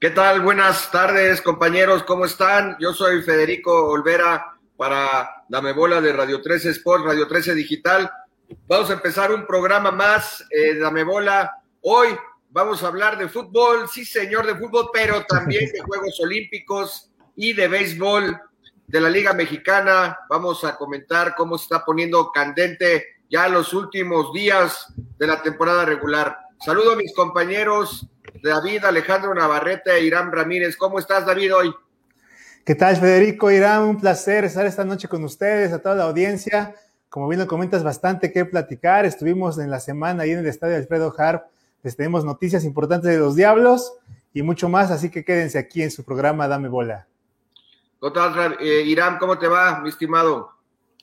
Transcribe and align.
¿Qué 0.00 0.10
tal? 0.10 0.40
Buenas 0.40 0.90
tardes, 0.90 1.42
compañeros. 1.42 2.02
¿Cómo 2.04 2.24
están? 2.24 2.76
Yo 2.80 2.94
soy 2.94 3.22
Federico 3.22 3.88
Olvera 3.88 4.56
para 4.76 5.44
Dame 5.48 5.72
Bola 5.72 6.00
de 6.00 6.12
Radio 6.12 6.40
13 6.40 6.70
Sport, 6.70 7.04
Radio 7.04 7.28
13 7.28 7.54
Digital. 7.54 8.10
Vamos 8.66 8.88
a 8.90 8.94
empezar 8.94 9.30
un 9.30 9.46
programa 9.46 9.90
más, 9.90 10.44
eh, 10.50 10.76
Dame 10.78 11.04
Bola. 11.04 11.52
Hoy 11.82 12.08
vamos 12.50 12.82
a 12.82 12.86
hablar 12.86 13.18
de 13.18 13.28
fútbol, 13.28 13.88
sí 13.88 14.04
señor, 14.04 14.46
de 14.46 14.56
fútbol, 14.56 14.88
pero 14.92 15.24
también 15.26 15.70
de 15.70 15.80
Juegos 15.86 16.18
Olímpicos 16.20 17.10
y 17.36 17.52
de 17.52 17.68
béisbol 17.68 18.40
de 18.86 19.00
la 19.00 19.10
Liga 19.10 19.32
Mexicana. 19.34 20.18
Vamos 20.30 20.64
a 20.64 20.76
comentar 20.76 21.34
cómo 21.34 21.58
se 21.58 21.64
está 21.64 21.84
poniendo 21.84 22.32
candente 22.32 23.16
ya 23.28 23.48
los 23.48 23.74
últimos 23.74 24.32
días 24.32 24.86
de 25.18 25.26
la 25.26 25.42
temporada 25.42 25.84
regular. 25.84 26.38
Saludo 26.64 26.92
a 26.92 26.96
mis 26.96 27.14
compañeros 27.14 28.06
David 28.42 28.84
Alejandro 28.84 29.34
Navarrete 29.34 29.90
e 29.92 30.04
Irán 30.04 30.32
Ramírez. 30.32 30.76
¿Cómo 30.76 30.98
estás, 30.98 31.26
David, 31.26 31.54
hoy? 31.54 31.74
¿Qué 32.64 32.74
tal, 32.74 32.96
Federico? 32.96 33.50
Irán, 33.50 33.82
un 33.82 34.00
placer 34.00 34.44
estar 34.44 34.64
esta 34.64 34.84
noche 34.84 35.08
con 35.08 35.22
ustedes, 35.24 35.72
a 35.72 35.80
toda 35.80 35.94
la 35.94 36.04
audiencia. 36.04 36.74
Como 37.10 37.28
bien 37.28 37.40
lo 37.40 37.46
comentas, 37.46 37.84
bastante 37.84 38.32
que 38.32 38.44
platicar. 38.44 39.04
Estuvimos 39.04 39.58
en 39.58 39.70
la 39.70 39.80
semana 39.80 40.22
ahí 40.22 40.30
en 40.30 40.38
el 40.38 40.46
estadio 40.46 40.76
Alfredo 40.76 41.14
Harp. 41.16 41.44
Les 41.82 41.96
tenemos 41.96 42.24
noticias 42.24 42.64
importantes 42.64 43.10
de 43.10 43.18
los 43.18 43.36
Diablos 43.36 43.92
y 44.32 44.42
mucho 44.42 44.68
más, 44.68 44.90
así 44.90 45.10
que 45.10 45.24
quédense 45.24 45.58
aquí 45.58 45.82
en 45.82 45.90
su 45.90 46.04
programa 46.04 46.48
Dame 46.48 46.68
Bola. 46.68 47.06
Total, 48.00 48.56
eh, 48.60 48.82
Irán, 48.82 49.18
¿cómo 49.18 49.38
te 49.38 49.46
va, 49.46 49.80
mi 49.80 49.90
estimado? 49.90 50.53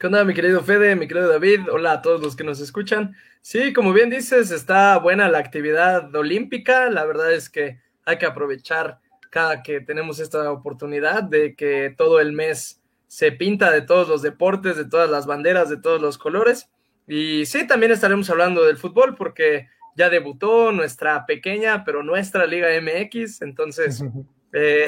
¿Qué 0.01 0.07
onda, 0.07 0.25
mi 0.25 0.33
querido 0.33 0.63
Fede, 0.63 0.95
mi 0.95 1.07
querido 1.07 1.27
David? 1.27 1.69
Hola 1.71 1.91
a 1.91 2.01
todos 2.01 2.21
los 2.21 2.35
que 2.35 2.43
nos 2.43 2.59
escuchan. 2.59 3.15
Sí, 3.41 3.71
como 3.71 3.93
bien 3.93 4.09
dices, 4.09 4.49
está 4.49 4.97
buena 4.97 5.29
la 5.29 5.37
actividad 5.37 6.15
olímpica. 6.15 6.89
La 6.89 7.05
verdad 7.05 7.31
es 7.31 7.51
que 7.51 7.79
hay 8.03 8.17
que 8.17 8.25
aprovechar 8.25 8.99
cada 9.29 9.61
que 9.61 9.79
tenemos 9.79 10.17
esta 10.17 10.51
oportunidad 10.51 11.21
de 11.21 11.55
que 11.55 11.93
todo 11.95 12.19
el 12.19 12.33
mes 12.33 12.81
se 13.05 13.31
pinta 13.31 13.69
de 13.69 13.83
todos 13.83 14.09
los 14.09 14.23
deportes, 14.23 14.75
de 14.75 14.85
todas 14.85 15.07
las 15.07 15.27
banderas, 15.27 15.69
de 15.69 15.77
todos 15.77 16.01
los 16.01 16.17
colores. 16.17 16.67
Y 17.07 17.45
sí, 17.45 17.67
también 17.67 17.91
estaremos 17.91 18.27
hablando 18.31 18.65
del 18.65 18.77
fútbol 18.77 19.13
porque 19.15 19.67
ya 19.95 20.09
debutó 20.09 20.71
nuestra 20.71 21.27
pequeña, 21.27 21.83
pero 21.83 22.01
nuestra 22.01 22.47
Liga 22.47 22.69
MX. 22.81 23.43
Entonces, 23.43 24.03
eh, 24.51 24.87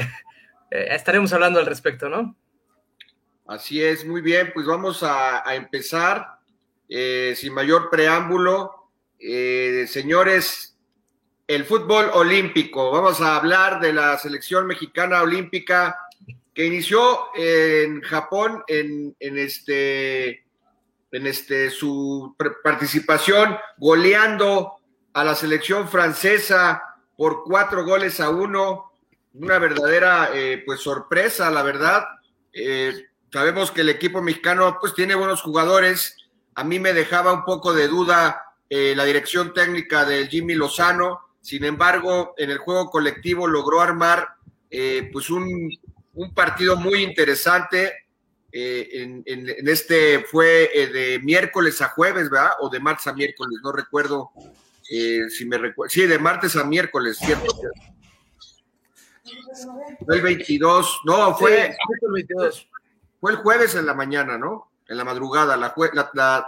eh, 0.72 0.88
estaremos 0.90 1.32
hablando 1.34 1.60
al 1.60 1.68
respecto, 1.68 2.10
¿no? 2.10 2.36
Así 3.46 3.84
es, 3.84 4.06
muy 4.06 4.22
bien, 4.22 4.52
pues 4.54 4.66
vamos 4.66 5.04
a, 5.04 5.44
empezar 5.54 6.40
eh, 6.88 7.34
sin 7.36 7.54
mayor 7.54 7.90
preámbulo. 7.90 8.90
Eh, 9.20 9.86
señores, 9.88 10.78
el 11.48 11.66
fútbol 11.66 12.10
olímpico. 12.14 12.92
Vamos 12.92 13.22
a 13.22 13.36
hablar 13.36 13.80
de 13.80 13.94
la 13.94 14.18
selección 14.18 14.66
mexicana 14.66 15.22
olímpica 15.22 15.98
que 16.54 16.66
inició 16.66 17.30
en 17.36 18.02
Japón 18.02 18.64
en, 18.68 19.16
en 19.20 19.38
este 19.38 20.46
en 21.12 21.28
este 21.28 21.70
su 21.70 22.36
participación 22.64 23.56
goleando 23.78 24.78
a 25.14 25.24
la 25.24 25.36
selección 25.36 25.88
francesa 25.88 26.82
por 27.16 27.44
cuatro 27.44 27.86
goles 27.86 28.20
a 28.20 28.30
uno 28.30 28.94
una 29.34 29.58
verdadera 29.60 30.30
eh, 30.34 30.62
pues 30.66 30.80
sorpresa, 30.82 31.50
la 31.50 31.64
verdad. 31.64 32.06
Eh, 32.52 32.94
sabemos 33.34 33.72
que 33.72 33.82
el 33.82 33.90
equipo 33.90 34.22
mexicano 34.22 34.78
pues 34.80 34.94
tiene 34.94 35.16
buenos 35.16 35.42
jugadores. 35.42 36.16
A 36.54 36.64
mí 36.64 36.80
me 36.80 36.94
dejaba 36.94 37.34
un 37.34 37.44
poco 37.44 37.74
de 37.74 37.88
duda 37.88 38.44
eh, 38.70 38.94
la 38.96 39.06
dirección 39.06 39.54
técnica 39.54 40.06
del 40.06 40.30
Jimmy 40.30 40.54
Lozano. 40.54 41.20
Sin 41.42 41.66
embargo, 41.66 42.36
en 42.38 42.52
el 42.52 42.60
juego 42.60 42.92
colectivo 42.92 43.48
logró 43.48 43.82
armar 43.82 44.36
pues 45.12 45.30
un, 45.30 45.70
un, 46.14 46.34
partido 46.34 46.78
muy 46.78 47.04
interesante. 47.04 48.06
En, 48.52 49.24
en, 49.26 49.68
este 49.68 50.24
fue 50.24 50.70
de 50.92 51.20
miércoles 51.24 51.82
a 51.82 51.90
jueves, 51.90 52.30
¿verdad? 52.30 52.52
O 52.60 52.70
de 52.70 52.80
martes 52.80 53.08
a 53.08 53.14
miércoles, 53.14 53.60
no 53.64 53.72
recuerdo 53.72 54.32
si 54.84 55.46
me 55.46 55.58
recuerdo. 55.58 55.90
Sí, 55.90 56.06
de 56.06 56.20
martes 56.20 56.56
a 56.56 56.64
miércoles, 56.64 57.18
¿cierto? 57.18 57.54
Fue 60.06 60.16
el 60.16 60.22
22, 60.22 61.02
no, 61.06 61.36
fue, 61.36 61.68
el 61.68 62.12
22. 62.12 62.68
Fue 63.24 63.32
el 63.32 63.38
jueves 63.38 63.74
en 63.76 63.86
la 63.86 63.94
mañana, 63.94 64.38
¿no? 64.38 64.70
En 64.86 64.98
la 64.98 65.06
madrugada, 65.06 65.56
la, 65.56 65.74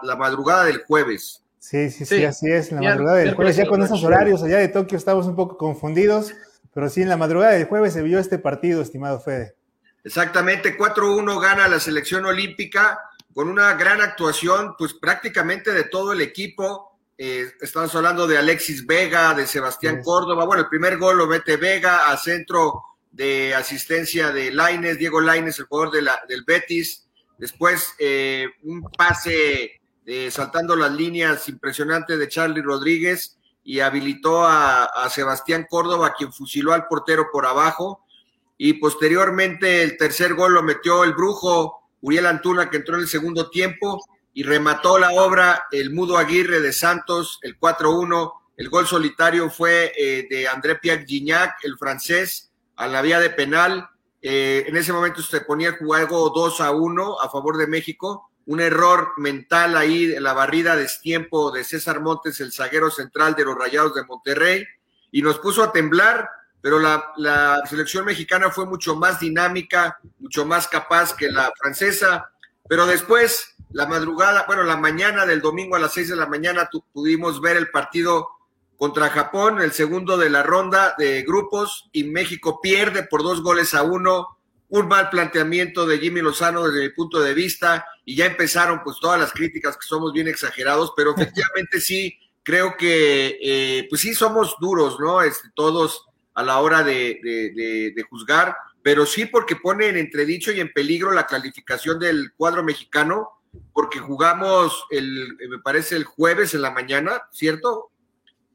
la, 0.03 0.16
madrugada 0.18 0.66
del 0.66 0.84
jueves. 0.84 1.41
Sí, 1.58 1.90
sí, 1.90 2.06
sí, 2.06 2.25
así 2.25 2.52
es, 2.52 2.69
en 2.69 2.84
la 2.84 2.90
madrugada 2.90 3.19
del 3.19 3.34
jueves, 3.34 3.56
ya 3.56 3.66
con 3.66 3.81
esos 3.81 4.03
horarios 4.03 4.44
allá 4.44 4.58
de 4.58 4.68
Tokio 4.68 4.97
estamos 4.97 5.25
un 5.25 5.38
poco 5.38 5.58
confundidos, 5.58 6.34
pero 6.74 6.90
sí, 6.90 7.02
en 7.02 7.08
la 7.08 7.16
madrugada 7.16 7.53
del 7.53 7.64
jueves 7.64 7.94
se 7.94 8.02
vio 8.02 8.19
este 8.19 8.40
partido, 8.40 8.81
estimado 8.81 9.22
Fede. 9.22 9.56
Exactamente, 10.03 10.78
4-1 10.78 11.41
gana 11.41 11.69
la 11.69 11.80
selección 11.80 12.25
olímpica 12.25 13.00
con 13.34 13.47
una 13.47 13.74
gran 13.75 14.02
actuación, 14.02 14.75
pues 14.78 14.96
prácticamente 14.96 15.72
de 15.72 15.85
todo 15.85 16.12
el 16.12 16.19
equipo, 16.19 17.00
eh, 17.18 17.53
estamos 17.62 17.96
hablando 17.96 18.28
de 18.28 18.38
Alexis 18.38 18.85
Vega, 18.85 19.34
de 19.34 19.47
Sebastián 19.47 20.02
Córdoba. 20.03 20.44
Bueno, 20.44 20.64
el 20.64 20.68
primer 20.68 20.97
gol 20.97 21.19
lo 21.19 21.28
mete 21.28 21.56
Vega 21.56 22.12
a 22.12 22.18
centro 22.18 22.84
de 23.16 23.56
asistencia 23.56 24.31
de 24.31 24.52
Laines, 24.52 25.00
Diego 25.00 25.22
Laines, 25.22 25.58
el 25.59 25.66
jugador 25.66 25.94
de 25.94 26.02
la, 26.02 26.20
del 26.28 26.44
Betis. 26.46 27.08
Después 27.38 27.94
eh, 28.00 28.48
un 28.64 28.84
pase 28.84 29.81
saltando 30.30 30.76
las 30.76 30.92
líneas 30.92 31.50
impresionante 31.50 32.16
de 32.16 32.28
Charlie 32.28 32.62
Rodríguez 32.62 33.40
y 33.64 33.80
habilitó 33.80 34.46
a, 34.46 34.84
a, 34.84 35.09
Sebastián 35.09 35.66
Córdoba, 35.68 36.14
quien 36.16 36.31
fusiló 36.31 36.74
al 36.74 36.86
portero 36.88 37.30
por 37.31 37.48
abajo. 37.48 38.06
Y 38.56 38.74
posteriormente 38.74 39.82
el 39.82 39.97
tercer 39.97 40.36
gol 40.36 40.53
lo 40.53 40.62
metió 40.62 41.03
el 41.03 41.14
brujo 41.14 41.90
Uriel 42.02 42.28
Antuna, 42.28 42.70
que 42.70 42.78
entró 42.78 42.96
en 42.96 43.02
el 43.02 43.08
segundo 43.08 43.50
tiempo 43.50 44.06
y 44.36 44.44
remató 44.44 45.00
la 45.00 45.12
obra 45.14 45.66
el 45.72 45.92
Mudo 45.92 46.18
Aguirre 46.18 46.59
de 46.59 46.74
Santos, 46.74 47.40
el 47.42 47.58
4-1. 47.58 48.34
El 48.58 48.70
gol 48.70 48.86
solitario 48.86 49.50
fue 49.50 49.94
eh, 49.97 50.28
de 50.30 50.47
André 50.47 50.76
Pierre 50.76 51.06
Gignac, 51.06 51.56
el 51.64 51.78
francés, 51.78 52.52
a 52.75 52.88
la 52.88 53.02
vía 53.02 53.19
de 53.19 53.30
penal. 53.30 53.90
Eh, 54.22 54.66
en 54.68 54.78
ese 54.78 54.94
momento 54.94 55.22
se 55.22 55.41
ponía 55.41 55.69
el 55.69 55.78
juego 55.78 56.30
2 56.30 56.62
a 56.62 56.72
1 56.72 57.22
a 57.22 57.30
favor 57.30 57.58
de 57.58 57.68
México. 57.68 58.31
Un 58.47 58.59
error 58.62 59.13
mental 59.18 59.75
ahí 59.75 60.08
la 60.19 60.34
barrida 60.34 60.75
de 60.75 60.88
tiempo 61.02 61.52
de 61.52 61.64
César 61.64 62.02
Montes, 62.02 62.40
el 62.41 62.52
zaguero 62.52 62.91
central 62.91 63.35
de 63.35 63.46
los 63.46 63.58
Rayados 63.58 63.96
de 63.96 64.03
Monterrey, 64.03 64.66
y 65.12 65.22
nos 65.22 65.40
puso 65.40 65.64
a 65.64 65.72
temblar, 65.72 66.30
pero 66.62 66.80
la, 66.80 67.12
la 67.18 67.64
selección 67.68 68.06
mexicana 68.06 68.52
fue 68.52 68.66
mucho 68.66 68.96
más 68.96 69.19
dinámica, 69.19 69.97
mucho 70.19 70.46
más 70.46 70.68
capaz 70.68 71.16
que 71.16 71.31
la 71.31 71.52
francesa. 71.59 72.30
Pero 72.68 72.85
después 72.85 73.56
la 73.72 73.85
madrugada, 73.85 74.46
bueno, 74.47 74.64
la 74.64 74.78
mañana 74.78 75.25
del 75.25 75.41
domingo 75.41 75.75
a 75.75 75.80
las 75.80 75.94
seis 75.94 76.09
de 76.09 76.16
la 76.16 76.25
mañana 76.25 76.69
pudimos 76.94 77.41
ver 77.41 77.58
el 77.58 77.69
partido 77.69 78.30
contra 78.78 79.09
Japón, 79.09 79.62
el 79.62 79.72
segundo 79.72 80.18
de 80.18 80.30
la 80.30 80.44
ronda 80.44 80.96
de 80.97 81.24
grupos, 81.24 81.90
y 81.91 82.03
México 82.03 82.59
pierde 82.62 83.03
por 83.03 83.24
dos 83.24 83.41
goles 83.41 83.74
a 83.74 83.84
uno. 83.84 84.38
Un 84.68 84.88
mal 84.88 85.09
planteamiento 85.09 85.86
de 85.86 86.00
Jimmy 86.00 86.22
Lozano 86.22 86.68
desde 86.68 86.88
mi 86.88 86.90
punto 86.90 87.22
de 87.22 87.34
vista, 87.34 87.85
y 88.03 88.16
ya 88.16 88.25
empezaron 88.25 88.81
pues 88.84 88.97
todas 89.00 89.19
las 89.19 89.31
críticas 89.31 89.78
que 89.78 89.88
somos 89.88 90.12
bien 90.12 90.28
exagerados, 90.28 90.94
pero 90.96 91.12
efectivamente 91.16 91.80
sí, 91.80 92.18
creo 92.44 92.75
que 92.78 93.38
eh, 93.41 93.88
pues 93.90 94.02
sí 94.02 94.14
somos 94.14 94.56
duros, 94.59 95.00
¿no? 95.00 95.22
Este, 95.22 95.50
todos 95.56 96.06
a 96.34 96.44
la 96.44 96.59
hora 96.59 96.84
de, 96.84 97.19
de 97.96 98.03
juzgar, 98.09 98.58
pero 98.81 99.06
sí 99.06 99.25
porque 99.25 99.56
pone 99.56 99.88
en 99.88 99.97
entredicho 99.97 100.52
y 100.52 100.59
en 100.59 100.74
peligro 100.74 101.12
la 101.12 101.28
calificación 101.28 101.97
del 101.97 102.34
cuadro 102.35 102.62
mexicano 102.62 103.35
porque 103.74 104.00
jugamos 104.00 104.85
el, 104.90 105.38
me 105.50 105.59
parece, 105.59 105.96
el 105.96 106.03
jueves 106.03 106.53
en 106.53 106.62
la 106.62 106.72
mañana, 106.72 107.24
¿cierto? 107.31 107.91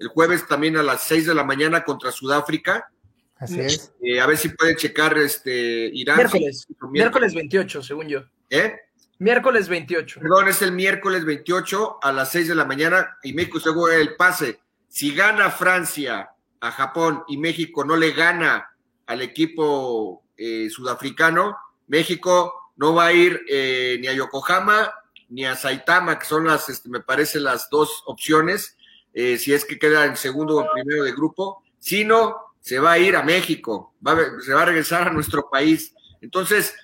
El 0.00 0.08
jueves 0.08 0.48
también 0.48 0.76
a 0.76 0.82
las 0.82 1.04
6 1.04 1.26
de 1.26 1.34
la 1.34 1.44
mañana 1.44 1.84
contra 1.84 2.10
Sudáfrica. 2.10 2.90
Así 3.36 3.60
es. 3.60 3.92
Eh, 4.02 4.18
a 4.18 4.26
ver 4.26 4.36
si 4.36 4.48
pueden 4.48 4.74
checar 4.74 5.16
este 5.18 5.90
Irán. 5.92 6.16
Miércoles, 6.16 6.66
miércoles 6.90 7.34
28, 7.34 7.82
según 7.82 8.08
yo. 8.08 8.24
¿Eh? 8.48 8.74
Miércoles 9.18 9.68
28. 9.68 10.20
Perdón, 10.20 10.48
es 10.48 10.62
el 10.62 10.72
miércoles 10.72 11.24
28 11.24 11.98
a 12.02 12.12
las 12.12 12.32
6 12.32 12.48
de 12.48 12.54
la 12.54 12.64
mañana 12.64 13.18
y 13.22 13.34
México 13.34 13.60
seguro 13.60 13.92
el 13.92 14.16
pase. 14.16 14.60
Si 14.88 15.14
gana 15.14 15.50
Francia 15.50 16.30
a 16.60 16.70
Japón 16.72 17.22
y 17.28 17.36
México 17.36 17.84
no 17.84 17.96
le 17.96 18.12
gana 18.12 18.70
al 19.06 19.20
equipo 19.20 20.24
eh, 20.36 20.68
sudafricano, 20.70 21.56
México 21.86 22.72
no 22.76 22.94
va 22.94 23.06
a 23.06 23.12
ir 23.12 23.42
eh, 23.46 23.98
ni 24.00 24.06
a 24.06 24.14
Yokohama 24.14 24.90
ni 25.30 25.44
a 25.44 25.54
Saitama, 25.54 26.18
que 26.18 26.26
son 26.26 26.46
las, 26.46 26.68
este, 26.68 26.88
me 26.88 27.00
parece, 27.00 27.40
las 27.40 27.70
dos 27.70 28.02
opciones, 28.06 28.76
eh, 29.12 29.38
si 29.38 29.52
es 29.52 29.64
que 29.64 29.78
queda 29.78 30.04
en 30.04 30.16
segundo 30.16 30.56
o 30.56 30.62
en 30.62 30.68
primero 30.72 31.04
de 31.04 31.12
grupo, 31.12 31.62
sino 31.78 32.36
se 32.60 32.78
va 32.78 32.92
a 32.92 32.98
ir 32.98 33.16
a 33.16 33.22
México, 33.22 33.94
se 34.44 34.52
va 34.52 34.62
a 34.62 34.66
regresar 34.66 35.08
a 35.08 35.12
nuestro 35.12 35.48
país. 35.50 35.94
Entonces, 36.20 36.74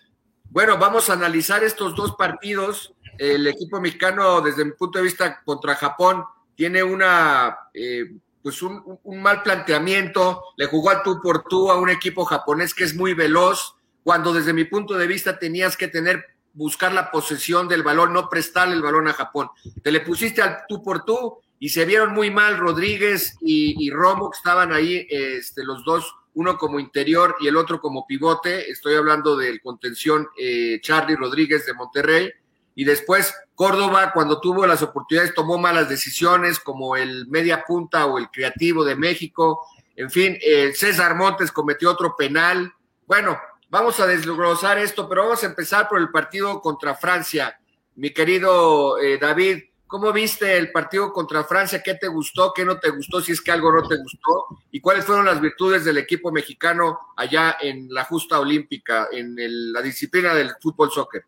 bueno, 0.51 0.79
vamos 0.79 1.11
a 1.11 1.15
analizar 1.15 1.63
estos 1.65 1.95
dos 1.95 2.17
partidos. 2.17 2.95
El 3.19 3.47
equipo 3.47 3.81
mexicano, 3.81 4.41
desde 4.41 4.65
mi 4.65 4.73
punto 4.73 4.99
de 4.99 5.05
vista, 5.05 5.43
contra 5.45 5.75
Japón, 5.75 6.25
tiene 6.55 6.83
una, 6.83 7.57
eh, 7.75 8.05
pues 8.43 8.63
un, 8.63 8.99
mal 9.21 9.43
planteamiento, 9.43 10.43
le 10.57 10.67
jugó 10.67 10.91
a 10.91 11.03
tú 11.03 11.21
por 11.21 11.45
tú 11.45 11.71
a 11.71 11.77
un 11.77 11.91
equipo 11.91 12.25
japonés 12.25 12.75
que 12.75 12.85
es 12.85 12.95
muy 12.95 13.13
veloz, 13.13 13.75
cuando 14.03 14.33
desde 14.33 14.53
mi 14.53 14.65
punto 14.65 14.95
de 14.95 15.07
vista 15.07 15.39
tenías 15.39 15.77
que 15.77 15.89
tener, 15.89 16.25
buscar 16.53 16.93
la 16.93 17.11
posesión 17.11 17.69
del 17.69 17.83
balón, 17.83 18.13
no 18.13 18.31
prestarle 18.31 18.75
el 18.75 18.83
balón 18.83 19.09
a 19.09 19.13
Japón. 19.13 19.51
Te 19.83 19.91
le 19.91 20.01
pusiste 20.01 20.41
al 20.41 20.61
tú 20.69 20.83
por 20.83 21.05
tú 21.05 21.39
y 21.59 21.71
se 21.71 21.85
vieron 21.85 22.13
muy 22.13 22.31
mal 22.31 22.59
Rodríguez 22.59 23.37
y, 23.41 23.91
Romo, 23.91 24.31
que 24.31 24.37
estaban 24.37 24.73
ahí, 24.73 25.07
este, 25.11 25.65
los 25.65 25.85
dos, 25.85 26.15
uno 26.35 26.59
como 26.59 26.79
interior 26.79 27.37
y 27.41 27.49
el 27.49 27.57
otro 27.57 27.81
como 27.81 28.07
pivote. 28.07 28.71
Estoy 28.71 28.95
hablando 28.95 29.37
del 29.37 29.63
contención 29.63 30.29
eh, 30.39 30.79
Charlie 30.83 31.17
Rodríguez 31.17 31.65
de 31.65 31.73
Monterrey 31.73 32.31
y 32.75 32.85
después 32.85 33.35
Córdoba, 33.55 34.13
cuando 34.13 34.39
tuvo 34.39 34.67
las 34.67 34.83
oportunidades, 34.83 35.35
tomó 35.35 35.57
malas 35.57 35.89
decisiones, 35.89 36.61
como 36.61 36.95
el 36.95 37.27
media 37.29 37.65
punta 37.67 38.05
o 38.05 38.19
el 38.19 38.29
creativo 38.29 38.85
de 38.85 38.97
México. 38.97 39.67
En 39.97 40.11
fin, 40.11 40.37
eh, 40.43 40.73
César 40.75 41.15
Montes 41.15 41.51
cometió 41.51 41.91
otro 41.91 42.15
penal. 42.17 42.71
Bueno, 43.07 43.39
vamos 43.71 43.99
a 43.99 44.07
desglosar 44.07 44.77
esto, 44.77 45.09
pero 45.09 45.23
vamos 45.23 45.43
a 45.43 45.47
empezar 45.47 45.89
por 45.89 45.99
el 45.99 46.11
partido 46.11 46.61
contra 46.61 46.95
Francia. 46.95 47.59
Mi 47.95 48.11
querido 48.11 48.99
eh, 48.99 49.17
David, 49.19 49.63
¿cómo 49.87 50.13
viste 50.13 50.57
el 50.57 50.73
partido 50.73 51.13
contra 51.13 51.45
Francia? 51.45 51.83
¿Qué 51.83 51.95
te 51.95 52.09
gustó? 52.09 52.53
¿Qué 52.55 52.65
no 52.65 52.79
te 52.79 52.91
gustó? 52.91 53.21
Si 53.21 53.33
es 53.33 53.41
que 53.41 53.53
algo 53.53 53.73
no 53.73 53.87
te 53.87 53.97
gustó. 53.97 54.47
¿Y 54.71 54.81
cuáles 54.81 55.05
fueron 55.05 55.27
las 55.27 55.41
virtudes 55.41 55.85
del 55.85 55.99
equipo 55.99 56.33
mexicano 56.33 56.99
allá 57.17 57.57
en 57.61 57.93
la 57.93 58.05
justa 58.05 58.41
olímpica, 58.41 59.09
en 59.13 59.37
la 59.73 59.83
disciplina 59.83 60.35
del 60.35 60.51
fútbol 60.61 60.91
soccer? 60.91 61.25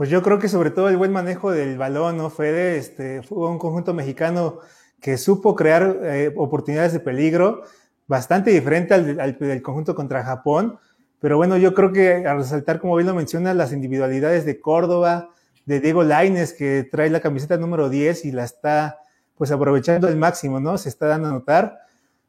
Pues 0.00 0.08
yo 0.08 0.22
creo 0.22 0.38
que 0.38 0.48
sobre 0.48 0.70
todo 0.70 0.88
el 0.88 0.96
buen 0.96 1.12
manejo 1.12 1.50
del 1.50 1.76
balón, 1.76 2.16
¿no, 2.16 2.30
Fede? 2.30 2.78
Este, 2.78 3.22
fue 3.22 3.50
un 3.50 3.58
conjunto 3.58 3.92
mexicano 3.92 4.60
que 4.98 5.18
supo 5.18 5.54
crear 5.54 5.98
eh, 6.02 6.32
oportunidades 6.38 6.94
de 6.94 7.00
peligro, 7.00 7.64
bastante 8.06 8.50
diferente 8.50 8.94
al, 8.94 9.36
del 9.38 9.60
conjunto 9.60 9.94
contra 9.94 10.24
Japón. 10.24 10.78
Pero 11.20 11.36
bueno, 11.36 11.58
yo 11.58 11.74
creo 11.74 11.92
que 11.92 12.26
al 12.26 12.38
resaltar, 12.38 12.80
como 12.80 12.96
bien 12.96 13.08
lo 13.08 13.14
menciona, 13.14 13.52
las 13.52 13.74
individualidades 13.74 14.46
de 14.46 14.58
Córdoba, 14.58 15.34
de 15.70 15.78
Diego 15.78 16.02
Laines, 16.02 16.52
que 16.52 16.82
trae 16.90 17.10
la 17.10 17.20
camiseta 17.20 17.56
número 17.56 17.88
10 17.88 18.24
y 18.24 18.32
la 18.32 18.42
está 18.42 18.98
pues 19.36 19.52
aprovechando 19.52 20.08
al 20.08 20.16
máximo, 20.16 20.58
¿no? 20.58 20.76
Se 20.76 20.88
está 20.88 21.06
dando 21.06 21.28
a 21.28 21.30
notar. 21.30 21.78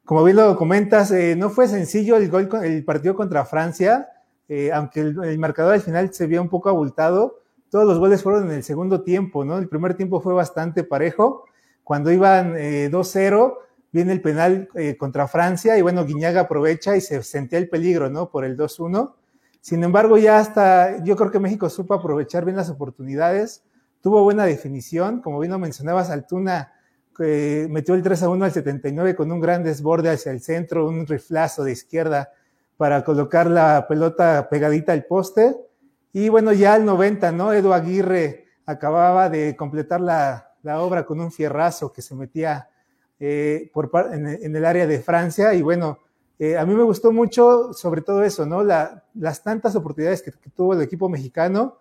Como 0.05 0.23
bien 0.23 0.37
lo 0.37 0.55
comentas, 0.55 1.09
eh, 1.09 1.35
no 1.35 1.49
fue 1.49 1.67
sencillo 1.67 2.17
el 2.17 2.29
gol, 2.29 2.47
el 2.63 2.85
partido 2.85 3.15
contra 3.15 3.43
Francia, 3.43 4.09
eh, 4.47 4.71
aunque 4.71 4.99
el, 4.99 5.39
marcador 5.39 5.73
al 5.73 5.81
final 5.81 6.13
se 6.13 6.27
vio 6.27 6.39
un 6.39 6.49
poco 6.49 6.69
abultado, 6.69 7.39
todos 7.71 7.87
los 7.87 7.97
goles 7.97 8.21
fueron 8.21 8.45
en 8.45 8.57
el 8.57 8.63
segundo 8.63 9.01
tiempo, 9.01 9.43
¿no? 9.43 9.57
El 9.57 9.67
primer 9.67 9.95
tiempo 9.95 10.21
fue 10.21 10.35
bastante 10.35 10.83
parejo. 10.83 11.45
Cuando 11.83 12.11
iban 12.11 12.53
2-0, 12.53 12.53
eh, 12.55 13.65
viene 13.91 14.11
el 14.11 14.21
penal 14.21 14.69
contra 14.99 15.27
Francia 15.27 15.79
y 15.79 15.81
bueno, 15.81 16.05
Guiñaga 16.05 16.41
aprovecha 16.41 16.95
y 16.95 17.01
se 17.01 17.23
sentía 17.23 17.57
el 17.57 17.69
peligro, 17.69 18.07
¿no? 18.11 18.29
Por 18.29 18.45
el 18.45 18.55
2-1. 18.55 19.15
Sin 19.61 19.83
embargo, 19.83 20.17
ya 20.17 20.39
hasta, 20.39 21.03
yo 21.03 21.15
creo 21.15 21.31
que 21.31 21.39
México 21.39 21.69
supo 21.69 21.93
aprovechar 21.93 22.43
bien 22.45 22.57
las 22.57 22.69
oportunidades, 22.69 23.63
tuvo 24.01 24.23
buena 24.23 24.45
definición, 24.45 25.21
como 25.21 25.39
bien 25.39 25.51
lo 25.51 25.59
mencionabas, 25.59 26.09
Altuna 26.09 26.73
eh, 27.19 27.67
metió 27.69 27.93
el 27.93 28.01
3 28.01 28.23
1 28.23 28.45
al 28.45 28.51
79 28.51 29.15
con 29.15 29.31
un 29.31 29.39
gran 29.39 29.63
desborde 29.63 30.09
hacia 30.09 30.31
el 30.31 30.41
centro, 30.41 30.87
un 30.87 31.05
riflazo 31.05 31.63
de 31.63 31.71
izquierda 31.71 32.31
para 32.77 33.03
colocar 33.03 33.47
la 33.47 33.85
pelota 33.87 34.49
pegadita 34.49 34.91
al 34.93 35.05
poste 35.05 35.55
y 36.13 36.29
bueno, 36.29 36.51
ya 36.51 36.73
al 36.73 36.83
90, 36.83 37.31
¿no? 37.31 37.53
Edu 37.53 37.73
Aguirre 37.73 38.45
acababa 38.65 39.29
de 39.29 39.55
completar 39.55 40.01
la, 40.01 40.47
obra 40.63 41.05
con 41.05 41.19
un 41.19 41.31
fierrazo 41.31 41.91
que 41.91 42.01
se 42.01 42.15
metía 42.15 42.69
eh, 43.19 43.69
por, 43.73 43.91
en, 44.11 44.55
el 44.55 44.65
área 44.65 44.87
de 44.87 44.99
Francia. 44.99 45.53
Y 45.53 45.61
bueno, 45.61 45.99
eh, 46.43 46.57
a 46.57 46.65
mí 46.65 46.73
me 46.73 46.81
gustó 46.81 47.11
mucho 47.11 47.71
sobre 47.71 48.01
todo 48.01 48.23
eso, 48.23 48.47
¿no? 48.47 48.63
las 48.63 49.43
tantas 49.43 49.75
oportunidades 49.75 50.23
que, 50.23 50.31
tuvo 50.55 50.73
el 50.73 50.81
equipo 50.81 51.07
mexicano 51.07 51.77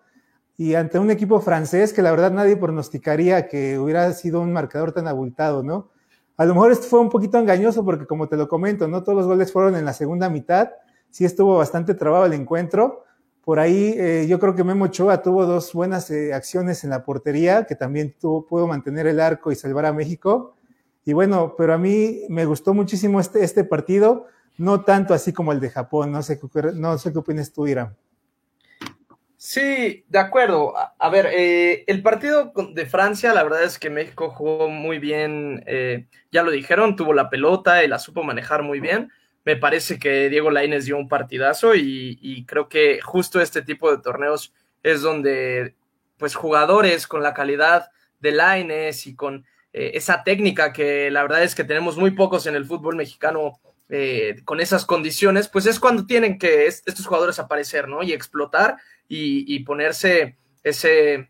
y 0.55 0.75
ante 0.75 0.99
un 0.99 1.09
equipo 1.09 1.41
francés 1.41 1.93
que 1.93 2.03
la 2.03 2.11
verdad 2.11 2.31
nadie 2.31 2.55
pronosticaría 2.55 3.47
que 3.47 3.79
hubiera 3.79 4.13
sido 4.13 4.39
un 4.39 4.53
marcador 4.53 4.91
tan 4.91 5.07
abultado, 5.07 5.63
¿no? 5.63 5.89
A 6.37 6.45
lo 6.45 6.53
mejor 6.53 6.71
esto 6.71 6.85
fue 6.85 6.99
un 6.99 7.09
poquito 7.09 7.39
engañoso 7.39 7.83
porque 7.83 8.05
como 8.05 8.27
te 8.27 8.37
lo 8.37 8.47
comento, 8.47 8.87
no 8.87 9.01
todos 9.01 9.17
los 9.17 9.25
goles 9.25 9.51
fueron 9.51 9.75
en 9.75 9.83
la 9.83 9.93
segunda 9.93 10.29
mitad, 10.29 10.69
sí 11.09 11.25
estuvo 11.25 11.57
bastante 11.57 11.95
trabado 11.95 12.27
el 12.27 12.33
encuentro, 12.33 13.03
por 13.43 13.59
ahí 13.59 13.95
eh, 13.97 14.27
yo 14.29 14.39
creo 14.39 14.53
que 14.53 14.63
Memo 14.63 14.85
Ochoa 14.85 15.23
tuvo 15.23 15.47
dos 15.47 15.73
buenas 15.73 16.11
eh, 16.11 16.35
acciones 16.35 16.83
en 16.83 16.91
la 16.91 17.03
portería, 17.03 17.65
que 17.65 17.73
también 17.73 18.13
tuvo, 18.19 18.45
pudo 18.45 18.67
mantener 18.67 19.07
el 19.07 19.21
arco 19.21 19.51
y 19.51 19.55
salvar 19.55 19.87
a 19.87 19.93
México. 19.93 20.53
Y 21.03 21.13
bueno, 21.13 21.55
pero 21.57 21.73
a 21.73 21.79
mí 21.79 22.21
me 22.29 22.45
gustó 22.45 22.75
muchísimo 22.75 23.19
este, 23.19 23.43
este 23.43 23.63
partido, 23.63 24.27
no 24.61 24.81
tanto 24.81 25.13
así 25.13 25.33
como 25.33 25.51
el 25.51 25.59
de 25.59 25.69
Japón. 25.69 26.11
No 26.11 26.21
sé, 26.23 26.39
no 26.73 26.97
sé 26.97 27.11
qué 27.11 27.19
opinas 27.19 27.51
tú, 27.51 27.67
Irán. 27.67 27.95
Sí, 29.37 30.05
de 30.07 30.19
acuerdo. 30.19 30.73
A, 30.77 31.09
ver, 31.09 31.27
eh, 31.33 31.83
el 31.87 32.01
partido 32.01 32.53
de 32.73 32.85
Francia, 32.85 33.33
la 33.33 33.43
verdad 33.43 33.63
es 33.63 33.79
que 33.79 33.89
México 33.89 34.29
jugó 34.29 34.69
muy 34.69 34.99
bien, 34.99 35.65
ya 36.31 36.43
lo 36.43 36.51
dijeron, 36.51 36.95
tuvo 36.95 37.13
la 37.13 37.29
pelota 37.29 37.83
y 37.83 37.87
la 37.87 37.97
supo 37.97 38.23
manejar 38.23 38.61
muy 38.63 38.79
bien 38.79 39.11
me 39.43 39.55
parece 39.55 39.97
que 39.97 40.29
Diego 40.29 40.51
Lainez 40.51 40.85
dio 40.85 40.97
un 40.97 41.07
partidazo 41.07 41.75
y, 41.75 42.45
creo 42.47 42.69
que 42.69 42.99
justo 43.01 43.41
este 43.41 43.61
tipo 43.61 43.91
de 43.91 44.01
torneos 44.01 44.53
es 44.83 45.01
donde 45.01 45.75
pues 46.17 46.35
jugadores 46.35 47.07
con 47.07 47.23
la 47.23 47.33
calidad 47.33 47.89
de 48.19 48.31
Lainez 48.31 49.07
y 49.07 49.15
con 49.15 49.45
eh, 49.73 49.91
esa 49.95 50.23
técnica 50.23 50.71
que 50.71 51.09
la 51.09 51.23
verdad 51.23 51.43
es 51.43 51.55
que 51.55 51.63
tenemos 51.63 51.97
muy 51.97 52.11
pocos 52.11 52.45
en 52.45 52.55
el 52.55 52.65
fútbol 52.65 52.95
mexicano 52.95 53.59
eh, 53.91 54.37
con 54.45 54.59
esas 54.59 54.85
condiciones, 54.85 55.47
pues 55.47 55.65
es 55.67 55.79
cuando 55.79 56.05
tienen 56.05 56.39
que 56.39 56.65
estos 56.65 57.05
jugadores 57.05 57.37
aparecer, 57.37 57.87
¿no? 57.87 58.01
Y 58.01 58.13
explotar 58.13 58.77
y, 59.07 59.59
ponerse 59.59 60.37
ese, 60.63 61.29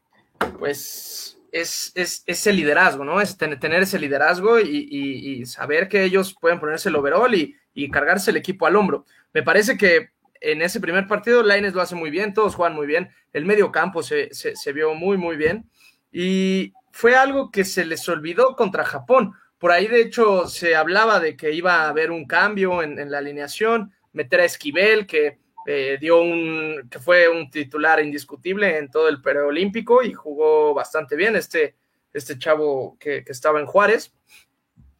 pues, 0.59 1.39
es, 1.51 1.91
ese 1.95 2.53
liderazgo, 2.53 3.03
¿no? 3.03 3.19
Es 3.19 3.37
tener 3.37 3.81
ese 3.81 3.99
liderazgo 3.99 4.59
y, 4.59 5.45
saber 5.45 5.89
que 5.89 6.03
ellos 6.03 6.35
pueden 6.39 6.59
ponerse 6.59 6.89
el 6.89 6.95
overall 6.95 7.33
y, 7.33 7.57
y 7.73 7.89
cargarse 7.89 8.31
el 8.31 8.37
equipo 8.37 8.65
al 8.67 8.75
hombro. 8.75 9.05
Me 9.33 9.43
parece 9.43 9.77
que 9.77 10.11
en 10.41 10.61
ese 10.61 10.79
primer 10.79 11.07
partido 11.07 11.43
Laines 11.43 11.73
lo 11.73 11.81
hace 11.81 11.95
muy 11.95 12.09
bien, 12.09 12.33
todos 12.33 12.55
juegan 12.55 12.75
muy 12.75 12.87
bien, 12.87 13.11
el 13.31 13.45
medio 13.45 13.71
campo 13.71 14.03
se, 14.03 14.31
vio 14.73 14.95
muy, 14.95 15.17
muy 15.17 15.37
bien 15.37 15.69
y 16.11 16.73
fue 16.91 17.15
algo 17.15 17.51
que 17.51 17.63
se 17.63 17.85
les 17.85 18.09
olvidó 18.09 18.55
contra 18.55 18.83
Japón. 18.83 19.33
Por 19.61 19.71
ahí, 19.71 19.87
de 19.87 20.01
hecho, 20.01 20.49
se 20.49 20.75
hablaba 20.75 21.21
de 21.21 21.37
que 21.37 21.53
iba 21.53 21.83
a 21.83 21.89
haber 21.89 22.11
un 22.11 22.25
cambio 22.25 22.83
en, 22.83 23.09
la 23.09 23.19
alineación, 23.19 23.93
meter 24.11 24.41
a 24.41 24.45
Esquivel, 24.45 25.07
que 25.07 25.37
eh, 25.65 25.97
dio 26.01 26.21
un, 26.21 26.89
que 26.89 26.99
fue 26.99 27.29
un 27.29 27.49
titular 27.49 28.03
indiscutible 28.03 28.77
en 28.77 28.89
todo 28.91 29.07
el 29.07 29.21
preolímpico 29.21 30.03
y 30.03 30.11
jugó 30.11 30.73
bastante 30.73 31.15
bien 31.15 31.35
este, 31.35 31.75
este 32.11 32.37
chavo 32.37 32.97
que, 32.99 33.23
estaba 33.27 33.59
en 33.59 33.67
Juárez. 33.67 34.11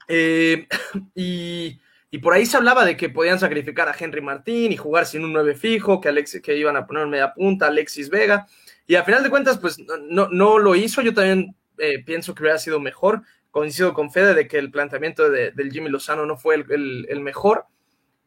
Eh, 0.08 0.68
y 1.16 1.82
y 2.14 2.18
por 2.18 2.34
ahí 2.34 2.46
se 2.46 2.58
hablaba 2.58 2.84
de 2.84 2.98
que 2.98 3.08
podían 3.08 3.40
sacrificar 3.40 3.88
a 3.88 3.96
Henry 3.98 4.20
Martín 4.20 4.74
y 4.74 4.78
jugar 4.78 5.06
sin 5.06 5.24
un 5.24 5.32
9 5.32 5.56
fijo, 5.56 6.02
que, 6.02 6.10
Alex, 6.10 6.42
que 6.44 6.58
iban 6.58 6.76
a 6.76 6.86
poner 6.86 7.08
media 7.08 7.34
punta, 7.34 7.68
Alexis 7.68 8.10
Vega. 8.10 8.48
Y 8.86 8.96
a 8.96 9.06
final 9.06 9.24
de 9.24 9.30
cuentas, 9.30 9.58
pues 9.58 9.80
no, 10.10 10.28
no 10.28 10.60
lo 10.60 10.76
hizo. 10.76 11.02
Yo 11.02 11.14
también 11.14 11.56
eh, 11.78 12.04
pienso 12.04 12.36
que 12.36 12.44
hubiera 12.44 12.60
sido 12.60 12.82
mejor. 12.82 13.22
Coincido 13.52 13.94
con 13.94 14.12
Fede 14.12 14.34
de 14.34 14.48
que 14.48 14.58
el 14.58 14.72
planteamiento 14.72 15.30
de, 15.30 15.52
del 15.52 15.72
Jimmy 15.72 15.90
Lozano 15.90 16.26
no 16.26 16.38
fue 16.38 16.56
el, 16.56 17.20
mejor. 17.22 17.66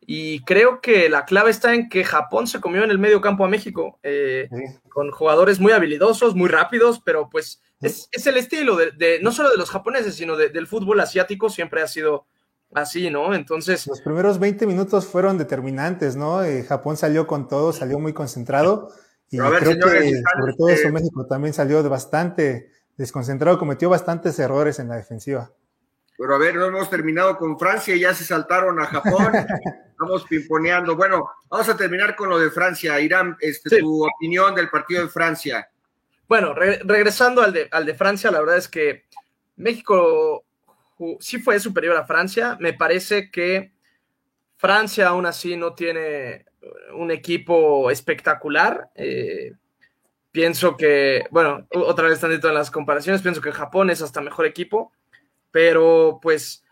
Y 0.06 0.44
creo 0.44 0.82
que 0.82 1.08
la 1.08 1.24
clave 1.24 1.50
está 1.50 1.74
en 1.74 1.88
que 1.88 2.04
Japón 2.04 2.46
se 2.46 2.60
comió 2.60 2.84
en 2.84 2.90
el 2.90 2.98
medio 2.98 3.22
campo 3.22 3.44
a 3.44 3.48
México, 3.48 3.98
eh, 4.02 4.50
con 4.90 5.10
jugadores 5.10 5.60
muy 5.60 5.72
habilidosos, 5.72 6.34
muy 6.34 6.48
rápidos, 6.48 7.00
pero 7.02 7.30
pues 7.30 7.62
es, 7.80 8.08
el 8.26 8.36
estilo 8.36 8.76
de, 8.76 9.18
no 9.22 9.32
solo 9.32 9.50
de 9.50 9.56
los 9.56 9.70
japoneses, 9.70 10.14
sino 10.14 10.36
del 10.36 10.66
fútbol 10.66 11.00
asiático, 11.00 11.48
siempre 11.48 11.80
ha 11.80 11.88
sido 11.88 12.26
así, 12.74 13.08
¿no? 13.08 13.34
Entonces... 13.34 13.86
Los 13.86 14.02
primeros 14.02 14.38
20 14.38 14.66
minutos 14.66 15.06
fueron 15.06 15.38
determinantes, 15.38 16.16
¿no? 16.16 16.42
Eh, 16.44 16.64
Japón 16.64 16.96
salió 16.96 17.26
con 17.26 17.48
todo, 17.48 17.72
salió 17.72 17.98
muy 17.98 18.12
concentrado 18.12 18.90
y 19.30 19.38
creo 19.38 19.90
que 19.90 20.22
sobre 20.38 20.54
todo 20.56 20.68
eso 20.68 20.90
México 20.90 21.26
también 21.26 21.54
salió 21.54 21.82
bastante 21.88 22.68
desconcentrado, 22.96 23.58
cometió 23.58 23.90
bastantes 23.90 24.38
errores 24.38 24.78
en 24.78 24.88
la 24.88 24.96
defensiva. 24.96 25.50
Pero 26.16 26.34
a 26.34 26.38
ver, 26.38 26.54
no 26.54 26.66
hemos 26.66 26.88
terminado 26.88 27.36
con 27.36 27.58
Francia, 27.58 27.96
ya 27.96 28.14
se 28.14 28.24
saltaron 28.24 28.80
a 28.80 28.86
Japón, 28.86 29.32
estamos 29.90 30.24
pimponeando. 30.24 30.96
Bueno, 30.96 31.28
vamos 31.48 31.68
a 31.68 31.76
terminar 31.76 32.14
con 32.14 32.28
lo 32.28 32.38
de 32.38 32.50
Francia. 32.50 33.00
Irán, 33.00 33.36
este, 33.40 33.80
tu 33.80 34.06
opinión 34.06 34.54
del 34.54 34.70
partido 34.70 35.02
de 35.02 35.08
Francia. 35.08 35.68
Bueno, 36.28 36.54
regresando 36.54 37.42
al 37.42 37.52
de, 37.52 37.68
al 37.70 37.84
de 37.84 37.94
Francia, 37.94 38.30
la 38.30 38.40
verdad 38.40 38.56
es 38.56 38.68
que 38.68 39.04
México 39.56 40.44
sí 41.20 41.38
fue 41.38 41.58
superior 41.58 41.96
a 41.96 42.06
Francia. 42.06 42.56
Me 42.60 42.72
parece 42.72 43.30
que 43.30 43.72
Francia 44.56 45.08
aún 45.08 45.26
así 45.26 45.56
no 45.56 45.74
tiene 45.74 46.46
un 46.94 47.10
equipo 47.10 47.90
espectacular. 47.90 48.90
Eh, 48.94 49.52
pienso 50.34 50.76
que, 50.76 51.28
bueno, 51.30 51.64
otra 51.70 52.08
vez 52.08 52.18
tantito 52.18 52.48
en 52.48 52.54
las 52.54 52.72
comparaciones, 52.72 53.22
pienso 53.22 53.40
que 53.40 53.52
Japón 53.52 53.88
es 53.88 54.02
hasta 54.02 54.20
mejor 54.20 54.46
equipo, 54.46 54.90
pero 55.52 56.18
pues 56.20 56.64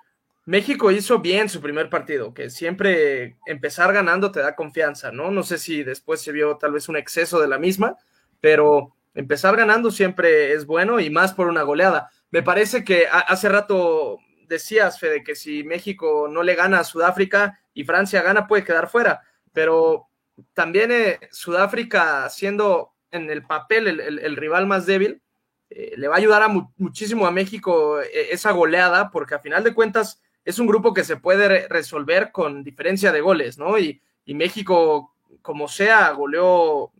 México 0.46 0.90
hizo 0.90 1.20
bien 1.20 1.48
su 1.48 1.60
primer 1.60 1.88
partido, 1.88 2.34
que 2.34 2.50
siempre 2.50 3.36
empezar 3.46 3.92
ganando 3.92 4.32
te 4.32 4.40
da 4.40 4.56
confianza, 4.56 5.12
¿no? 5.12 5.30
No 5.30 5.44
sé 5.44 5.58
si 5.58 5.84
después 5.84 6.20
se 6.20 6.32
vio 6.32 6.56
tal 6.56 6.72
vez 6.72 6.88
un 6.88 6.96
exceso 6.96 7.38
de 7.38 7.46
la 7.46 7.60
misma, 7.60 7.96
pero 8.40 8.96
empezar 9.14 9.56
ganando 9.56 9.92
siempre 9.92 10.54
es 10.54 10.66
bueno 10.66 10.98
y 10.98 11.08
más 11.08 11.32
por 11.32 11.46
una 11.46 11.62
goleada. 11.62 12.10
Me 12.32 12.42
parece 12.42 12.82
que 12.82 13.06
hace 13.08 13.48
rato 13.48 14.18
decías, 14.48 14.98
Fede, 14.98 15.22
que 15.22 15.36
si 15.36 15.62
México 15.62 16.26
no 16.28 16.42
le 16.42 16.56
gana 16.56 16.80
a 16.80 16.84
Sudáfrica 16.84 17.60
y 17.74 17.84
Francia 17.84 18.22
gana, 18.22 18.48
puede 18.48 18.64
quedar 18.64 18.90
fuera, 18.90 19.20
pero 19.52 20.08
también 20.52 20.90
eh, 20.90 21.20
Sudáfrica 21.30 22.28
siendo 22.28 22.91
en 23.12 23.30
el 23.30 23.44
papel 23.44 24.00
el, 24.00 24.36
rival 24.36 24.66
más 24.66 24.86
débil, 24.86 25.22
eh, 25.70 25.94
le 25.96 26.08
va 26.08 26.16
a 26.16 26.18
ayudar 26.18 26.42
a 26.42 26.48
muchísimo 26.48 27.26
a 27.26 27.30
México 27.30 28.00
eh, 28.00 28.28
esa 28.30 28.50
goleada, 28.50 29.10
porque 29.10 29.34
a 29.34 29.38
final 29.38 29.62
de 29.62 29.74
cuentas 29.74 30.20
es 30.44 30.58
un 30.58 30.66
grupo 30.66 30.92
que 30.92 31.04
se 31.04 31.16
puede 31.16 31.68
resolver 31.68 32.32
con 32.32 32.64
diferencia 32.64 33.12
de 33.12 33.20
goles, 33.20 33.58
¿no? 33.58 33.78
Y, 33.78 34.02
México, 34.26 35.14
como 35.42 35.68
sea, 35.68 36.10
goleó 36.12 36.90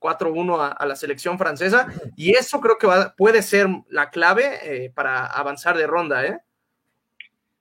4-1 0.00 0.74
a, 0.76 0.86
la 0.86 0.96
selección 0.96 1.38
francesa, 1.38 1.86
y 2.16 2.32
eso 2.32 2.60
creo 2.60 2.76
que 2.76 2.88
puede 3.16 3.40
ser 3.40 3.68
la 3.88 4.10
clave 4.10 4.90
para 4.96 5.26
avanzar 5.26 5.76
de 5.76 5.86
ronda, 5.86 6.26
¿eh? 6.26 6.40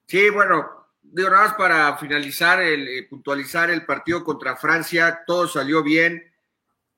Sí, 0.08 0.32
bueno, 0.32 0.88
digo 1.04 1.30
nada 1.30 1.56
para 1.56 1.98
finalizar, 1.98 2.62
el, 2.62 3.08
puntualizar 3.08 3.70
el 3.70 3.86
partido 3.86 4.24
contra 4.24 4.56
Francia, 4.56 5.22
todo 5.28 5.48
salió 5.48 5.84
bien 5.84 6.35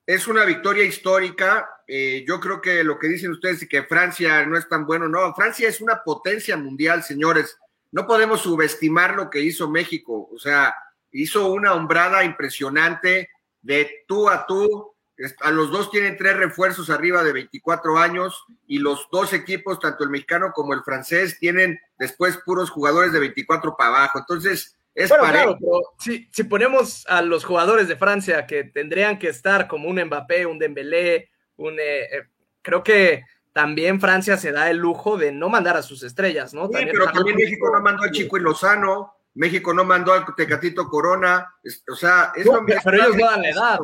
es 0.08 0.26
una 0.26 0.46
victoria 0.46 0.84
histórica. 0.84 1.68
Eh, 1.86 2.24
yo 2.26 2.40
creo 2.40 2.62
que 2.62 2.82
lo 2.82 2.98
que 2.98 3.08
dicen 3.08 3.30
ustedes 3.30 3.60
de 3.60 3.68
que 3.68 3.82
Francia 3.82 4.46
no 4.46 4.56
es 4.56 4.66
tan 4.66 4.86
bueno, 4.86 5.06
no, 5.06 5.34
Francia 5.34 5.68
es 5.68 5.82
una 5.82 6.02
potencia 6.02 6.56
mundial, 6.56 7.02
señores. 7.02 7.58
No 7.92 8.06
podemos 8.06 8.40
subestimar 8.40 9.14
lo 9.14 9.28
que 9.28 9.42
hizo 9.42 9.68
México. 9.68 10.30
O 10.32 10.38
sea, 10.38 10.74
hizo 11.12 11.52
una 11.52 11.74
hombrada 11.74 12.24
impresionante 12.24 13.28
de 13.60 14.04
tú 14.08 14.30
a 14.30 14.46
tú. 14.46 14.94
A 15.40 15.50
los 15.50 15.70
dos 15.70 15.90
tienen 15.90 16.16
tres 16.16 16.38
refuerzos 16.38 16.88
arriba 16.88 17.22
de 17.22 17.34
24 17.34 17.98
años 17.98 18.46
y 18.66 18.78
los 18.78 19.08
dos 19.12 19.34
equipos, 19.34 19.78
tanto 19.78 20.04
el 20.04 20.10
mexicano 20.10 20.52
como 20.54 20.72
el 20.72 20.84
francés, 20.84 21.38
tienen 21.38 21.78
después 21.98 22.38
puros 22.46 22.70
jugadores 22.70 23.12
de 23.12 23.20
24 23.20 23.76
para 23.76 23.90
abajo. 23.90 24.20
Entonces, 24.20 24.77
es 24.98 25.12
claro, 25.12 25.56
si, 25.98 26.28
si, 26.32 26.44
ponemos 26.44 27.06
a 27.06 27.22
los 27.22 27.44
jugadores 27.44 27.86
de 27.86 27.96
Francia 27.96 28.46
que 28.46 28.64
tendrían 28.64 29.18
que 29.18 29.28
estar 29.28 29.68
como 29.68 29.88
un 29.88 30.02
Mbappé, 30.02 30.44
un 30.44 30.58
Dembélé, 30.58 31.30
un 31.56 31.78
eh, 31.78 32.02
eh, 32.02 32.28
creo 32.62 32.82
que 32.82 33.22
también 33.52 34.00
Francia 34.00 34.36
se 34.36 34.50
da 34.50 34.70
el 34.70 34.78
lujo 34.78 35.16
de 35.16 35.30
no 35.30 35.48
mandar 35.48 35.76
a 35.76 35.82
sus 35.82 36.02
estrellas, 36.02 36.52
¿no? 36.52 36.66
Sí, 36.66 36.84
pero 36.90 37.06
también 37.12 37.36
México 37.36 37.70
no 37.72 37.80
mandó 37.80 38.02
al 38.02 38.10
Chico 38.10 38.36
y 38.36 38.40
Lozano, 38.40 39.14
México 39.34 39.72
no 39.72 39.84
mandó 39.84 40.12
al 40.12 40.24
Tecatito 40.34 40.88
Corona, 40.88 41.54
o 41.88 41.94
sea, 41.94 42.32
es 42.34 42.44
no, 42.44 42.64
pero 42.84 42.96
ellos 42.96 43.16
no 43.16 43.26
dan 43.26 43.42
la 43.42 43.48
edad. 43.50 43.78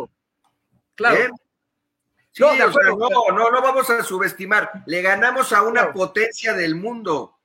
Claro. 0.97 1.17
¿Eh? 1.17 1.31
Sí, 2.33 2.43
no, 2.43 2.55
no, 2.57 3.33
no, 3.33 3.51
no 3.53 3.63
vamos 3.63 3.89
a 3.91 4.03
subestimar. 4.03 4.83
Le 4.87 5.01
ganamos 5.03 5.53
a 5.53 5.63
una 5.63 5.93
potencia 5.93 6.53
del 6.55 6.75
mundo. 6.75 7.39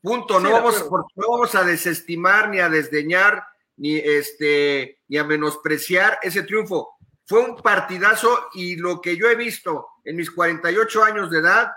Punto. 0.00 0.40
No, 0.40 0.50
vamos, 0.50 0.84
no 1.14 1.30
vamos 1.30 1.54
a 1.54 1.64
desestimar 1.64 2.48
ni 2.48 2.60
a 2.60 2.68
desdeñar 2.68 3.44
ni, 3.76 3.96
este, 3.96 5.00
ni 5.08 5.18
a 5.18 5.24
menospreciar 5.24 6.18
ese 6.22 6.42
triunfo. 6.42 6.96
Fue 7.26 7.40
un 7.40 7.56
partidazo 7.56 8.48
y 8.54 8.76
lo 8.76 9.00
que 9.00 9.16
yo 9.16 9.28
he 9.28 9.34
visto 9.34 9.88
en 10.04 10.16
mis 10.16 10.30
48 10.30 11.04
años 11.04 11.30
de 11.30 11.38
edad 11.38 11.72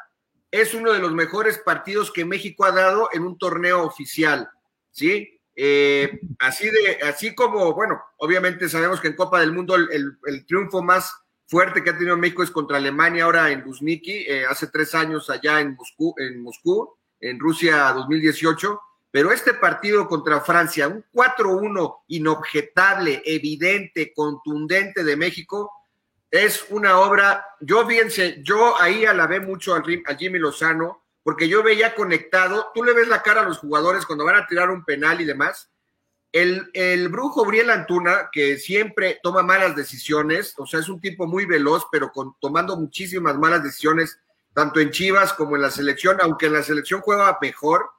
es 0.51 0.73
uno 0.73 0.91
de 0.91 0.99
los 0.99 1.13
mejores 1.13 1.57
partidos 1.59 2.11
que 2.11 2.25
México 2.25 2.65
ha 2.65 2.71
dado 2.71 3.09
en 3.13 3.23
un 3.23 3.37
torneo 3.37 3.83
oficial. 3.83 4.49
¿Sí? 4.91 5.39
Eh, 5.55 6.19
así 6.39 6.69
de, 6.69 6.99
así 7.03 7.33
como, 7.33 7.73
bueno, 7.73 7.99
obviamente 8.17 8.69
sabemos 8.69 9.01
que 9.01 9.07
en 9.07 9.15
Copa 9.15 9.39
del 9.39 9.53
Mundo 9.53 9.75
el, 9.75 10.45
triunfo 10.45 10.83
más 10.83 11.11
fuerte 11.47 11.83
que 11.83 11.89
ha 11.89 11.97
tenido 11.97 12.15
México 12.15 12.43
es 12.43 12.51
contra 12.51 12.77
Alemania 12.77 13.23
ahora 13.23 13.49
en 13.49 13.61
Luzhniki, 13.61 14.25
eh, 14.27 14.45
hace 14.45 14.67
tres 14.67 14.93
años 14.93 15.29
allá 15.29 15.59
en 15.59 15.75
Moscú, 15.75 16.13
en 16.17 16.43
Moscú 16.43 16.95
en 17.19 17.39
Rusia 17.39 17.91
2018, 17.93 18.81
pero 19.11 19.31
este 19.31 19.53
partido 19.53 20.07
contra 20.07 20.41
Francia, 20.41 20.87
un 20.87 21.03
4-1 21.13 22.01
inobjetable, 22.07 23.21
evidente, 23.25 24.13
contundente 24.13 25.03
de 25.03 25.15
México, 25.15 25.71
es 26.29 26.65
una 26.69 26.99
obra, 26.99 27.45
yo 27.61 27.87
fíjense, 27.87 28.41
yo 28.43 28.79
ahí 28.79 29.05
alabé 29.05 29.39
mucho 29.39 29.73
al, 29.73 29.83
a 30.05 30.15
Jimmy 30.15 30.39
Lozano, 30.39 31.03
porque 31.23 31.47
yo 31.47 31.63
veía 31.63 31.95
conectado, 31.95 32.71
tú 32.73 32.83
le 32.83 32.93
ves 32.93 33.07
la 33.07 33.21
cara 33.21 33.41
a 33.41 33.45
los 33.45 33.59
jugadores 33.59 34.05
cuando 34.05 34.25
van 34.25 34.35
a 34.35 34.47
tirar 34.47 34.69
un 34.69 34.83
penal 34.83 35.19
y 35.21 35.25
demás, 35.25 35.69
el, 36.33 36.69
el, 36.73 37.09
brujo 37.09 37.45
Briel 37.45 37.69
Antuna, 37.69 38.29
que 38.31 38.57
siempre 38.57 39.19
toma 39.23 39.41
malas 39.41 39.75
decisiones, 39.75 40.53
o 40.57 40.65
sea, 40.65 40.81
es 40.81 40.89
un 40.89 40.99
tipo 40.99 41.25
muy 41.25 41.45
veloz, 41.45 41.87
pero 41.91 42.11
con, 42.11 42.35
tomando 42.39 42.75
muchísimas 42.75 43.37
malas 43.37 43.63
decisiones 43.63 44.19
tanto 44.57 44.79
en 44.79 44.89
Chivas 44.89 45.33
como 45.33 45.55
en 45.55 45.61
la 45.61 45.69
selección, 45.69 46.17
aunque 46.19 46.47
en 46.47 46.53
la 46.53 46.63
selección 46.63 47.01
juega 47.01 47.37
mejor, 47.39 47.91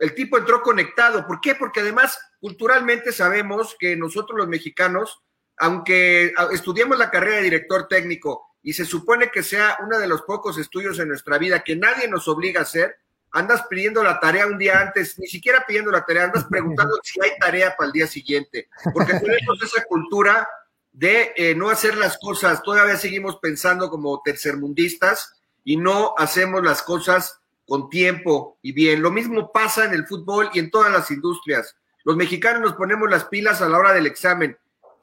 el 0.00 0.14
tipo 0.14 0.36
entró 0.36 0.60
conectado. 0.60 1.26
¿Por 1.26 1.40
qué? 1.40 1.54
Porque 1.54 1.80
además 1.80 2.18
culturalmente 2.40 3.10
sabemos 3.10 3.74
que 3.78 3.96
nosotros 3.96 4.36
los 4.36 4.46
mexicanos, 4.46 5.22
aunque 5.56 6.34
estudiemos 6.52 6.98
la 6.98 7.10
carrera 7.10 7.36
de 7.36 7.44
director 7.44 7.88
técnico 7.88 8.54
y 8.62 8.74
se 8.74 8.84
supone 8.84 9.30
que 9.30 9.42
sea 9.42 9.78
uno 9.82 9.98
de 9.98 10.06
los 10.06 10.20
pocos 10.20 10.58
estudios 10.58 10.98
en 10.98 11.08
nuestra 11.08 11.38
vida 11.38 11.64
que 11.64 11.74
nadie 11.74 12.06
nos 12.06 12.28
obliga 12.28 12.60
a 12.60 12.64
hacer, 12.64 12.96
andas 13.30 13.64
pidiendo 13.70 14.02
la 14.02 14.20
tarea 14.20 14.46
un 14.46 14.58
día 14.58 14.80
antes, 14.80 15.18
ni 15.18 15.26
siquiera 15.26 15.64
pidiendo 15.66 15.90
la 15.90 16.04
tarea, 16.04 16.24
andas 16.24 16.44
preguntando 16.50 16.98
si 17.02 17.18
hay 17.22 17.30
tarea 17.38 17.74
para 17.78 17.86
el 17.86 17.92
día 17.94 18.06
siguiente, 18.06 18.68
porque 18.92 19.14
tenemos 19.14 19.62
esa 19.62 19.82
cultura 19.84 20.46
de 20.92 21.32
eh, 21.34 21.54
no 21.54 21.70
hacer 21.70 21.96
las 21.96 22.18
cosas, 22.18 22.62
todavía 22.62 22.98
seguimos 22.98 23.38
pensando 23.38 23.88
como 23.88 24.20
tercermundistas 24.22 25.40
y 25.64 25.76
no 25.76 26.14
hacemos 26.16 26.62
las 26.62 26.82
cosas 26.82 27.40
con 27.66 27.88
tiempo 27.88 28.58
y 28.62 28.72
bien. 28.72 29.02
Lo 29.02 29.10
mismo 29.10 29.50
pasa 29.50 29.86
en 29.86 29.94
el 29.94 30.06
fútbol 30.06 30.50
y 30.52 30.58
en 30.58 30.70
todas 30.70 30.92
las 30.92 31.10
industrias. 31.10 31.76
Los 32.04 32.16
mexicanos 32.16 32.60
nos 32.60 32.74
ponemos 32.74 33.08
las 33.10 33.24
pilas 33.24 33.62
a 33.62 33.68
la 33.68 33.78
hora 33.78 33.94
del 33.94 34.06
examen, 34.06 34.56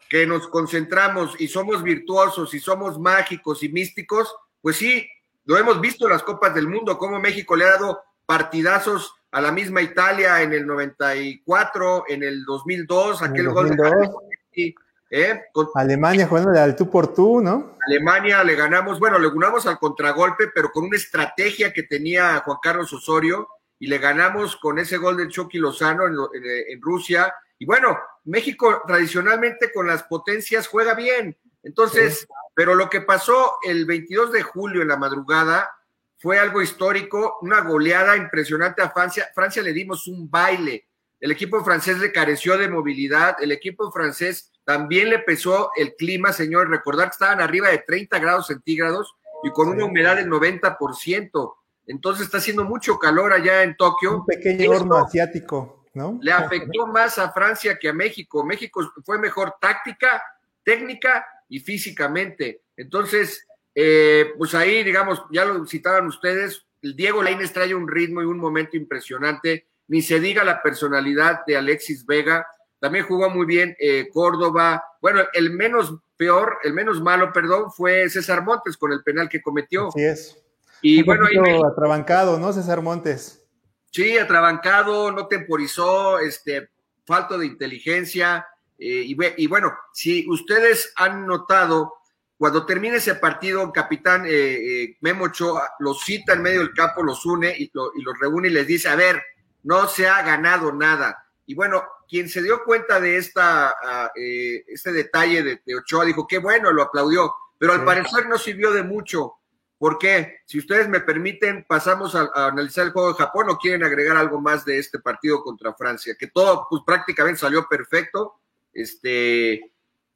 que 0.10 0.27
nos 0.27 0.48
concentramos 0.48 1.39
y 1.39 1.48
somos 1.48 1.82
virtuosos 1.82 2.53
y 2.53 2.60
somos 2.60 3.00
mágicos 3.00 3.63
y 3.63 3.70
místicos, 3.70 4.36
pues 4.62 4.77
sí, 4.77 5.08
lo 5.46 5.58
hemos 5.58 5.82
visto 5.82 6.06
en 6.06 6.12
las 6.12 6.22
Copas 6.22 6.53
del 6.53 6.68
Mundo, 6.68 6.98
como 6.98 7.20
México 7.20 7.56
le 7.56 7.65
ha 7.65 7.72
dado 7.72 8.03
partidazos 8.25 9.15
a 9.32 9.41
la 9.41 9.51
misma 9.51 9.82
Italia 9.82 10.41
en 10.41 10.53
el 10.53 10.68
94, 10.68 12.03
en 12.10 12.24
el 12.24 12.44
2002, 12.44 13.22
aquel 13.22 13.50
gol 13.50 13.70
de 13.70 14.75
¿eh? 15.12 15.44
Alemania 15.75 16.25
jugando 16.25 16.58
al 16.60 16.75
tú 16.75 16.89
por 16.89 17.13
tú, 17.13 17.41
¿no? 17.41 17.77
Alemania 17.86 18.44
le 18.44 18.56
ganamos, 18.56 18.98
bueno, 19.00 19.20
le 19.20 19.30
ganamos 19.30 19.68
al 19.68 19.77
contragolpe, 19.77 20.48
pero 20.56 20.72
con 20.72 20.86
una 20.86 20.98
estrategia 20.98 21.74
que 21.74 21.84
tenía 21.84 22.39
Juan 22.39 22.58
Carlos 22.62 22.91
Osorio 22.94 23.48
y 23.77 23.88
le 23.88 23.98
ganamos 23.98 24.56
con 24.56 24.80
ese 24.80 24.98
gol 24.98 25.18
del 25.18 25.30
Chucky 25.30 25.58
Lozano 25.58 26.06
en, 26.06 26.82
Rusia. 26.82 27.34
Y 27.60 27.65
bueno, 27.65 27.98
México 28.25 28.82
tradicionalmente 28.88 29.72
con 29.74 29.88
las 29.88 30.03
potencias 30.03 30.68
juega 30.68 30.94
bien. 30.94 31.38
Entonces, 31.63 32.27
pero 32.56 32.74
lo 32.74 32.89
que 32.89 33.01
pasó 33.01 33.58
el 33.63 33.86
22 33.86 34.32
de 34.32 34.44
julio 34.44 34.82
en 34.82 34.88
la 34.88 34.98
madrugada 34.98 35.70
fue 36.18 36.38
algo 36.38 36.62
histórico, 36.62 37.39
una 37.41 37.62
goleada 37.62 38.15
impresionante 38.15 38.84
a 38.84 38.91
Francia. 38.91 39.30
Francia 39.34 39.63
le 39.63 39.74
dimos 39.74 40.08
un 40.08 40.30
baile. 40.30 40.88
El 41.20 41.32
equipo 41.32 41.63
francés 41.63 41.98
le 41.98 42.12
careció 42.12 42.58
de 42.58 42.70
movilidad. 42.70 43.38
El 43.41 43.51
equipo 43.51 43.91
francés 43.91 44.50
también 44.63 45.10
le 45.10 45.20
pesó 45.20 45.72
el 45.75 45.96
clima, 45.96 46.34
señor. 46.34 46.70
Recordar 46.70 47.08
que 47.08 47.13
estaban 47.13 47.41
arriba 47.41 47.70
de 47.70 47.80
30 47.80 48.20
grados 48.20 48.48
centígrados 48.48 49.15
y 49.44 49.51
con 49.51 49.70
una 49.70 49.86
humedad 49.86 50.15
del 50.15 50.30
90%. 50.30 51.56
Entonces 51.88 52.25
está 52.25 52.38
haciendo 52.38 52.63
mucho 52.63 52.98
calor 53.00 53.34
allá 53.34 53.63
en 53.63 53.75
Tokio. 53.75 54.18
Un 54.18 54.25
pequeño 54.25 54.72
horno 54.72 54.98
asiático, 54.98 55.86
¿no? 55.94 56.20
Le 56.22 56.32
afectó 56.32 56.88
más 56.88 57.18
a 57.18 57.32
Francia 57.32 57.77
que 57.80 57.89
a 57.89 57.94
México. 57.94 58.46
México 58.46 58.91
fue 59.03 59.18
mejor 59.18 59.56
táctica, 59.60 60.22
técnica 60.63 61.25
y 61.50 61.60
físicamente. 61.60 62.63
Entonces, 62.77 63.46
eh, 63.74 64.32
pues 64.38 64.53
ahí, 64.53 64.84
digamos, 64.84 65.24
ya 65.32 65.44
lo 65.44 65.65
citaban 65.65 66.06
ustedes, 66.06 66.65
el 66.82 66.96
Diego 66.96 67.22
Lainez 67.22 67.53
trae 67.53 67.75
un 67.75 67.88
ritmo 67.88 68.22
y 68.22 68.25
un 68.25 68.38
momento 68.38 68.77
impresionante. 68.77 69.68
Ni 69.88 70.01
se 70.01 70.20
diga 70.20 70.44
la 70.44 70.62
personalidad 70.63 71.41
de 71.46 71.58
Alexis 71.58 72.06
Vega 72.06 72.48
también 72.81 73.05
jugó 73.05 73.29
muy 73.29 73.45
bien 73.45 73.77
eh, 73.79 74.09
Córdoba. 74.11 74.83
Bueno, 75.00 75.21
el 75.33 75.51
menos 75.51 75.93
peor, 76.17 76.57
el 76.63 76.73
menos 76.73 77.00
malo, 77.00 77.31
perdón, 77.31 77.71
fue 77.71 78.09
César 78.09 78.43
Montes 78.43 78.75
con 78.75 78.91
el 78.91 79.03
penal 79.03 79.29
que 79.29 79.41
cometió. 79.41 79.89
Así 79.89 80.03
es. 80.03 80.43
Y 80.81 81.03
bueno, 81.03 81.27
ahí 81.27 81.61
atrabancado, 81.63 82.39
¿no, 82.39 82.51
César 82.51 82.81
Montes? 82.81 83.45
Sí, 83.91 84.17
atrabancado, 84.17 85.11
no 85.11 85.27
temporizó, 85.27 86.17
este, 86.17 86.71
falto 87.05 87.38
de 87.38 87.45
inteligencia. 87.45 88.47
Eh, 88.79 89.03
y, 89.05 89.45
bueno, 89.45 89.75
si 89.93 90.27
ustedes 90.27 90.91
han 90.95 91.27
notado, 91.27 91.93
cuando 92.35 92.65
termina 92.65 92.95
ese 92.95 93.13
partido, 93.13 93.61
el 93.61 93.71
capitán 93.71 94.23
eh, 94.25 94.97
Memo 95.01 95.25
Ochoa 95.25 95.69
los 95.77 96.03
cita 96.03 96.33
en 96.33 96.41
medio 96.41 96.61
del 96.61 96.73
campo, 96.73 97.03
los 97.03 97.23
une 97.27 97.53
y, 97.55 97.65
y 97.65 98.01
los 98.01 98.19
reúne 98.19 98.47
y 98.47 98.51
les 98.51 98.65
dice, 98.65 98.89
a 98.89 98.95
ver, 98.95 99.21
no 99.61 99.88
se 99.88 100.07
ha 100.07 100.23
ganado 100.23 100.71
nada. 100.71 101.27
Y 101.45 101.53
bueno, 101.53 101.83
quien 102.12 102.27
se 102.27 102.41
dio 102.41 102.65
cuenta 102.65 103.00
de 103.00 103.15
esta, 103.15 103.70
ah, 103.70 104.12
eh, 104.13 104.65
este 104.68 104.91
detalle 104.91 105.62
de, 105.65 105.75
Ochoa 105.77 106.03
dijo, 106.03 106.27
qué 106.27 106.39
bueno, 106.39 106.70
lo 106.74 106.82
aplaudió, 106.82 107.34
pero 107.58 107.72
al 107.72 107.86
parecer 107.86 108.27
no 108.27 108.38
sirvió 108.38 108.74
de 108.74 108.84
mucho. 108.84 109.36
¿Por 109.77 109.98
qué? 109.98 110.39
Si 110.46 110.60
ustedes 110.60 110.89
me 110.89 111.00
permiten, 111.00 111.63
pasamos 111.63 112.13
a, 112.13 112.30
analizar 112.34 112.86
el 112.86 112.91
juego 112.91 113.13
de 113.13 113.24
Japón 113.24 113.50
o 113.50 113.58
quieren 113.58 113.86
agregar 113.86 114.18
algo 114.18 114.41
más 114.41 114.65
de 114.65 114.77
este 114.77 115.00
partido 115.00 115.41
contra 115.41 115.74
Francia, 115.74 116.13
que 116.20 116.27
todo 116.27 116.68
pues, 116.70 116.84
prácticamente 116.86 117.39
salió 117.39 117.65
perfecto. 117.70 118.41
Este, 118.74 119.72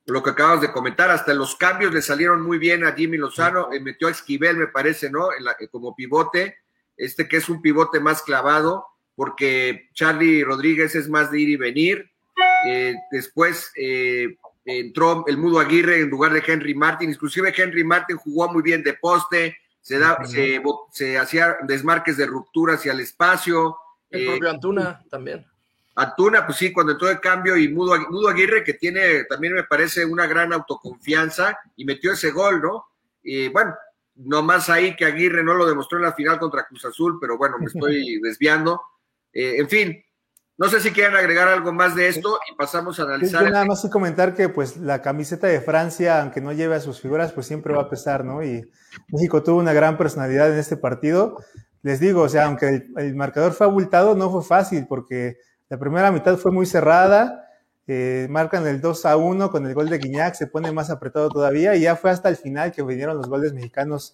lo 0.06 0.22
que 0.22 0.32
acabas 0.32 0.60
de 0.60 0.74
comentar, 0.74 1.10
hasta 1.10 1.34
los 1.34 1.56
cambios 1.56 1.94
le 1.94 2.02
salieron 2.02 2.42
muy 2.42 2.58
bien 2.58 2.84
a 2.84 2.92
Jimmy 2.92 3.16
Lozano, 3.16 3.72
eh, 3.72 3.80
metió 3.80 4.10
a 4.10 4.12
Esquivel, 4.12 4.58
me 4.58 4.68
parece, 4.68 5.10
¿no? 5.10 5.30
Eh, 5.32 5.70
como 5.70 5.96
pivote, 5.96 6.58
este 6.98 7.30
que 7.30 7.38
es 7.38 7.48
un 7.48 7.62
pivote 7.62 8.02
más 8.02 8.22
clavado, 8.22 8.86
porque 9.16 9.90
Charlie 9.94 10.44
Rodríguez 10.44 10.96
es 10.96 11.10
más 11.10 11.32
de 11.32 11.40
ir 11.40 11.50
y 11.50 11.56
venir. 11.58 12.12
Eh, 12.68 12.96
después 13.12 13.72
entró 14.66 15.24
el 15.28 15.38
Mudo 15.38 15.60
Aguirre 15.60 16.02
en 16.02 16.10
lugar 16.10 16.34
de 16.34 16.44
Henry 16.46 16.74
Martin, 16.74 17.10
inclusive 17.10 17.54
Henry 17.56 17.84
Martin 17.84 18.18
jugó 18.18 18.52
muy 18.52 18.64
bien 18.64 18.84
de 18.84 18.94
poste, 18.94 19.58
se, 19.86 20.00
da, 20.00 20.18
se, 20.92 21.18
hacía 21.20 21.58
desmarques 21.62 22.18
de 22.18 22.26
ruptura 22.26 22.74
hacia 22.74 22.92
el 22.92 23.02
espacio. 23.02 23.78
El 24.10 24.26
propio 24.26 24.50
Antuna 24.50 25.04
también. 25.12 25.46
Antuna, 25.94 26.46
pues 26.46 26.58
sí, 26.58 26.74
cuando 26.74 26.94
entró 26.94 27.08
de 27.08 27.20
cambio 27.20 27.56
y 27.56 27.70
Mudo, 27.70 27.96
Mudo, 28.10 28.28
Aguirre, 28.28 28.64
que 28.64 28.74
tiene 28.74 29.26
también 29.26 29.54
me 29.54 29.64
parece 29.64 30.04
una 30.04 30.26
gran 30.26 30.52
autoconfianza 30.52 31.58
y 31.76 31.86
metió 31.86 32.14
ese 32.14 32.32
gol, 32.32 32.62
¿no? 32.62 32.86
Y 33.24 33.48
bueno, 33.50 33.76
nomás 34.16 34.70
ahí 34.70 34.96
que 34.96 35.06
Aguirre 35.06 35.44
no 35.44 35.54
lo 35.54 35.68
demostró 35.68 36.00
en 36.00 36.06
la 36.06 36.14
final 36.14 36.40
contra 36.40 36.66
Cruz 36.66 36.84
Azul, 36.86 37.18
pero 37.22 37.38
bueno, 37.38 37.58
me 37.60 37.68
estoy 37.68 38.20
desviando. 38.24 38.82
Eh, 39.36 39.58
en 39.60 39.70
fin, 39.70 40.02
no 40.58 40.70
sé 40.70 40.80
si 40.80 40.92
quieren 40.92 41.16
agregar 41.18 41.50
algo 41.50 41.74
más 41.74 41.96
de 41.96 42.08
esto 42.08 42.40
y 42.50 42.56
pasamos 42.56 42.98
a 43.00 43.04
analizar. 43.04 43.44
Yo 43.44 43.50
nada 43.50 43.66
más 43.66 43.84
y 43.84 43.90
comentar 43.90 44.34
que 44.34 44.48
pues 44.48 44.78
la 44.78 45.02
camiseta 45.02 45.48
de 45.48 45.60
Francia, 45.60 46.22
aunque 46.22 46.40
no 46.40 46.54
lleve 46.54 46.76
a 46.76 46.80
sus 46.80 47.02
figuras, 47.02 47.34
pues 47.34 47.46
siempre 47.46 47.74
va 47.74 47.84
a 47.84 47.90
pesar, 47.90 48.24
¿no? 48.24 48.42
Y 48.42 48.64
México 49.10 49.44
tuvo 49.44 49.60
una 49.60 49.74
gran 49.74 49.98
personalidad 49.98 50.52
en 50.52 50.58
este 50.58 50.78
partido. 50.78 51.38
Les 51.82 52.00
digo, 52.00 52.22
o 52.22 52.30
sea, 52.30 52.46
aunque 52.46 52.88
el, 52.96 53.16
marcador 53.16 53.52
fue 53.52 53.68
abultado, 53.68 54.16
no 54.16 54.32
fue 54.32 54.44
fácil 54.44 54.88
porque 54.88 55.38
la 55.68 55.78
primera 55.78 56.10
mitad 56.10 56.38
fue 56.38 56.54
muy 56.54 56.66
cerrada. 56.66 57.50
Eh, 57.88 58.28
marcan 58.30 58.66
el 58.66 58.80
2 58.80 59.06
a 59.06 59.18
1 59.18 59.52
con 59.52 59.68
el 59.68 59.74
gol 59.74 59.90
de 59.90 59.98
Guiñac, 59.98 60.36
se 60.36 60.48
pone 60.48 60.72
más 60.72 60.90
apretado 60.90 61.30
todavía 61.30 61.76
y 61.76 61.82
ya 61.82 61.98
fue 61.98 62.12
hasta 62.12 62.30
el 62.30 62.38
final 62.38 62.72
que 62.72 62.82
vinieron 62.82 63.18
los 63.18 63.28
goles 63.28 63.54
mexicanos. 63.54 64.14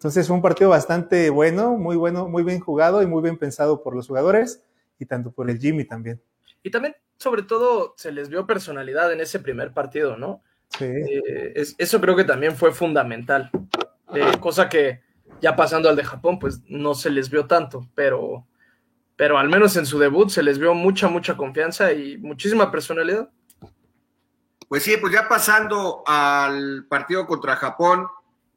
Entonces 0.00 0.26
fue 0.26 0.36
un 0.36 0.40
partido 0.40 0.70
bastante 0.70 1.28
bueno, 1.28 1.76
muy 1.76 1.94
bueno, 1.94 2.26
muy 2.26 2.42
bien 2.42 2.58
jugado 2.58 3.02
y 3.02 3.06
muy 3.06 3.20
bien 3.22 3.36
pensado 3.36 3.82
por 3.82 3.94
los 3.94 4.06
jugadores 4.06 4.62
y 4.98 5.04
tanto 5.04 5.30
por 5.30 5.50
el 5.50 5.58
Jimmy 5.58 5.84
también. 5.84 6.22
Y 6.62 6.70
también, 6.70 6.96
sobre 7.18 7.42
todo, 7.42 7.92
se 7.98 8.10
les 8.10 8.30
vio 8.30 8.46
personalidad 8.46 9.12
en 9.12 9.20
ese 9.20 9.40
primer 9.40 9.74
partido, 9.74 10.16
¿no? 10.16 10.42
Sí. 10.70 10.86
Eh, 10.86 11.52
eso 11.76 12.00
creo 12.00 12.16
que 12.16 12.24
también 12.24 12.56
fue 12.56 12.72
fundamental. 12.72 13.50
Eh, 14.14 14.38
cosa 14.40 14.70
que 14.70 15.02
ya 15.42 15.54
pasando 15.54 15.90
al 15.90 15.96
de 15.96 16.04
Japón, 16.04 16.38
pues 16.38 16.62
no 16.66 16.94
se 16.94 17.10
les 17.10 17.28
vio 17.28 17.44
tanto, 17.46 17.86
pero, 17.94 18.46
pero 19.16 19.36
al 19.36 19.50
menos 19.50 19.76
en 19.76 19.84
su 19.84 19.98
debut 19.98 20.30
se 20.30 20.42
les 20.42 20.58
vio 20.58 20.72
mucha, 20.72 21.08
mucha 21.08 21.36
confianza 21.36 21.92
y 21.92 22.16
muchísima 22.16 22.70
personalidad. 22.70 23.28
Pues 24.66 24.82
sí, 24.82 24.96
pues 24.98 25.12
ya 25.12 25.28
pasando 25.28 26.02
al 26.06 26.86
partido 26.88 27.26
contra 27.26 27.56
Japón, 27.56 28.06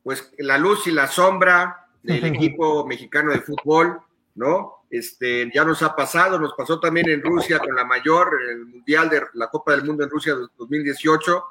pues 0.03 0.31
la 0.37 0.57
luz 0.57 0.87
y 0.87 0.91
la 0.91 1.07
sombra 1.07 1.87
del 2.01 2.25
equipo 2.25 2.85
mexicano 2.85 3.31
de 3.31 3.41
fútbol, 3.41 4.01
¿no? 4.35 4.85
Este, 4.89 5.49
ya 5.53 5.63
nos 5.63 5.81
ha 5.81 5.95
pasado, 5.95 6.37
nos 6.37 6.53
pasó 6.53 6.79
también 6.79 7.09
en 7.09 7.23
Rusia 7.23 7.59
con 7.59 7.75
la 7.75 7.85
mayor, 7.85 8.37
el 8.47 8.65
Mundial 8.65 9.09
de 9.09 9.23
la 9.33 9.47
Copa 9.47 9.71
del 9.71 9.85
Mundo 9.85 10.03
en 10.03 10.09
Rusia 10.09 10.35
2018. 10.57 11.43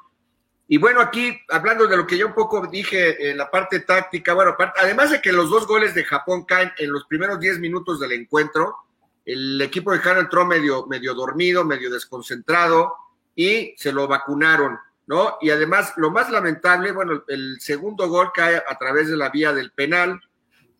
Y 0.69 0.77
bueno, 0.77 1.01
aquí 1.01 1.37
hablando 1.49 1.87
de 1.87 1.97
lo 1.97 2.07
que 2.07 2.17
yo 2.17 2.27
un 2.27 2.33
poco 2.33 2.65
dije 2.67 3.31
en 3.31 3.37
la 3.37 3.51
parte 3.51 3.81
táctica, 3.81 4.33
bueno, 4.33 4.55
además 4.77 5.11
de 5.11 5.21
que 5.21 5.33
los 5.33 5.49
dos 5.49 5.67
goles 5.67 5.93
de 5.93 6.05
Japón 6.05 6.45
caen 6.45 6.71
en 6.77 6.91
los 6.91 7.05
primeros 7.05 7.39
10 7.39 7.59
minutos 7.59 7.99
del 7.99 8.13
encuentro, 8.13 8.77
el 9.25 9.61
equipo 9.61 9.91
de 9.91 9.99
Jano 9.99 10.21
entró 10.21 10.45
medio, 10.45 10.85
medio 10.87 11.13
dormido, 11.13 11.65
medio 11.65 11.89
desconcentrado 11.89 12.93
y 13.35 13.73
se 13.77 13.91
lo 13.91 14.07
vacunaron, 14.07 14.79
¿no? 15.07 15.37
Y 15.41 15.49
además, 15.49 15.93
lo 15.97 16.11
más 16.11 16.29
lamentable, 16.29 16.91
bueno, 16.91 17.23
el 17.27 17.59
segundo 17.59 18.07
gol 18.09 18.31
cae 18.33 18.57
a 18.57 18.77
través 18.77 19.09
de 19.09 19.17
la 19.17 19.29
vía 19.29 19.53
del 19.53 19.71
penal, 19.71 20.19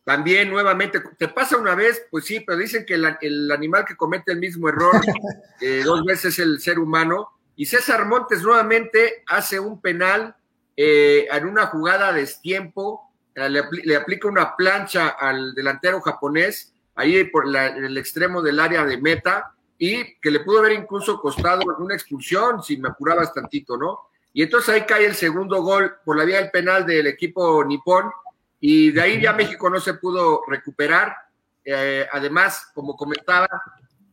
también 0.03 0.49
nuevamente, 0.49 1.01
te 1.17 1.29
pasa 1.29 1.57
una 1.57 1.75
vez, 1.75 2.05
pues 2.11 2.25
sí, 2.25 2.41
pero 2.41 2.57
dicen 2.57 2.85
que 2.85 2.95
el, 2.95 3.51
animal 3.51 3.85
que 3.85 3.95
comete 3.95 4.33
el 4.33 4.39
mismo 4.39 4.67
error 4.67 4.93
eh, 5.61 5.81
dos 5.85 6.03
veces 6.03 6.33
es 6.33 6.39
el 6.39 6.59
ser 6.59 6.77
humano. 6.77 7.29
Y 7.55 7.65
César 7.65 8.05
Montes 8.05 8.41
nuevamente 8.41 9.23
hace 9.27 9.59
un 9.59 9.79
penal 9.79 10.35
eh, 10.75 11.27
en 11.31 11.45
una 11.45 11.67
jugada 11.67 12.11
de 12.11 12.21
destiempo, 12.21 13.13
eh, 13.35 13.47
le, 13.49 13.95
aplica 13.95 14.27
una 14.27 14.55
plancha 14.57 15.09
al 15.09 15.53
delantero 15.53 16.01
japonés, 16.01 16.73
ahí 16.95 17.23
por 17.25 17.45
en 17.55 17.85
el 17.85 17.97
extremo 17.97 18.41
del 18.41 18.59
área 18.59 18.83
de 18.85 18.97
meta, 18.97 19.53
y 19.77 20.15
que 20.19 20.31
le 20.31 20.41
pudo 20.41 20.59
haber 20.59 20.73
incluso 20.73 21.19
costado 21.19 21.61
una 21.79 21.95
expulsión 21.95 22.61
si 22.61 22.77
me 22.77 22.89
apurabas 22.89 23.33
tantito, 23.33 23.77
¿no? 23.77 23.99
Y 24.33 24.41
entonces 24.41 24.69
ahí 24.73 24.81
cae 24.81 25.05
el 25.05 25.15
segundo 25.15 25.61
gol 25.61 25.95
por 26.03 26.17
la 26.17 26.25
vía 26.25 26.41
del 26.41 26.49
penal 26.49 26.85
del 26.85 27.07
equipo 27.07 27.63
nipón 27.63 28.11
y 28.59 28.91
de 28.91 29.01
ahí 29.01 29.21
ya 29.21 29.33
México 29.33 29.69
no 29.69 29.79
se 29.79 29.93
pudo 29.93 30.41
recuperar. 30.47 31.15
Eh, 31.63 32.07
además, 32.11 32.71
como 32.73 32.95
comentaba, 32.95 33.47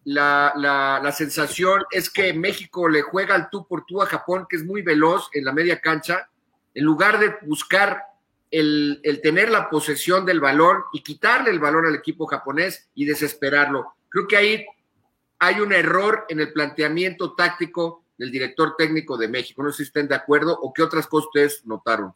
la, 0.04 0.52
la, 0.56 1.12
sensación 1.12 1.84
es 1.90 2.10
que 2.10 2.32
México 2.32 2.88
le 2.88 3.02
juega 3.02 3.34
al 3.34 3.48
tú 3.48 3.66
por 3.66 3.84
tú 3.86 4.02
a 4.02 4.06
Japón, 4.06 4.46
que 4.48 4.56
es 4.56 4.64
muy 4.64 4.82
veloz 4.82 5.30
en 5.32 5.44
la 5.44 5.52
media 5.52 5.80
cancha, 5.80 6.28
en 6.74 6.84
lugar 6.84 7.18
de 7.18 7.36
buscar 7.42 8.02
el, 8.50 9.00
el, 9.04 9.20
tener 9.20 9.50
la 9.50 9.70
posesión 9.70 10.26
del 10.26 10.40
balón 10.40 10.82
y 10.92 11.02
quitarle 11.02 11.50
el 11.50 11.60
balón 11.60 11.86
al 11.86 11.94
equipo 11.94 12.26
japonés 12.26 12.88
y 12.94 13.04
desesperarlo. 13.04 13.94
Creo 14.08 14.26
que 14.26 14.36
ahí 14.36 14.66
hay 15.38 15.60
un 15.60 15.72
error 15.72 16.26
en 16.28 16.40
el 16.40 16.52
planteamiento 16.52 17.34
táctico 17.34 18.04
del 18.20 18.30
director 18.30 18.76
técnico 18.76 19.16
de 19.16 19.28
México. 19.28 19.62
No 19.62 19.70
sé 19.70 19.78
si 19.78 19.82
estén 19.84 20.06
de 20.06 20.14
acuerdo 20.14 20.52
o 20.52 20.74
qué 20.74 20.82
otras 20.82 21.06
cosas 21.06 21.28
ustedes 21.28 21.64
notaron, 21.64 22.12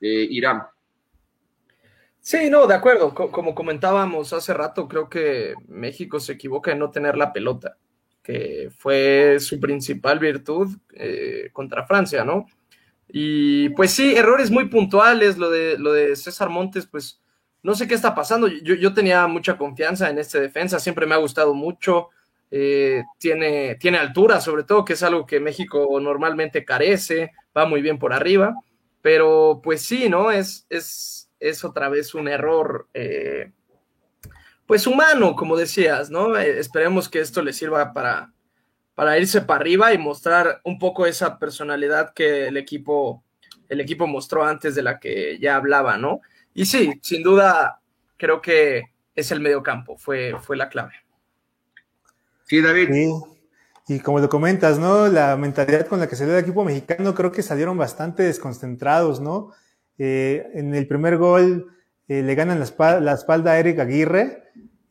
eh, 0.00 0.28
Irán. 0.30 0.62
Sí, 2.20 2.48
no, 2.48 2.68
de 2.68 2.74
acuerdo. 2.74 3.12
como 3.12 3.52
comentábamos 3.52 4.32
hace 4.32 4.54
rato, 4.54 4.86
creo 4.86 5.10
que 5.10 5.54
México 5.66 6.20
se 6.20 6.34
equivoca 6.34 6.70
en 6.70 6.78
no 6.78 6.92
tener 6.92 7.16
la 7.16 7.32
pelota, 7.32 7.76
que 8.22 8.70
fue 8.78 9.38
su 9.40 9.58
principal 9.58 10.20
virtud 10.20 10.78
eh, 10.92 11.50
contra 11.52 11.84
Francia, 11.84 12.24
¿no? 12.24 12.46
Y 13.08 13.70
pues 13.70 13.90
sí, 13.90 14.14
errores 14.14 14.52
muy 14.52 14.68
puntuales, 14.68 15.36
lo 15.36 15.50
de, 15.50 15.76
lo 15.78 15.92
de 15.92 16.14
César 16.14 16.48
Montes, 16.48 16.86
pues 16.86 17.20
no 17.64 17.74
sé 17.74 17.88
qué 17.88 17.94
está 17.94 18.14
pasando. 18.14 18.46
Yo, 18.46 18.76
yo 18.76 18.94
tenía 18.94 19.26
mucha 19.26 19.58
confianza 19.58 20.10
en 20.10 20.18
este 20.18 20.40
defensa, 20.40 20.78
siempre 20.78 21.06
me 21.06 21.16
ha 21.16 21.18
gustado 21.18 21.54
mucho. 21.54 22.10
Eh, 22.50 23.04
tiene, 23.18 23.76
tiene 23.76 23.98
altura, 23.98 24.40
sobre 24.40 24.64
todo, 24.64 24.84
que 24.84 24.94
es 24.94 25.02
algo 25.02 25.24
que 25.24 25.38
México 25.38 25.98
normalmente 26.00 26.64
carece, 26.64 27.30
va 27.56 27.64
muy 27.64 27.80
bien 27.80 27.98
por 27.98 28.12
arriba, 28.12 28.54
pero 29.02 29.60
pues 29.62 29.82
sí, 29.82 30.08
¿no? 30.08 30.30
Es, 30.30 30.66
es, 30.68 31.30
es 31.38 31.64
otra 31.64 31.88
vez 31.88 32.14
un 32.14 32.28
error, 32.28 32.88
eh, 32.92 33.52
pues 34.66 34.86
humano, 34.86 35.34
como 35.36 35.56
decías, 35.56 36.10
¿no? 36.10 36.36
Eh, 36.36 36.58
esperemos 36.58 37.08
que 37.08 37.20
esto 37.20 37.42
le 37.42 37.52
sirva 37.52 37.92
para, 37.92 38.32
para 38.94 39.18
irse 39.18 39.40
para 39.40 39.60
arriba 39.60 39.94
y 39.94 39.98
mostrar 39.98 40.60
un 40.64 40.78
poco 40.78 41.06
esa 41.06 41.38
personalidad 41.38 42.12
que 42.14 42.48
el 42.48 42.56
equipo, 42.56 43.24
el 43.68 43.80
equipo 43.80 44.06
mostró 44.06 44.44
antes 44.44 44.74
de 44.74 44.82
la 44.82 44.98
que 44.98 45.38
ya 45.38 45.56
hablaba, 45.56 45.96
¿no? 45.96 46.20
Y 46.52 46.66
sí, 46.66 46.92
sin 47.00 47.22
duda, 47.22 47.80
creo 48.16 48.42
que 48.42 48.82
es 49.14 49.30
el 49.30 49.40
medio 49.40 49.62
campo, 49.62 49.96
fue, 49.96 50.34
fue 50.40 50.56
la 50.56 50.68
clave. 50.68 50.94
Sí, 52.50 52.60
David. 52.60 52.88
Y 53.86 54.00
como 54.00 54.18
lo 54.18 54.28
comentas, 54.28 54.80
¿no? 54.80 55.06
La 55.06 55.36
mentalidad 55.36 55.86
con 55.86 56.00
la 56.00 56.08
que 56.08 56.16
salió 56.16 56.36
el 56.36 56.42
equipo 56.42 56.64
mexicano, 56.64 57.14
creo 57.14 57.30
que 57.30 57.44
salieron 57.44 57.78
bastante 57.78 58.24
desconcentrados, 58.24 59.20
¿no? 59.20 59.52
Eh, 59.98 60.50
en 60.54 60.74
el 60.74 60.88
primer 60.88 61.16
gol 61.16 61.68
eh, 62.08 62.24
le 62.24 62.34
ganan 62.34 62.58
la 62.58 62.64
espalda, 62.64 63.52
a 63.52 63.58
Eric 63.60 63.78
Aguirre, 63.78 64.42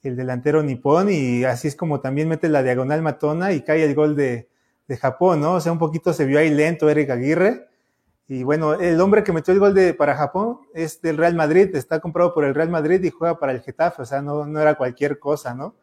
el 0.04 0.16
delantero 0.16 0.64
nipón, 0.64 1.10
y 1.10 1.44
así 1.44 1.68
es 1.68 1.76
como 1.76 2.00
también 2.00 2.30
mete 2.30 2.48
la 2.48 2.64
diagonal 2.64 3.02
matona 3.02 3.52
y 3.52 3.60
cae 3.60 3.84
el 3.84 3.94
gol 3.94 4.16
de, 4.16 4.48
Japón, 4.98 5.42
¿no? 5.42 5.56
O 5.56 5.60
sea, 5.60 5.74
un 5.74 5.80
poquito 5.80 6.14
se 6.14 6.24
vio 6.24 6.40
ahí 6.40 6.50
lento 6.50 6.90
Eric 6.90 7.10
Aguirre. 7.10 7.68
Y 8.30 8.44
bueno, 8.44 8.76
el 8.76 9.02
hombre 9.02 9.26
que 9.26 9.34
metió 9.34 9.54
el 9.54 9.60
gol 9.60 9.74
de, 9.74 9.94
para 9.94 10.16
Japón 10.16 10.60
es 10.74 11.02
del 11.02 11.18
Real 11.18 11.36
Madrid, 11.36 11.76
está 11.76 12.00
comprado 12.00 12.34
por 12.34 12.46
el 12.46 12.56
Real 12.56 12.70
Madrid 12.70 13.04
y 13.04 13.10
juega 13.10 13.38
para 13.38 13.52
el 13.52 13.60
Getafe, 13.60 14.04
o 14.04 14.06
sea, 14.06 14.22
no, 14.22 14.46
no 14.46 14.62
era 14.62 14.76
cualquier 14.76 15.20
cosa, 15.20 15.54
¿no? 15.54 15.76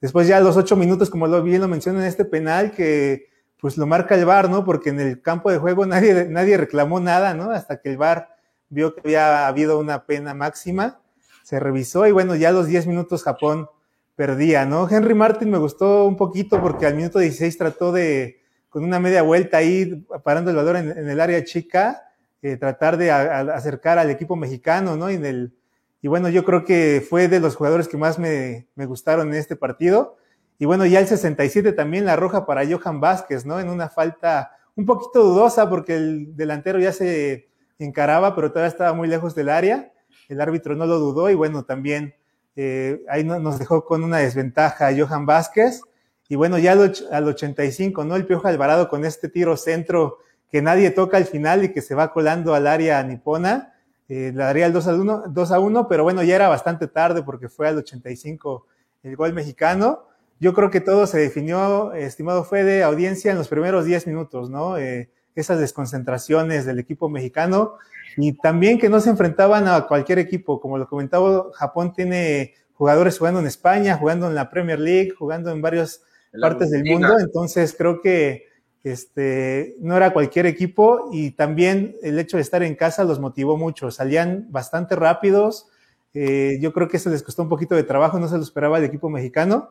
Después 0.00 0.26
ya 0.26 0.40
los 0.40 0.56
ocho 0.56 0.76
minutos, 0.76 1.10
como 1.10 1.26
lo 1.26 1.42
bien 1.42 1.60
lo 1.60 1.68
menciona 1.68 2.00
en 2.00 2.06
este 2.06 2.24
penal, 2.24 2.72
que 2.72 3.28
pues 3.60 3.76
lo 3.76 3.86
marca 3.86 4.14
el 4.14 4.24
VAR, 4.24 4.48
¿no? 4.48 4.64
Porque 4.64 4.90
en 4.90 5.00
el 5.00 5.20
campo 5.20 5.50
de 5.50 5.58
juego 5.58 5.84
nadie, 5.84 6.26
nadie 6.28 6.56
reclamó 6.56 7.00
nada, 7.00 7.34
¿no? 7.34 7.50
Hasta 7.50 7.80
que 7.80 7.90
el 7.90 7.98
VAR 7.98 8.28
vio 8.70 8.94
que 8.94 9.00
había 9.00 9.46
habido 9.46 9.78
una 9.78 10.06
pena 10.06 10.32
máxima, 10.32 11.00
se 11.42 11.60
revisó 11.60 12.06
y 12.06 12.12
bueno, 12.12 12.36
ya 12.36 12.48
a 12.48 12.52
los 12.52 12.66
10 12.66 12.86
minutos 12.86 13.24
Japón 13.24 13.68
perdía, 14.16 14.64
¿no? 14.64 14.88
Henry 14.88 15.14
Martin 15.14 15.50
me 15.50 15.58
gustó 15.58 16.06
un 16.06 16.16
poquito 16.16 16.60
porque 16.60 16.86
al 16.86 16.94
minuto 16.94 17.18
16 17.18 17.58
trató 17.58 17.92
de, 17.92 18.40
con 18.68 18.84
una 18.84 19.00
media 19.00 19.22
vuelta 19.22 19.58
ahí, 19.58 20.06
parando 20.22 20.50
el 20.50 20.56
valor 20.56 20.76
en, 20.76 21.08
el 21.08 21.20
área 21.20 21.44
chica, 21.44 22.02
eh, 22.40 22.56
tratar 22.56 22.96
de 22.96 23.10
acercar 23.10 23.98
al 23.98 24.10
equipo 24.10 24.36
mexicano, 24.36 24.96
¿no? 24.96 25.10
Y, 25.10 25.14
el, 25.14 25.54
y 26.02 26.08
bueno, 26.08 26.28
yo 26.28 26.44
creo 26.44 26.64
que 26.64 27.04
fue 27.08 27.28
de 27.28 27.40
los 27.40 27.56
jugadores 27.56 27.88
que 27.88 27.96
más 27.96 28.18
me, 28.18 28.68
me 28.74 28.86
gustaron 28.86 29.28
en 29.28 29.34
este 29.34 29.56
partido. 29.56 30.16
Y 30.58 30.66
bueno, 30.66 30.84
ya 30.86 31.00
el 31.00 31.06
67 31.06 31.72
también 31.72 32.04
la 32.04 32.16
roja 32.16 32.46
para 32.46 32.66
Johan 32.66 33.00
Vázquez, 33.00 33.46
¿no? 33.46 33.60
En 33.60 33.68
una 33.70 33.88
falta 33.88 34.52
un 34.76 34.86
poquito 34.86 35.22
dudosa 35.22 35.68
porque 35.68 35.96
el 35.96 36.36
delantero 36.36 36.78
ya 36.78 36.92
se 36.92 37.48
encaraba, 37.78 38.34
pero 38.34 38.50
todavía 38.50 38.68
estaba 38.68 38.92
muy 38.92 39.08
lejos 39.08 39.34
del 39.34 39.48
área. 39.48 39.92
El 40.28 40.40
árbitro 40.40 40.76
no 40.76 40.86
lo 40.86 40.98
dudó 40.98 41.30
y 41.30 41.34
bueno, 41.34 41.64
también 41.64 42.14
eh, 42.56 43.02
ahí 43.08 43.24
nos 43.24 43.58
dejó 43.58 43.84
con 43.84 44.04
una 44.04 44.18
desventaja 44.18 44.90
Johan 44.96 45.26
Vázquez. 45.26 45.82
Y 46.28 46.36
bueno, 46.36 46.58
ya 46.58 46.72
al, 46.72 47.28
85, 47.28 48.04
¿no? 48.04 48.16
El 48.16 48.26
Piojo 48.26 48.46
Alvarado 48.46 48.88
con 48.88 49.04
este 49.04 49.28
tiro 49.28 49.56
centro 49.56 50.18
que 50.50 50.62
nadie 50.62 50.90
toca 50.90 51.16
al 51.16 51.24
final 51.24 51.64
y 51.64 51.72
que 51.72 51.82
se 51.82 51.94
va 51.94 52.12
colando 52.12 52.54
al 52.54 52.66
área 52.66 53.02
nipona. 53.02 53.74
Eh, 54.10 54.32
le 54.34 54.42
daría 54.42 54.66
el 54.66 54.72
2 54.72 54.88
a, 54.88 54.94
1, 54.96 55.22
2 55.28 55.52
a 55.52 55.60
1, 55.60 55.86
pero 55.86 56.02
bueno, 56.02 56.24
ya 56.24 56.34
era 56.34 56.48
bastante 56.48 56.88
tarde 56.88 57.22
porque 57.22 57.48
fue 57.48 57.68
al 57.68 57.78
85 57.78 58.66
el 59.04 59.14
gol 59.14 59.32
mexicano. 59.32 60.04
Yo 60.40 60.52
creo 60.52 60.68
que 60.68 60.80
todo 60.80 61.06
se 61.06 61.18
definió, 61.18 61.92
estimado 61.92 62.42
Fede, 62.42 62.82
audiencia 62.82 63.30
en 63.30 63.38
los 63.38 63.46
primeros 63.46 63.84
10 63.84 64.08
minutos, 64.08 64.50
¿no? 64.50 64.78
Eh, 64.78 65.10
esas 65.36 65.60
desconcentraciones 65.60 66.66
del 66.66 66.80
equipo 66.80 67.08
mexicano 67.08 67.74
y 68.16 68.32
también 68.32 68.80
que 68.80 68.88
no 68.88 68.98
se 68.98 69.10
enfrentaban 69.10 69.68
a 69.68 69.86
cualquier 69.86 70.18
equipo. 70.18 70.60
Como 70.60 70.76
lo 70.76 70.88
comentaba, 70.88 71.44
Japón 71.54 71.92
tiene 71.92 72.54
jugadores 72.74 73.16
jugando 73.16 73.38
en 73.38 73.46
España, 73.46 73.96
jugando 73.96 74.26
en 74.26 74.34
la 74.34 74.50
Premier 74.50 74.80
League, 74.80 75.10
jugando 75.16 75.52
en 75.52 75.62
varias 75.62 76.02
partes 76.40 76.72
del 76.72 76.84
mundo. 76.84 77.16
Entonces 77.20 77.76
creo 77.78 78.00
que 78.00 78.49
este, 78.84 79.76
no 79.80 79.96
era 79.96 80.12
cualquier 80.12 80.46
equipo 80.46 81.10
y 81.12 81.32
también 81.32 81.96
el 82.02 82.18
hecho 82.18 82.36
de 82.36 82.42
estar 82.42 82.62
en 82.62 82.74
casa 82.74 83.04
los 83.04 83.20
motivó 83.20 83.56
mucho. 83.56 83.90
Salían 83.90 84.46
bastante 84.50 84.96
rápidos. 84.96 85.68
Eh, 86.14 86.58
yo 86.60 86.72
creo 86.72 86.88
que 86.88 86.96
eso 86.96 87.10
les 87.10 87.22
costó 87.22 87.42
un 87.42 87.48
poquito 87.48 87.74
de 87.74 87.82
trabajo, 87.82 88.18
no 88.18 88.28
se 88.28 88.36
lo 88.36 88.42
esperaba 88.42 88.78
el 88.78 88.84
equipo 88.84 89.10
mexicano, 89.10 89.70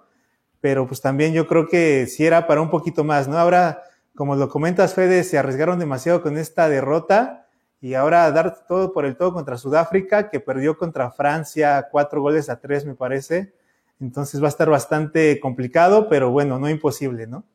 pero 0.61 0.87
pues 0.87 1.01
también 1.01 1.33
yo 1.33 1.47
creo 1.47 1.67
que 1.67 2.07
sí 2.07 2.25
era 2.25 2.47
para 2.47 2.61
un 2.61 2.69
poquito 2.69 3.03
más, 3.03 3.27
¿no? 3.27 3.37
Ahora 3.37 3.83
como 4.19 4.35
lo 4.35 4.49
comentas, 4.49 4.95
Fede, 4.95 5.23
se 5.23 5.37
arriesgaron 5.37 5.79
demasiado 5.79 6.21
con 6.21 6.37
esta 6.37 6.67
derrota 6.67 7.47
y 7.79 7.93
ahora 7.93 8.29
dar 8.31 8.65
todo 8.67 8.91
por 8.91 9.05
el 9.05 9.15
todo 9.15 9.31
contra 9.31 9.57
Sudáfrica, 9.57 10.29
que 10.29 10.41
perdió 10.41 10.77
contra 10.77 11.09
Francia 11.09 11.87
cuatro 11.89 12.21
goles 12.21 12.49
a 12.49 12.59
tres, 12.59 12.85
me 12.85 12.95
parece. 12.95 13.53
Entonces 14.01 14.41
va 14.41 14.47
a 14.47 14.49
estar 14.49 14.69
bastante 14.69 15.39
complicado, 15.39 16.09
pero 16.09 16.31
bueno, 16.31 16.59
no 16.59 16.69
imposible, 16.69 17.27
¿no? 17.27 17.45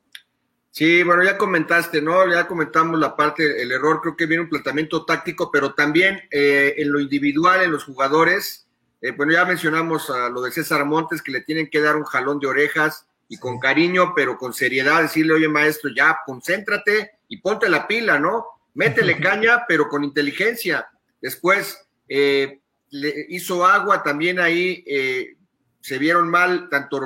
Sí, 0.74 1.04
bueno, 1.04 1.22
ya 1.22 1.38
comentaste, 1.38 2.02
¿no? 2.02 2.28
Ya 2.28 2.48
comentamos 2.48 2.98
la 2.98 3.14
parte, 3.14 3.62
el 3.62 3.70
error, 3.70 4.00
creo 4.00 4.16
que 4.16 4.26
viene 4.26 4.42
un 4.42 4.48
planteamiento 4.48 5.04
táctico, 5.04 5.52
pero 5.52 5.72
también 5.72 6.22
eh, 6.32 6.74
en 6.78 6.90
lo 6.90 6.98
individual, 6.98 7.62
en 7.62 7.70
los 7.70 7.84
jugadores. 7.84 8.66
Eh, 9.00 9.12
bueno, 9.12 9.30
ya 9.30 9.44
mencionamos 9.44 10.10
a 10.10 10.28
lo 10.30 10.42
de 10.42 10.50
César 10.50 10.84
Montes, 10.84 11.22
que 11.22 11.30
le 11.30 11.42
tienen 11.42 11.70
que 11.70 11.80
dar 11.80 11.94
un 11.94 12.02
jalón 12.02 12.40
de 12.40 12.48
orejas 12.48 13.06
y 13.28 13.38
con 13.38 13.60
cariño, 13.60 14.14
pero 14.16 14.36
con 14.36 14.52
seriedad, 14.52 15.00
decirle, 15.00 15.34
oye 15.34 15.48
maestro, 15.48 15.90
ya, 15.94 16.18
concéntrate 16.26 17.12
y 17.28 17.36
ponte 17.36 17.68
la 17.68 17.86
pila, 17.86 18.18
¿no? 18.18 18.44
Métele 18.74 19.16
caña, 19.20 19.66
pero 19.68 19.88
con 19.88 20.02
inteligencia. 20.02 20.88
Después 21.22 21.86
eh, 22.08 22.58
le 22.90 23.26
hizo 23.28 23.64
agua 23.64 24.02
también 24.02 24.40
ahí, 24.40 24.82
eh, 24.88 25.36
se 25.84 25.98
vieron 25.98 26.30
mal 26.30 26.70
tanto 26.70 26.98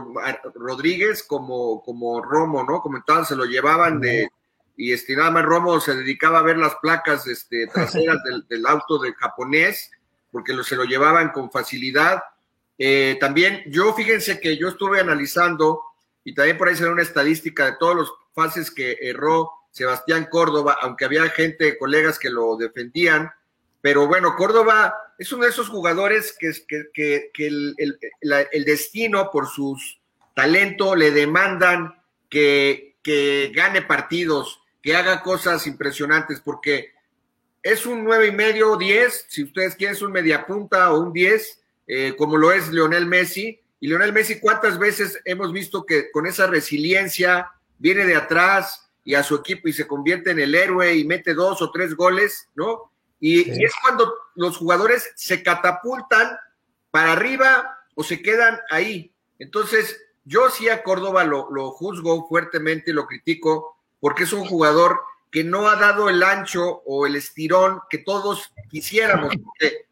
Rodríguez 0.55 1.25
como, 1.25 1.83
como 1.83 2.23
Romo, 2.23 2.62
¿no? 2.62 2.81
Como 2.81 2.99
entonces 2.99 3.27
se 3.27 3.35
lo 3.35 3.45
llevaban 3.45 3.99
de, 4.01 4.31
y 4.77 4.93
este, 4.93 5.17
nada 5.17 5.33
más 5.33 5.45
Romo 5.45 5.81
se 5.81 5.97
dedicaba 5.97 6.38
a 6.38 6.43
ver 6.43 6.59
las 6.59 6.77
placas 6.77 7.27
este, 7.27 7.67
traseras 7.67 8.19
del, 8.49 8.67
auto 8.67 9.01
de 9.01 9.12
japonés, 9.14 9.91
porque 10.31 10.53
lo, 10.53 10.62
se 10.62 10.77
lo 10.77 10.85
llevaban 10.85 11.31
con 11.31 11.51
facilidad. 11.51 12.23
Eh, 12.79 13.17
también 13.19 13.64
yo, 13.67 13.93
fíjense 13.95 14.38
que 14.38 14.57
yo 14.57 14.69
estuve 14.69 15.01
analizando 15.01 15.83
y 16.23 16.33
también 16.33 16.57
por 16.57 16.69
ahí 16.69 16.77
se 16.77 16.88
una 16.88 17.03
estadística 17.03 17.64
de 17.67 17.77
todos 17.81 17.97
los 17.97 18.14
fases 18.33 18.71
que 18.71 18.97
erró 19.01 19.51
Sebastián 19.73 20.29
Córdoba, 20.31 20.79
aunque 20.83 21.05
había 21.05 21.29
gente, 21.31 21.77
colegas 21.79 22.17
que 22.17 22.31
lo 22.31 22.57
defendían. 22.57 23.33
Pero 23.81 24.07
bueno, 24.07 24.37
Córdoba 24.37 24.95
es 25.18 25.33
uno 25.33 25.44
de 25.44 25.50
esos 25.50 25.68
jugadores 25.68 26.37
que, 26.38 27.31
el, 27.38 28.64
destino, 28.64 29.31
por 29.31 29.48
sus 29.48 30.00
talento, 30.35 30.94
le 30.94 31.11
demandan 31.11 32.00
que, 32.31 32.94
gane 33.52 33.83
partidos, 33.83 34.61
que 34.81 34.94
haga 34.94 35.22
cosas 35.22 35.66
impresionantes, 35.66 36.40
porque 36.40 36.92
es 37.62 37.85
un 37.85 38.04
nueve 38.04 38.28
y 38.28 38.33
medio, 38.33 38.76
diez, 38.76 39.26
si 39.28 39.42
ustedes 39.42 39.74
quieren, 39.74 39.96
es 39.96 40.02
un 40.02 40.12
media 40.12 40.46
punta 40.46 40.92
o 40.92 41.00
un 41.00 41.12
diez, 41.12 41.61
eh, 41.88 42.14
como 42.16 42.37
lo 42.37 42.52
es 42.52 42.68
Leonel 42.68 43.07
Messi, 43.07 43.61
y 43.81 43.88
Lionel 43.88 44.12
Messi, 44.12 44.40
¿cuántas 44.40 44.78
veces 44.78 45.20
hemos 45.24 45.52
visto 45.52 45.87
que 45.87 46.11
con 46.11 46.26
esa 46.26 46.46
resiliencia 46.46 47.52
viene 47.78 48.04
de 48.04 48.16
atrás 48.16 48.90
y 49.04 49.14
a 49.14 49.22
su 49.22 49.37
equipo 49.37 49.68
y 49.68 49.72
se 49.72 49.87
convierte 49.87 50.33
en 50.33 50.40
el 50.40 50.54
héroe 50.54 50.96
y 50.96 51.04
mete 51.04 51.33
dos 51.33 51.62
o 51.62 51.70
tres 51.70 51.94
goles, 51.94 52.48
¿no? 52.54 52.90
Y, 53.20 53.50
es 53.64 53.72
cuando 53.83 54.14
los 54.35 54.57
jugadores 54.57 55.11
se 55.16 55.42
catapultan 55.42 56.37
para 56.90 57.12
arriba 57.12 57.78
o 57.94 58.04
se 58.04 58.22
quedan 58.22 58.61
ahí. 58.70 59.12
Entonces, 59.38 60.00
yo 60.24 60.50
sí 60.50 60.68
a 60.68 60.83
Córdoba 60.83 61.24
lo, 61.24 61.48
lo 61.50 61.70
juzgo 61.70 62.28
fuertemente, 62.28 62.92
lo 62.92 63.07
critico, 63.07 63.76
porque 64.00 64.24
es 64.24 64.33
un 64.33 64.44
jugador 64.44 65.00
que 65.31 65.44
no 65.44 65.68
ha 65.68 65.76
dado 65.76 66.09
el 66.09 66.22
ancho 66.22 66.83
o 66.87 67.07
el 67.07 67.16
estirón 67.16 67.81
que 67.90 67.98
todos 67.98 68.52
quisiéramos. 68.70 69.35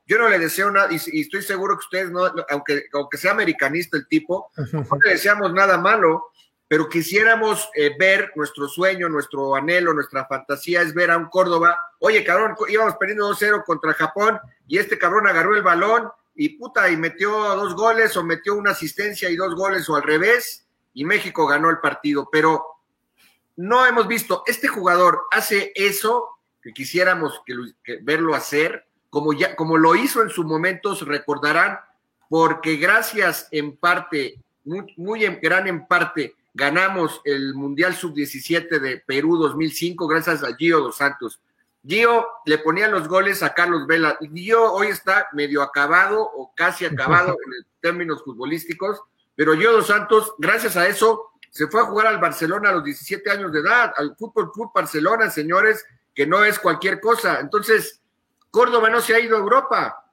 yo 0.07 0.19
no 0.19 0.29
le 0.29 0.39
deseo 0.39 0.71
nada, 0.71 0.89
y, 0.91 1.21
estoy 1.21 1.43
seguro 1.43 1.77
que 1.77 1.85
ustedes, 1.85 2.11
no, 2.11 2.25
aunque, 2.51 2.85
aunque 2.93 3.19
sea 3.19 3.33
americanista 3.33 3.97
el 3.97 4.07
tipo, 4.07 4.51
no 4.73 4.99
le 5.05 5.11
deseamos 5.11 5.53
nada 5.53 5.79
malo, 5.79 6.31
pero 6.69 6.89
quisiéramos 6.89 7.69
eh, 7.75 7.95
ver 7.99 8.33
nuestro 8.35 8.69
sueño, 8.69 9.09
nuestro 9.09 9.55
anhelo, 9.55 9.95
nuestra 9.95 10.27
fantasía 10.27 10.83
es 10.83 10.95
ver 10.95 11.11
a 11.11 11.17
un 11.17 11.27
Córdoba, 11.27 11.79
oye 12.01 12.25
cabrón, 12.25 12.57
íbamos 12.69 12.97
perdiendo 12.97 13.31
2-0 13.31 13.65
contra 13.65 13.95
Japón 13.95 14.39
y 14.67 14.79
este 14.79 14.99
cabrón 14.99 15.27
agarró 15.27 15.55
el 15.55 15.63
balón 15.63 16.11
y 16.37 16.51
puta, 16.51 16.91
y 16.91 16.97
metió 16.97 17.31
dos 17.31 17.75
goles 17.75 18.17
o 18.17 18.23
metió 18.23 18.55
una 18.55 18.73
asistencia 18.73 19.31
y 19.31 19.37
dos 19.37 19.55
goles 19.55 19.89
o 19.89 19.97
al 19.97 20.03
revés, 20.03 20.67
y 20.93 21.05
México 21.05 21.47
ganó 21.47 21.71
el 21.71 21.79
partido, 21.79 22.29
pero 22.31 22.65
no 23.57 23.87
hemos 23.87 24.07
visto, 24.07 24.43
este 24.47 24.69
jugador 24.69 25.25
hace 25.31 25.73
eso 25.75 26.29
que 26.63 26.73
quisiéramos 26.73 27.43
que, 27.47 27.99
verlo 28.03 28.35
hacer, 28.35 28.87
como, 29.09 29.33
ya, 29.33 29.57
como 29.57 29.79
lo 29.79 29.95
hizo 29.95 30.23
en 30.23 30.29
su 30.29 30.45
momento, 30.45 30.95
se 30.95 31.07
recordarán, 31.07 31.79
porque 32.29 32.77
gracias 32.77 33.49
en 33.51 33.77
parte, 33.77 34.39
muy, 34.65 35.25
en 35.25 35.41
gran 35.41 35.67
en 35.69 35.87
parte, 35.87 36.35
ganamos 36.57 37.21
el 37.25 37.55
Mundial 37.55 37.95
Sub-17 37.95 38.81
de 38.81 39.03
Perú 39.07 39.37
2005 39.37 40.09
gracias 40.09 40.43
a 40.43 40.57
Gio 40.57 40.81
Dos 40.81 40.97
Santos. 40.97 41.39
Gio 41.87 42.27
le 42.47 42.57
ponía 42.59 42.89
los 42.89 43.07
goles 43.09 43.43
a 43.43 43.53
Carlos 43.53 43.87
Vela. 43.87 44.19
Gio 44.35 44.73
hoy 44.73 44.87
está 44.87 45.29
medio 45.35 45.61
acabado 45.61 46.23
o 46.23 46.53
casi 46.57 46.87
acabado 46.87 47.33
en 47.47 47.67
términos 47.81 48.25
futbolísticos, 48.25 49.03
pero 49.35 49.55
Gio 49.55 49.71
Dos 49.71 49.89
Santos, 49.89 50.33
gracias 50.39 50.79
a 50.79 50.89
eso, 50.89 51.33
se 51.51 51.67
fue 51.67 51.83
a 51.83 51.85
jugar 51.85 52.07
al 52.07 52.21
Barcelona 52.21 52.71
a 52.71 52.73
los 52.73 52.85
17 52.85 53.31
años 53.31 53.53
de 53.53 53.61
edad, 53.61 53.93
al 53.95 54.17
Fútbol 54.17 54.51
Club 54.51 54.71
Barcelona, 54.75 55.31
señores, 55.31 55.85
que 56.15 56.27
no 56.27 56.43
es 56.43 56.59
cualquier 56.59 57.03
cosa. 57.03 57.39
Entonces, 57.41 58.01
Córdoba 58.51 58.89
no 58.89 59.03
se 59.03 59.15
ha 59.15 59.21
ido 59.21 59.37
a 59.37 59.41
Europa, 59.41 60.11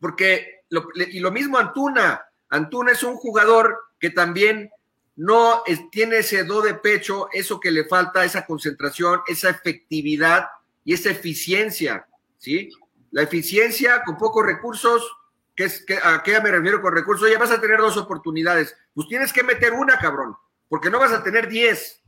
porque, 0.00 0.64
y 1.10 1.20
lo 1.20 1.30
mismo 1.30 1.58
Antuna, 1.58 2.24
Antuna 2.48 2.92
es 2.92 3.02
un 3.02 3.16
jugador 3.16 3.78
que 3.98 4.08
también 4.08 4.70
no 5.16 5.62
tiene 5.90 6.18
ese 6.18 6.44
do 6.44 6.62
de 6.62 6.74
pecho, 6.74 7.28
eso 7.32 7.60
que 7.60 7.70
le 7.70 7.84
falta, 7.84 8.24
esa 8.24 8.46
concentración, 8.46 9.20
esa 9.26 9.50
efectividad 9.50 10.48
y 10.84 10.94
esa 10.94 11.10
eficiencia, 11.10 12.06
¿sí? 12.38 12.70
La 13.10 13.22
eficiencia 13.22 14.02
con 14.04 14.16
pocos 14.16 14.44
recursos, 14.44 15.16
¿qué 15.54 15.64
es, 15.64 15.84
¿a 16.02 16.22
qué 16.22 16.40
me 16.40 16.50
refiero 16.50 16.82
con 16.82 16.94
recursos? 16.94 17.30
Ya 17.30 17.38
vas 17.38 17.52
a 17.52 17.60
tener 17.60 17.78
dos 17.78 17.96
oportunidades, 17.96 18.76
pues 18.92 19.06
tienes 19.08 19.32
que 19.32 19.42
meter 19.44 19.72
una, 19.72 19.98
cabrón 19.98 20.36
porque 20.74 20.90
no 20.90 20.98
vas 20.98 21.12
a 21.12 21.22
tener 21.22 21.48
10, 21.48 22.02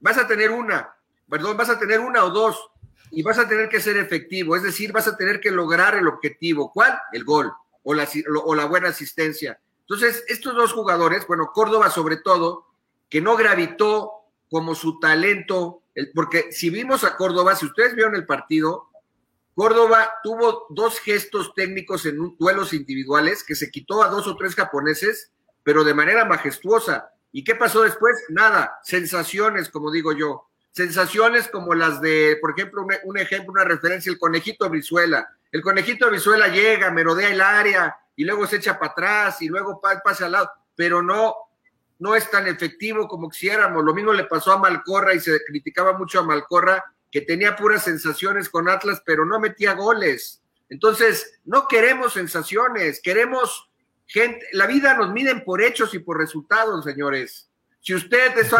vas 0.00 0.16
a 0.16 0.26
tener 0.26 0.50
una, 0.50 0.94
perdón, 1.28 1.56
vas 1.56 1.68
a 1.68 1.78
tener 1.78 2.00
una 2.00 2.24
o 2.24 2.30
dos 2.30 2.70
y 3.10 3.22
vas 3.22 3.38
a 3.38 3.46
tener 3.46 3.68
que 3.68 3.78
ser 3.78 3.96
efectivo, 3.98 4.56
es 4.56 4.62
decir, 4.62 4.90
vas 4.92 5.06
a 5.06 5.16
tener 5.18 5.38
que 5.38 5.50
lograr 5.50 5.94
el 5.96 6.08
objetivo. 6.08 6.72
¿Cuál? 6.72 6.98
El 7.12 7.24
gol 7.24 7.52
o 7.82 8.54
la 8.54 8.64
buena 8.64 8.88
asistencia. 8.88 9.60
Entonces, 9.88 10.24
estos 10.28 10.54
dos 10.54 10.72
jugadores, 10.72 11.26
bueno, 11.26 11.50
Córdoba 11.52 11.90
sobre 11.90 12.16
todo, 12.16 12.66
que 13.08 13.20
no 13.20 13.36
gravitó 13.36 14.12
como 14.50 14.74
su 14.74 14.98
talento, 14.98 15.82
porque 16.14 16.50
si 16.52 16.70
vimos 16.70 17.04
a 17.04 17.16
Córdoba, 17.16 17.54
si 17.54 17.66
ustedes 17.66 17.94
vieron 17.94 18.14
el 18.14 18.26
partido, 18.26 18.88
Córdoba 19.54 20.12
tuvo 20.22 20.66
dos 20.70 20.98
gestos 21.00 21.54
técnicos 21.54 22.04
en 22.04 22.36
duelos 22.38 22.72
individuales 22.72 23.42
que 23.42 23.54
se 23.54 23.70
quitó 23.70 24.02
a 24.02 24.08
dos 24.08 24.26
o 24.26 24.36
tres 24.36 24.54
japoneses 24.54 25.30
pero 25.66 25.82
de 25.82 25.94
manera 25.94 26.24
majestuosa. 26.24 27.10
¿Y 27.32 27.42
qué 27.42 27.56
pasó 27.56 27.82
después? 27.82 28.14
Nada, 28.28 28.78
sensaciones, 28.84 29.68
como 29.68 29.90
digo 29.90 30.12
yo. 30.12 30.48
Sensaciones 30.70 31.48
como 31.48 31.74
las 31.74 32.00
de, 32.00 32.38
por 32.40 32.52
ejemplo, 32.52 32.86
un, 33.02 33.18
ejemplo, 33.18 33.50
una 33.50 33.64
referencia, 33.64 34.12
el 34.12 34.16
conejito 34.16 34.70
Brizuela. 34.70 35.28
El 35.50 35.62
conejito 35.62 36.08
Brizuela 36.08 36.46
llega, 36.46 36.92
merodea 36.92 37.30
el 37.30 37.40
área 37.40 37.96
y 38.16 38.24
luego 38.24 38.46
se 38.46 38.56
echa 38.56 38.78
para 38.78 38.92
atrás 38.92 39.42
y 39.42 39.48
luego 39.48 39.80
pasa 39.80 40.26
al 40.26 40.32
lado, 40.32 40.50
pero 40.74 41.02
no, 41.02 41.34
no 41.98 42.16
es 42.16 42.30
tan 42.30 42.46
efectivo 42.46 43.06
como 43.06 43.28
quisiéramos. 43.28 43.84
Lo 43.84 43.94
mismo 43.94 44.12
le 44.12 44.24
pasó 44.24 44.52
a 44.52 44.58
Malcorra 44.58 45.14
y 45.14 45.20
se 45.20 45.38
criticaba 45.44 45.96
mucho 45.96 46.20
a 46.20 46.24
Malcorra, 46.24 46.84
que 47.10 47.20
tenía 47.20 47.56
puras 47.56 47.84
sensaciones 47.84 48.48
con 48.48 48.68
Atlas, 48.68 49.02
pero 49.04 49.24
no 49.24 49.38
metía 49.38 49.74
goles. 49.74 50.42
Entonces, 50.68 51.38
no 51.44 51.68
queremos 51.68 52.14
sensaciones, 52.14 53.00
queremos 53.02 53.70
gente. 54.06 54.44
La 54.52 54.66
vida 54.66 54.94
nos 54.94 55.12
miden 55.12 55.44
por 55.44 55.62
hechos 55.62 55.94
y 55.94 55.98
por 56.00 56.18
resultados, 56.18 56.84
señores. 56.84 57.48
Si 57.80 57.94
usted 57.94 58.36
es, 58.36 58.52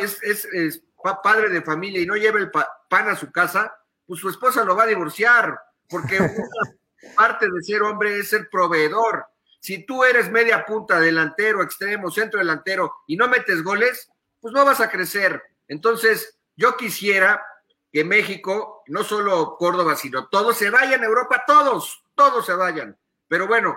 es, 0.00 0.22
es, 0.22 0.44
es 0.52 0.82
padre 1.22 1.48
de 1.48 1.62
familia 1.62 2.02
y 2.02 2.06
no 2.06 2.16
lleva 2.16 2.38
el 2.38 2.50
pan 2.50 3.08
a 3.08 3.16
su 3.16 3.30
casa, 3.32 3.74
pues 4.06 4.20
su 4.20 4.28
esposa 4.28 4.64
lo 4.64 4.76
va 4.76 4.84
a 4.84 4.88
divorciar, 4.88 5.58
porque 5.88 6.18
una 6.18 6.30
parte 7.14 7.46
de 7.50 7.62
ser 7.62 7.82
hombre 7.82 8.18
es 8.18 8.30
ser 8.30 8.48
proveedor. 8.50 9.26
Si 9.60 9.84
tú 9.84 10.04
eres 10.04 10.30
media 10.30 10.64
punta, 10.64 11.00
delantero, 11.00 11.62
extremo, 11.62 12.10
centro 12.10 12.38
delantero 12.38 12.94
y 13.06 13.16
no 13.16 13.28
metes 13.28 13.62
goles, 13.62 14.10
pues 14.40 14.54
no 14.54 14.64
vas 14.64 14.80
a 14.80 14.90
crecer. 14.90 15.42
Entonces, 15.66 16.38
yo 16.56 16.76
quisiera 16.76 17.44
que 17.92 18.04
México, 18.04 18.82
no 18.86 19.02
solo 19.02 19.56
Córdoba, 19.58 19.96
sino 19.96 20.28
todos 20.28 20.56
se 20.56 20.70
vayan 20.70 21.02
a 21.02 21.06
Europa, 21.06 21.44
todos, 21.46 22.04
todos 22.14 22.46
se 22.46 22.54
vayan. 22.54 22.96
Pero 23.26 23.46
bueno, 23.46 23.76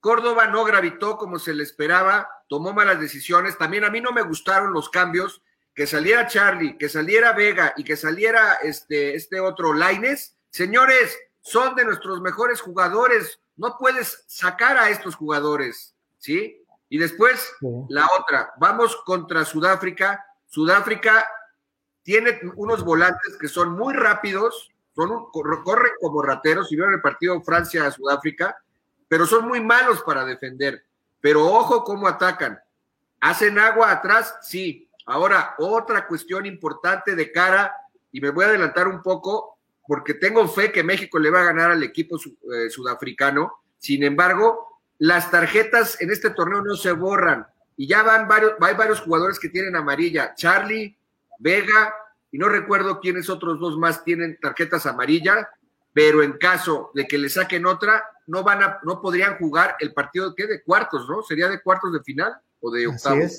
Córdoba 0.00 0.46
no 0.46 0.64
gravitó 0.64 1.16
como 1.16 1.38
se 1.38 1.54
le 1.54 1.62
esperaba, 1.62 2.28
tomó 2.48 2.72
malas 2.72 3.00
decisiones. 3.00 3.58
También 3.58 3.84
a 3.84 3.90
mí 3.90 4.00
no 4.00 4.12
me 4.12 4.22
gustaron 4.22 4.72
los 4.72 4.88
cambios, 4.90 5.42
que 5.74 5.86
saliera 5.86 6.26
Charlie, 6.26 6.76
que 6.76 6.88
saliera 6.88 7.32
Vega 7.32 7.72
y 7.76 7.84
que 7.84 7.96
saliera 7.96 8.54
este, 8.62 9.14
este 9.14 9.40
otro 9.40 9.74
Laines. 9.74 10.36
Señores, 10.50 11.16
son 11.40 11.74
de 11.74 11.84
nuestros 11.84 12.20
mejores 12.20 12.60
jugadores 12.60 13.40
no 13.58 13.76
puedes 13.76 14.24
sacar 14.28 14.78
a 14.78 14.88
estos 14.88 15.16
jugadores, 15.16 15.94
¿sí? 16.16 16.64
Y 16.88 16.96
después 16.96 17.52
la 17.88 18.08
otra, 18.18 18.52
vamos 18.58 18.96
contra 19.04 19.44
Sudáfrica. 19.44 20.24
Sudáfrica 20.46 21.28
tiene 22.02 22.40
unos 22.54 22.82
volantes 22.82 23.36
que 23.38 23.48
son 23.48 23.72
muy 23.72 23.92
rápidos, 23.94 24.70
son 24.94 25.26
corren 25.32 25.92
como 26.00 26.22
rateros, 26.22 26.68
si 26.68 26.76
vieron 26.76 26.94
el 26.94 27.02
partido 27.02 27.42
Francia-Sudáfrica, 27.42 28.56
pero 29.08 29.26
son 29.26 29.46
muy 29.46 29.60
malos 29.60 30.02
para 30.02 30.24
defender. 30.24 30.84
Pero 31.20 31.44
ojo 31.44 31.82
cómo 31.82 32.06
atacan. 32.06 32.58
¿Hacen 33.20 33.58
agua 33.58 33.90
atrás? 33.90 34.38
Sí. 34.42 34.88
Ahora, 35.04 35.56
otra 35.58 36.06
cuestión 36.06 36.46
importante 36.46 37.16
de 37.16 37.32
cara, 37.32 37.74
y 38.12 38.20
me 38.20 38.30
voy 38.30 38.44
a 38.44 38.48
adelantar 38.48 38.86
un 38.86 39.02
poco, 39.02 39.57
porque 39.88 40.12
tengo 40.12 40.46
fe 40.46 40.70
que 40.70 40.84
México 40.84 41.18
le 41.18 41.30
va 41.30 41.40
a 41.40 41.46
ganar 41.46 41.70
al 41.70 41.82
equipo 41.82 42.18
eh, 42.18 42.68
sudafricano. 42.68 43.54
Sin 43.78 44.04
embargo, 44.04 44.82
las 44.98 45.30
tarjetas 45.30 45.98
en 46.02 46.10
este 46.10 46.28
torneo 46.28 46.60
no 46.60 46.76
se 46.76 46.92
borran 46.92 47.46
y 47.74 47.88
ya 47.88 48.02
van 48.02 48.28
varios, 48.28 48.52
hay 48.60 48.74
varios 48.74 49.00
jugadores 49.00 49.38
que 49.40 49.48
tienen 49.48 49.74
amarilla. 49.76 50.34
Charlie, 50.34 50.94
Vega, 51.38 51.94
y 52.30 52.36
no 52.36 52.50
recuerdo 52.50 53.00
quiénes 53.00 53.30
otros 53.30 53.58
dos 53.58 53.78
más 53.78 54.04
tienen 54.04 54.38
tarjetas 54.38 54.84
amarillas, 54.84 55.46
pero 55.94 56.22
en 56.22 56.32
caso 56.32 56.90
de 56.92 57.06
que 57.06 57.16
le 57.16 57.30
saquen 57.30 57.64
otra, 57.64 58.04
no 58.26 58.44
van 58.44 58.62
a, 58.62 58.80
no 58.82 59.00
podrían 59.00 59.38
jugar 59.38 59.76
el 59.80 59.94
partido 59.94 60.34
que 60.34 60.46
de 60.46 60.62
cuartos, 60.62 61.08
¿no? 61.08 61.22
Sería 61.22 61.48
de 61.48 61.62
cuartos 61.62 61.94
de 61.94 62.02
final 62.02 62.34
o 62.60 62.70
de 62.70 62.88
octavos. 62.88 63.38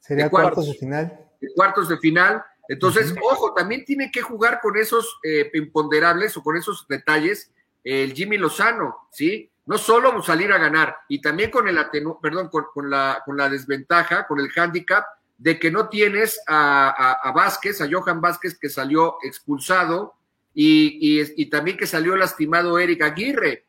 Sería 0.00 0.24
de 0.24 0.30
cuartos, 0.30 0.68
de 0.68 0.74
final. 0.74 1.20
De 1.38 1.48
cuartos 1.54 1.88
de 1.90 1.98
final. 1.98 2.42
Entonces, 2.68 3.14
ojo, 3.22 3.54
también 3.54 3.84
tiene 3.84 4.10
que 4.10 4.22
jugar 4.22 4.60
con 4.60 4.76
esos 4.76 5.18
eh, 5.24 5.50
imponderables 5.54 6.36
o 6.36 6.42
con 6.42 6.56
esos 6.56 6.86
detalles 6.88 7.50
el 7.84 8.12
Jimmy 8.12 8.38
Lozano, 8.38 9.08
¿sí? 9.10 9.50
No 9.66 9.78
solo 9.78 10.22
salir 10.22 10.52
a 10.52 10.58
ganar, 10.58 10.96
y 11.08 11.20
también 11.20 11.50
con 11.50 11.68
el 11.68 11.78
atenu 11.78 12.20
perdón, 12.20 12.48
con, 12.48 12.90
la, 12.90 13.22
con 13.24 13.36
la 13.36 13.48
desventaja, 13.48 14.26
con 14.26 14.40
el 14.40 14.50
handicap 14.54 15.04
de 15.38 15.58
que 15.58 15.70
no 15.70 15.88
tienes 15.88 16.40
a, 16.46 17.16
a, 17.20 17.32
Vázquez, 17.32 17.80
a 17.80 17.88
Johan 17.90 18.20
Vázquez, 18.20 18.58
que 18.58 18.68
salió 18.68 19.16
expulsado, 19.22 20.14
y, 20.54 21.22
y, 21.36 21.46
también 21.46 21.76
que 21.76 21.86
salió 21.86 22.14
lastimado 22.14 22.78
Eric 22.78 23.02
Aguirre. 23.02 23.64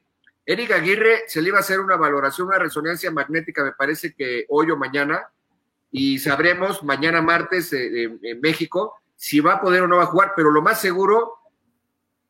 Eric 0.46 0.72
Aguirre 0.72 1.24
se 1.28 1.42
le 1.42 1.50
iba 1.50 1.58
a 1.58 1.62
hacer 1.62 1.80
una 1.80 1.96
valoración, 1.96 2.48
una 2.48 2.60
resonancia 2.60 3.10
magnética, 3.10 3.64
me 3.64 3.72
parece 3.72 4.14
que 4.14 4.46
hoy 4.50 4.70
o 4.70 4.78
mañana, 4.78 5.28
y 5.94 6.18
sabremos 6.18 6.84
mañana 6.84 7.22
martes 7.22 7.72
eh, 7.72 8.18
en 8.22 8.42
México 8.42 8.96
si 9.16 9.40
va 9.40 9.54
a 9.54 9.62
poder 9.62 9.84
o 9.84 9.88
no 9.88 9.98
va 9.98 10.04
a 10.04 10.08
jugar, 10.08 10.34
pero 10.36 10.50
lo 10.50 10.62
más 10.62 10.82
seguro 10.82 11.36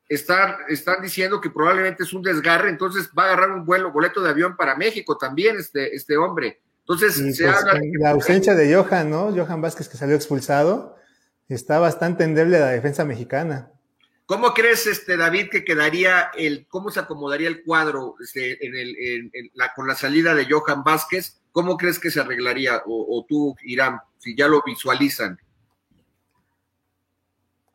están, 0.08 0.58
están 0.67 1.02
diciendo 1.02 1.39
que 1.39 1.49
probablemente 1.49 2.04
es 2.04 2.12
un 2.12 2.21
desgarre, 2.21 2.69
entonces 2.69 3.10
va 3.17 3.23
a 3.23 3.26
agarrar 3.28 3.52
un 3.52 3.65
vuelo, 3.65 3.91
boleto 3.91 4.21
de 4.21 4.30
avión 4.30 4.58
para 4.58 4.76
México 4.76 5.17
también 5.17 5.58
este, 5.58 5.95
este 5.95 6.17
hombre. 6.17 6.62
Entonces, 6.82 7.15
se 7.15 7.45
pues, 7.45 7.56
habla 7.56 7.80
la 7.99 8.10
ausencia 8.10 8.54
de 8.54 8.76
Johan, 8.76 9.10
¿no? 9.10 9.34
Johan 9.34 9.62
Vázquez 9.62 9.88
que 9.88 9.95
salió 9.95 10.17
expulsado, 10.17 10.97
está 11.47 11.80
bastante 11.80 12.26
endeble 12.26 12.60
la 12.60 12.67
defensa 12.67 13.06
mexicana. 13.06 13.71
¿Cómo 14.26 14.54
crees, 14.54 14.86
este, 14.88 15.15
David, 15.15 15.49
que 15.49 15.63
quedaría 15.63 16.32
el, 16.36 16.67
cómo 16.67 16.91
se 16.91 16.99
acomodaría 16.99 17.47
el 17.47 17.63
cuadro 17.63 18.15
este, 18.21 18.65
en 18.65 18.76
el, 18.76 18.95
en, 19.34 19.52
la, 19.54 19.73
con 19.73 19.88
la 19.88 19.95
salida 19.95 20.36
de 20.36 20.47
Johan 20.49 20.84
Vázquez? 20.84 21.39
¿Cómo 21.54 21.78
crees 21.78 22.00
que 22.00 22.12
se 22.12 22.20
arreglaría? 22.20 22.82
O, 22.86 23.26
tú, 23.30 23.56
Irán, 23.63 24.02
si 24.18 24.36
ya 24.36 24.48
lo 24.48 24.62
visualizan. 24.66 25.39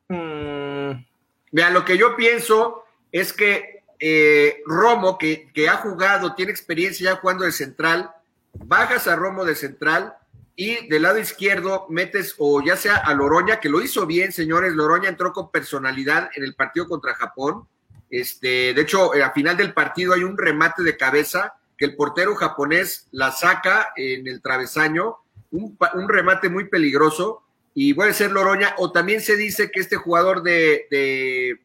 Mm. 0.08 1.04
Mira, 1.52 1.70
lo 1.70 1.84
que 1.84 1.96
yo 1.96 2.16
pienso 2.16 2.84
es 3.12 3.32
que 3.32 3.84
eh, 4.00 4.60
Romo, 4.66 5.16
que, 5.16 5.50
que, 5.54 5.68
ha 5.68 5.76
jugado, 5.76 6.34
tiene 6.34 6.50
experiencia 6.50 7.12
ya 7.12 7.20
jugando 7.20 7.44
de 7.44 7.52
central, 7.52 8.10
bajas 8.52 9.06
a 9.06 9.16
Romo 9.16 9.44
de 9.44 9.54
central 9.54 10.14
y 10.56 10.88
del 10.88 11.02
lado 11.02 11.20
izquierdo 11.20 11.86
metes 11.88 12.34
o 12.36 12.60
ya 12.60 12.76
sea 12.76 12.96
a 12.96 13.14
Loroña, 13.14 13.60
que 13.60 13.68
lo 13.68 13.80
hizo 13.80 14.06
bien, 14.06 14.32
señores. 14.32 14.74
Loroña 14.74 15.08
entró 15.08 15.32
con 15.32 15.52
personalidad 15.52 16.30
en 16.34 16.42
el 16.42 16.56
partido 16.56 16.88
contra 16.88 17.14
Japón. 17.14 17.68
Este, 18.10 18.74
de 18.74 18.80
hecho, 18.80 19.14
eh, 19.14 19.22
a 19.22 19.30
final 19.30 19.56
del 19.56 19.72
partido 19.72 20.14
hay 20.14 20.24
un 20.24 20.36
remate 20.36 20.82
de 20.82 20.96
cabeza 20.96 21.54
que 21.78 21.84
el 21.84 21.96
portero 21.96 22.34
japonés 22.34 23.06
la 23.12 23.30
saca 23.30 23.92
en 23.96 24.26
el 24.26 24.42
travesaño, 24.42 25.16
un, 25.52 25.78
remate 26.08 26.48
muy 26.48 26.68
peligroso, 26.68 27.44
y 27.72 27.94
puede 27.94 28.12
ser 28.12 28.32
Loroña, 28.32 28.74
o 28.78 28.90
también 28.90 29.20
se 29.20 29.36
dice 29.36 29.70
que 29.70 29.78
este 29.78 29.96
jugador 29.96 30.42
de, 30.42 31.56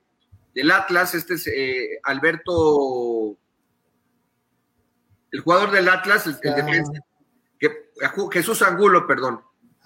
del 0.53 0.71
Atlas, 0.71 1.15
este 1.15 1.33
es 1.33 1.47
eh, 1.47 1.99
Alberto, 2.03 3.35
el 5.31 5.39
jugador 5.39 5.71
del 5.71 5.89
Atlas, 5.89 6.27
el, 6.27 6.55
defensa, 6.55 6.91
que, 7.59 7.89
Jesús 8.31 8.61
Angulo, 8.61 9.07
perdón, 9.07 9.41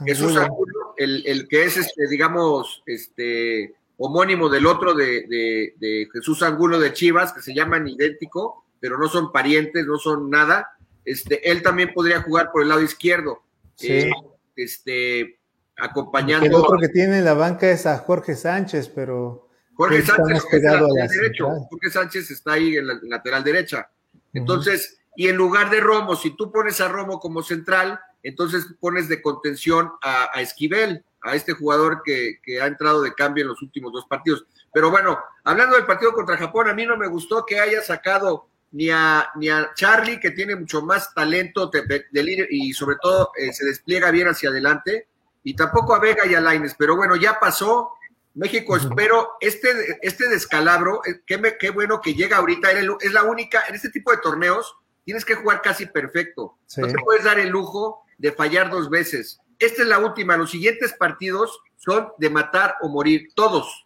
Jesús 0.06 0.36
Angulo, 0.36 0.94
el, 0.98 1.48
que 1.48 1.63
es, 1.63 1.78
este, 1.78 2.08
digamos, 2.10 2.84
este 2.86 3.74
homónimo 3.96 4.50
del 4.50 4.68
otro 4.68 4.94
de, 4.94 5.74
de 5.78 6.10
Jesús 6.12 6.44
Angulo 6.44 6.80
de 6.80 6.92
Chivas, 6.92 7.32
que 7.32 7.42
se 7.42 7.56
llaman 7.56 7.88
idéntico, 7.88 8.66
pero 8.80 8.98
no 8.98 9.08
son 9.08 9.32
parientes, 9.32 9.86
no 9.86 9.98
son 9.98 10.30
nada. 10.30 10.78
Este, 11.06 11.50
él 11.50 11.62
también 11.62 11.94
podría 11.94 12.22
jugar 12.22 12.52
por 12.52 12.62
el 12.62 12.70
lado 12.70 12.82
izquierdo. 12.82 13.44
Sí. 13.76 13.94
Eh, 13.94 14.12
este, 14.56 15.40
acompañando. 15.78 16.46
El 16.46 16.54
otro 16.56 16.78
que 16.80 16.90
tiene 16.90 17.20
en 17.20 17.26
la 17.26 17.34
banca 17.34 17.70
es 17.70 17.86
a 17.86 17.98
Jorge 18.00 18.36
Sánchez, 18.36 18.90
pero. 18.90 19.48
Jorge 19.76 20.02
Sánchez 20.02 20.44
está 20.52 20.82
derecho. 21.16 21.50
Jorge 21.70 21.90
Sánchez 21.92 22.32
está 22.32 22.54
ahí 22.54 22.78
en 22.78 22.88
la 22.88 23.00
lateral 23.04 23.44
derecha. 23.44 23.90
Entonces, 24.34 25.00
y 25.16 25.28
en 25.28 25.36
lugar 25.36 25.70
de 25.70 25.80
Romo, 25.80 26.16
si 26.16 26.36
tú 26.36 26.52
pones 26.52 26.82
a 26.82 26.88
Romo 26.88 27.20
como 27.20 27.44
central, 27.44 28.00
entonces 28.24 28.66
pones 28.80 29.08
de 29.08 29.22
contención 29.22 29.92
a, 30.02 30.30
a 30.34 30.42
Esquivel, 30.42 31.06
a 31.22 31.36
este 31.36 31.54
jugador 31.54 32.02
que, 32.04 32.40
que, 32.44 32.62
ha 32.62 32.66
entrado 32.66 33.02
de 33.02 33.13
cambio 33.13 33.44
en 33.44 33.50
los 33.50 33.62
últimos 33.62 33.94
dos 33.94 34.06
partidos. 34.06 34.46
Pero 34.74 34.90
bueno, 34.90 35.20
hablando 35.44 35.76
del 35.76 35.86
partido 35.86 36.13
contra 36.13 36.38
Japón, 36.38 36.70
a 36.70 36.74
mí 36.74 36.86
no 36.86 36.98
me 36.98 37.08
gustó 37.08 37.46
que 37.46 37.60
haya 37.60 37.82
sacado 37.82 38.48
ni 38.71 38.89
a, 38.89 39.30
ni 39.36 39.49
a 39.49 39.71
Charlie, 39.75 40.19
que 40.19 40.32
tiene 40.32 40.56
mucho 40.56 40.82
más 40.82 41.13
talento 41.13 41.69
de, 41.71 42.47
y 42.49 42.73
sobre 42.73 42.97
todo 43.01 43.32
eh, 43.38 43.53
se 43.53 43.65
despliega 43.65 44.12
bien 44.12 44.27
hacia 44.27 44.49
adelante, 44.49 45.08
y 45.43 45.56
tampoco 45.56 45.95
a 45.95 45.99
Vega 45.99 46.25
y 46.25 46.36
a 46.36 46.41
Laines, 46.41 46.75
pero 46.77 46.95
bueno, 46.95 47.15
ya 47.15 47.39
pasó. 47.39 47.93
México, 48.34 48.77
espero, 48.77 49.30
este, 49.39 49.97
este 50.01 50.30
descalabro, 50.30 51.01
eh, 51.06 51.21
qué, 51.25 51.58
qué 51.60 51.71
bueno 51.71 52.01
que 52.01 52.13
llega 52.13 52.38
ahorita, 52.38 52.69
es 52.71 53.12
la 53.12 53.23
única, 53.23 53.63
en 53.67 53.73
este 53.73 53.89
tipo 53.89 54.12
de 54.12 54.17
torneos, 54.17 54.75
tienes 55.03 55.25
que 55.25 55.34
jugar 55.34 55.62
casi 55.63 55.88
perfecto. 55.88 56.58
No 56.77 56.88
te 56.88 56.93
puedes 57.03 57.23
dar 57.23 57.39
el 57.39 57.49
lujo 57.49 58.03
de 58.19 58.32
fallar 58.32 58.69
dos 58.69 58.91
veces. 58.91 59.39
Esta 59.58 59.82
es 59.82 59.88
la 59.88 59.97
última, 59.97 60.38
los 60.38 60.51
siguientes 60.51 60.93
partidos 60.93 61.60
son 61.77 62.10
de 62.19 62.30
matar 62.30 62.75
o 62.82 62.89
morir, 62.89 63.30
todos. 63.34 63.86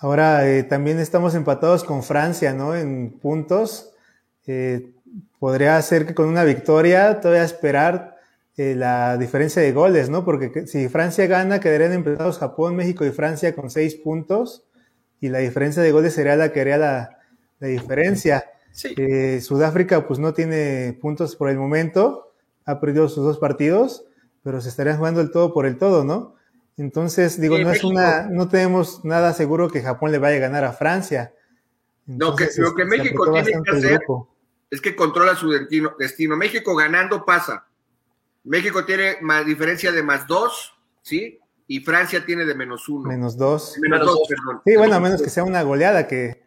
Ahora 0.00 0.48
eh, 0.48 0.64
también 0.64 0.98
estamos 0.98 1.34
empatados 1.34 1.84
con 1.84 2.02
Francia, 2.02 2.52
¿no? 2.52 2.74
En 2.74 3.18
puntos. 3.20 3.92
Eh, 4.46 4.92
podría 5.38 5.80
ser 5.82 6.06
que 6.06 6.14
con 6.14 6.28
una 6.28 6.44
victoria 6.44 7.20
todavía 7.20 7.44
esperar 7.44 8.16
eh, 8.56 8.74
la 8.74 9.18
diferencia 9.18 9.60
de 9.60 9.72
goles, 9.72 10.08
¿no? 10.08 10.24
Porque 10.24 10.66
si 10.66 10.88
Francia 10.88 11.26
gana, 11.26 11.60
quedarían 11.60 11.92
empatados 11.92 12.38
Japón, 12.38 12.76
México 12.76 13.04
y 13.04 13.10
Francia 13.10 13.54
con 13.54 13.70
seis 13.70 13.96
puntos 13.96 14.64
y 15.20 15.28
la 15.28 15.38
diferencia 15.38 15.82
de 15.82 15.92
goles 15.92 16.14
sería 16.14 16.36
la 16.36 16.52
que 16.52 16.60
haría 16.60 16.78
la, 16.78 17.18
diferencia. 17.60 18.44
Eh, 18.96 19.40
Sudáfrica 19.40 20.06
pues 20.06 20.18
no 20.18 20.34
tiene 20.34 20.98
puntos 21.00 21.36
por 21.36 21.48
el 21.48 21.56
momento, 21.56 22.34
ha 22.64 22.80
perdido 22.80 23.08
sus 23.08 23.24
dos 23.24 23.38
partidos, 23.38 24.06
pero 24.42 24.60
se 24.60 24.68
estarían 24.68 24.98
jugando 24.98 25.20
el 25.20 25.30
todo 25.30 25.52
por 25.52 25.66
el 25.66 25.78
todo, 25.78 26.04
¿no? 26.04 26.36
Entonces, 26.76 27.40
digo, 27.40 27.58
no 27.58 27.70
es 27.70 27.84
una, 27.84 28.28
no 28.28 28.48
tenemos 28.48 29.04
nada 29.04 29.32
seguro 29.32 29.70
que 29.70 29.80
Japón 29.80 30.12
le 30.12 30.18
vaya 30.18 30.36
a 30.36 30.40
ganar 30.40 30.64
a 30.64 30.72
Francia. 30.72 31.32
lo 32.06 32.36
que, 32.36 32.48
lo 32.58 32.74
que 32.74 32.82
este, 32.82 32.96
México 32.96 33.32
tiene 33.32 33.62
que 33.62 33.76
hacer 33.76 34.00
es 34.70 34.80
que 34.80 34.96
controla 34.96 35.34
su 35.36 35.50
destino, 35.50 35.94
destino. 35.98 36.36
México 36.36 36.74
ganando 36.74 37.24
pasa. 37.24 37.66
México 38.44 38.84
tiene 38.84 39.16
más 39.20 39.44
diferencia 39.44 39.92
de 39.92 40.02
más 40.02 40.26
dos, 40.26 40.74
¿sí? 41.02 41.38
Y 41.66 41.80
Francia 41.80 42.24
tiene 42.24 42.44
de 42.44 42.54
menos 42.54 42.88
uno. 42.88 43.08
Menos 43.08 43.36
dos. 43.36 43.76
Menos, 43.80 44.00
dos, 44.00 44.20
perdón. 44.28 44.62
Sí, 44.64 44.76
bueno, 44.76 44.94
a 44.96 45.00
menos 45.00 45.20
que 45.20 45.30
sea 45.30 45.42
una 45.44 45.62
goleada 45.62 46.06
que 46.06 46.46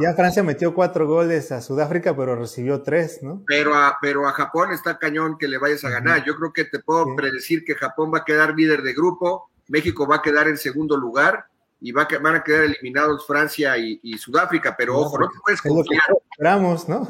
ya 0.00 0.14
Francia 0.14 0.42
metió 0.44 0.74
cuatro 0.74 1.08
goles 1.08 1.50
a 1.50 1.60
Sudáfrica, 1.60 2.16
pero 2.16 2.36
recibió 2.36 2.82
tres, 2.82 3.22
¿no? 3.22 3.42
Pero 3.46 3.74
a, 3.74 3.98
pero 4.00 4.28
a 4.28 4.32
Japón 4.32 4.72
está 4.72 4.98
cañón 4.98 5.38
que 5.38 5.48
le 5.48 5.58
vayas 5.58 5.84
a 5.84 5.90
ganar. 5.90 6.24
Yo 6.24 6.36
creo 6.36 6.52
que 6.52 6.64
te 6.64 6.78
puedo 6.78 7.16
predecir 7.16 7.64
que 7.64 7.74
Japón 7.74 8.12
va 8.14 8.18
a 8.18 8.24
quedar 8.24 8.54
líder 8.54 8.82
de 8.82 8.94
grupo, 8.94 9.50
México 9.68 10.06
va 10.06 10.16
a 10.16 10.22
quedar 10.22 10.46
en 10.46 10.56
segundo 10.56 10.96
lugar 10.96 11.46
y 11.80 11.92
va 11.92 12.02
a, 12.02 12.18
van 12.18 12.36
a 12.36 12.44
quedar 12.44 12.64
eliminados 12.64 13.26
Francia 13.26 13.76
y, 13.76 14.18
Sudáfrica, 14.18 14.74
pero 14.76 14.98
ojo, 14.98 15.18
no 15.18 15.28
te 15.28 15.38
puedes 15.44 15.62
confiar. 15.62 16.02
Esperamos, 16.30 16.88
¿no? 16.88 17.08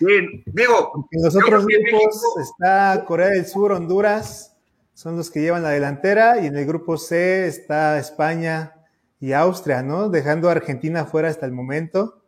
Bien, 0.00 0.42
digo. 0.46 1.08
En 1.10 1.22
los 1.22 1.34
otros 1.36 1.66
grupos 1.66 2.22
está 2.42 3.04
Corea 3.06 3.28
del 3.28 3.46
Sur, 3.46 3.72
Honduras, 3.72 4.56
son 4.92 5.16
los 5.16 5.30
que 5.30 5.40
llevan 5.40 5.62
la 5.62 5.70
delantera, 5.70 6.40
y 6.40 6.46
en 6.46 6.56
el 6.56 6.66
grupo 6.66 6.98
C 6.98 7.46
está 7.46 7.98
España 7.98 8.74
y 9.20 9.32
Austria, 9.32 9.82
¿no? 9.82 10.08
Dejando 10.08 10.48
a 10.48 10.52
Argentina 10.52 11.06
fuera 11.06 11.28
hasta 11.28 11.46
el 11.46 11.52
momento. 11.52 12.22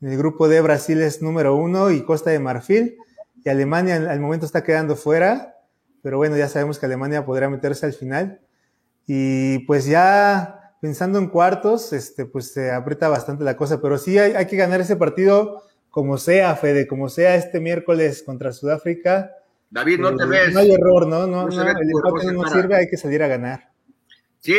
En 0.00 0.08
el 0.08 0.18
grupo 0.18 0.48
D 0.48 0.60
Brasil 0.60 1.00
es 1.02 1.20
número 1.20 1.54
uno 1.56 1.90
y 1.90 2.04
Costa 2.04 2.30
de 2.30 2.38
Marfil, 2.38 2.96
y 3.44 3.48
Alemania 3.48 3.96
al 3.96 4.20
momento 4.20 4.46
está 4.46 4.62
quedando 4.62 4.96
fuera 4.96 5.56
pero 6.02 6.16
bueno, 6.16 6.36
ya 6.36 6.48
sabemos 6.48 6.78
que 6.78 6.86
Alemania 6.86 7.24
podría 7.24 7.48
meterse 7.48 7.86
al 7.86 7.92
final. 7.92 8.40
Y 9.06 9.60
pues 9.60 9.86
ya 9.86 10.59
pensando 10.80 11.18
en 11.18 11.28
cuartos, 11.28 11.92
este, 11.92 12.26
pues 12.26 12.52
se 12.52 12.70
aprieta 12.70 13.08
bastante 13.08 13.44
la 13.44 13.56
cosa, 13.56 13.80
pero 13.80 13.98
sí 13.98 14.18
hay, 14.18 14.46
que 14.46 14.56
ganar 14.56 14.80
ese 14.80 14.96
partido 14.96 15.62
como 15.90 16.18
sea, 16.18 16.56
Fede, 16.56 16.86
como 16.86 17.08
sea 17.08 17.34
este 17.34 17.60
miércoles 17.60 18.22
contra 18.22 18.52
Sudáfrica. 18.52 19.30
David, 19.70 19.98
no 20.00 20.16
te 20.16 20.24
eh, 20.24 20.26
ves. 20.26 20.54
No 20.54 20.60
hay 20.60 20.72
error, 20.72 21.06
¿no? 21.06 21.26
No, 21.26 21.46
no, 21.46 21.62
el 21.62 21.68
empate 21.68 22.32
no 22.32 22.48
sirve, 22.48 22.76
hay 22.76 22.88
que 22.88 22.96
salir 22.96 23.22
a 23.22 23.28
ganar. 23.28 23.70
Sí, 24.38 24.56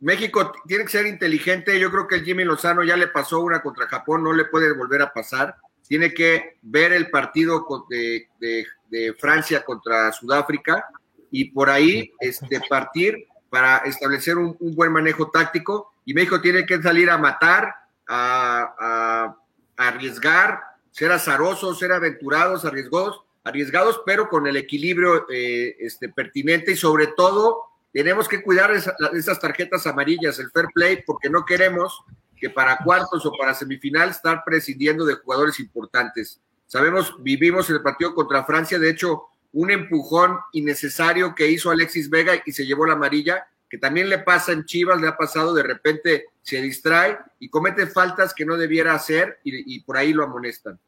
México 0.00 0.52
tiene 0.66 0.84
que 0.84 0.90
ser 0.90 1.06
inteligente. 1.06 1.78
Yo 1.78 1.90
creo 1.90 2.06
que 2.06 2.16
el 2.16 2.24
Jimmy 2.24 2.44
Lozano 2.44 2.82
ya 2.82 2.96
le 2.96 3.08
pasó 3.08 3.40
una 3.40 3.62
contra 3.62 3.86
Japón, 3.86 4.24
no 4.24 4.32
le 4.32 4.46
puede 4.46 4.72
volver 4.72 5.02
a 5.02 5.12
pasar. 5.12 5.56
Tiene 5.86 6.12
que 6.14 6.58
ver 6.62 6.92
el 6.92 7.10
partido 7.10 7.66
de, 7.88 8.28
de 8.38 8.64
de 8.90 9.14
Francia 9.14 9.62
contra 9.64 10.12
Sudáfrica 10.12 10.84
y 11.30 11.50
por 11.52 11.70
ahí 11.70 12.12
este, 12.18 12.60
partir 12.68 13.26
para 13.50 13.78
establecer 13.78 14.38
un, 14.38 14.56
buen 14.60 14.92
manejo 14.92 15.30
táctico 15.30 15.92
y 16.04 16.14
México 16.14 16.40
tiene 16.40 16.64
que 16.64 16.80
salir 16.80 17.10
a 17.10 17.18
matar, 17.18 17.74
a, 18.08 19.36
arriesgar, 19.76 20.60
ser 20.90 21.12
azarosos, 21.12 21.78
ser 21.78 21.92
aventurados, 21.92 22.64
arriesgados, 22.64 23.22
arriesgados, 23.44 24.02
pero 24.06 24.28
con 24.28 24.46
el 24.46 24.56
equilibrio 24.56 25.26
eh, 25.30 25.76
este, 25.80 26.08
pertinente 26.08 26.72
y 26.72 26.76
sobre 26.76 27.08
todo 27.08 27.64
tenemos 27.92 28.28
que 28.28 28.42
cuidar 28.42 28.70
esas 28.70 29.40
tarjetas 29.40 29.86
amarillas, 29.86 30.38
el 30.38 30.50
fair 30.50 30.66
play, 30.72 31.02
porque 31.04 31.28
no 31.28 31.44
queremos 31.44 32.04
que 32.36 32.50
para 32.50 32.78
cuartos 32.78 33.26
o 33.26 33.32
para 33.32 33.54
semifinal 33.54 34.10
estar 34.10 34.42
prescindiendo 34.44 35.04
de 35.04 35.14
jugadores 35.14 35.58
importantes. 35.60 36.40
Sabemos, 36.66 37.16
vivimos 37.20 37.68
el 37.68 37.82
partido 37.82 38.14
contra 38.14 38.44
Francia, 38.44 38.78
de 38.78 38.90
hecho, 38.90 39.24
un 39.52 39.70
empujón 39.70 40.38
innecesario 40.52 41.34
que 41.34 41.50
hizo 41.50 41.70
Alexis 41.70 42.08
Vega 42.08 42.34
y 42.44 42.52
se 42.52 42.66
llevó 42.66 42.86
la 42.86 42.94
amarilla, 42.94 43.46
que 43.68 43.78
también 43.78 44.08
le 44.08 44.18
pasa 44.18 44.52
en 44.52 44.64
Chivas, 44.64 45.00
le 45.00 45.08
ha 45.08 45.16
pasado, 45.16 45.54
de 45.54 45.62
repente 45.62 46.26
se 46.42 46.60
distrae 46.60 47.18
y 47.38 47.48
comete 47.48 47.86
faltas 47.86 48.34
que 48.34 48.44
no 48.44 48.56
debiera 48.56 48.94
hacer 48.94 49.38
y, 49.44 49.80
por 49.84 49.96
ahí 49.96 50.12
lo 50.12 50.24
amonestan. 50.24 50.78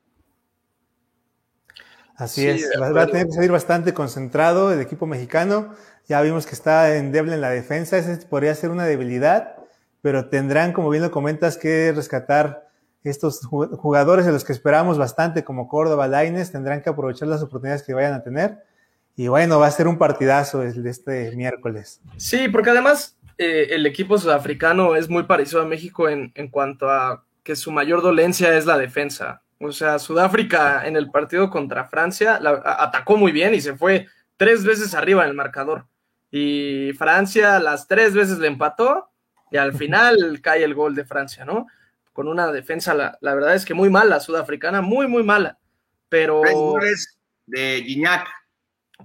Así 2.17 2.47
es, 2.47 2.69
va, 2.81 3.03
a 3.03 3.07
tener 3.07 3.27
que 3.27 3.33
salir 3.33 3.51
bastante 3.51 3.95
concentrado 3.95 4.73
el 4.73 4.81
equipo 4.81 5.07
mexicano. 5.07 5.75
Ya 6.09 6.21
vimos 6.21 6.47
que 6.47 6.55
está 6.55 6.97
endeble 6.97 7.35
en 7.35 7.41
la 7.41 7.51
defensa, 7.51 7.99
esa 7.99 8.17
podría 8.29 8.55
ser 8.55 8.71
una 8.71 8.85
debilidad, 8.85 9.57
pero 10.03 10.29
tendrán, 10.29 10.73
como 10.73 10.91
bien 10.91 11.03
lo 11.03 11.11
comentas, 11.11 11.57
que 11.57 11.93
rescatar 11.93 12.72
estos 13.05 13.41
jugadores 13.41 14.27
de 14.27 14.33
los 14.33 14.45
que 14.45 14.53
esperamos 14.53 14.99
bastante, 14.99 15.45
como 15.45 15.69
Córdoba, 15.69 16.09
Laines, 16.09 16.53
tendrán 16.53 16.83
que 16.83 16.91
aprovechar 16.91 17.29
las 17.29 17.43
oportunidades 17.43 17.83
que 17.83 17.95
vayan 17.95 18.15
a 18.15 18.23
tener. 18.23 18.63
Y 19.17 19.29
bueno, 19.29 19.59
va 19.59 19.67
a 19.67 19.71
ser 19.71 19.89
un 19.89 19.99
partidazo 19.99 20.63
el 20.63 20.83
de 20.83 20.91
este 20.91 21.37
miércoles. 21.37 22.01
Sí, 22.17 22.49
porque 22.49 22.71
además 22.71 23.17
eh, 23.39 23.69
el 23.71 23.87
equipo 23.87 24.19
sudafricano 24.19 24.97
es 24.97 25.09
muy 25.09 25.25
parecido 25.25 25.63
a 25.63 25.67
México 25.67 26.09
en, 26.09 26.33
en 26.35 26.49
cuanto 26.49 26.91
a 26.91 27.25
que 27.43 27.57
su 27.57 27.73
mayor 27.73 28.03
dolencia 28.03 28.57
es 28.57 28.67
la 28.67 28.79
defensa. 28.79 29.43
O 29.61 29.73
sea, 29.73 29.99
Sudáfrica 29.99 30.87
en 30.87 30.97
el 30.97 31.11
partido 31.11 31.51
contra 31.51 31.85
Francia 31.85 32.41
atacó 32.65 33.17
muy 33.17 33.33
bien 33.33 33.55
y 33.55 33.61
se 33.61 33.77
fue 33.77 34.07
tres 34.37 34.65
veces 34.65 34.95
arriba 34.95 35.23
en 35.23 35.31
el 35.31 35.37
marcador. 35.37 35.87
Y 36.31 36.93
Francia 36.99 37.61
las 37.61 37.87
tres 37.87 38.15
veces 38.15 38.39
le 38.39 38.49
empató 38.49 39.11
y 39.51 39.59
al 39.59 39.73
final 39.75 40.41
cae 40.43 40.65
el 40.65 40.75
gol 40.75 40.95
de 40.95 41.05
Francia, 41.05 41.45
¿no? 41.45 41.67
Con 42.13 42.29
una 42.29 42.53
defensa, 42.53 42.95
la, 42.95 43.35
verdad 43.35 43.55
es 43.55 43.65
que 43.65 43.75
muy 43.75 43.91
mala, 43.91 44.21
sudafricana, 44.21 44.81
muy, 44.81 45.07
muy 45.07 45.23
mala. 45.23 45.59
Pero. 46.09 46.43
Tres 46.79 47.19
de 47.47 47.81
Guiñac. 47.81 48.29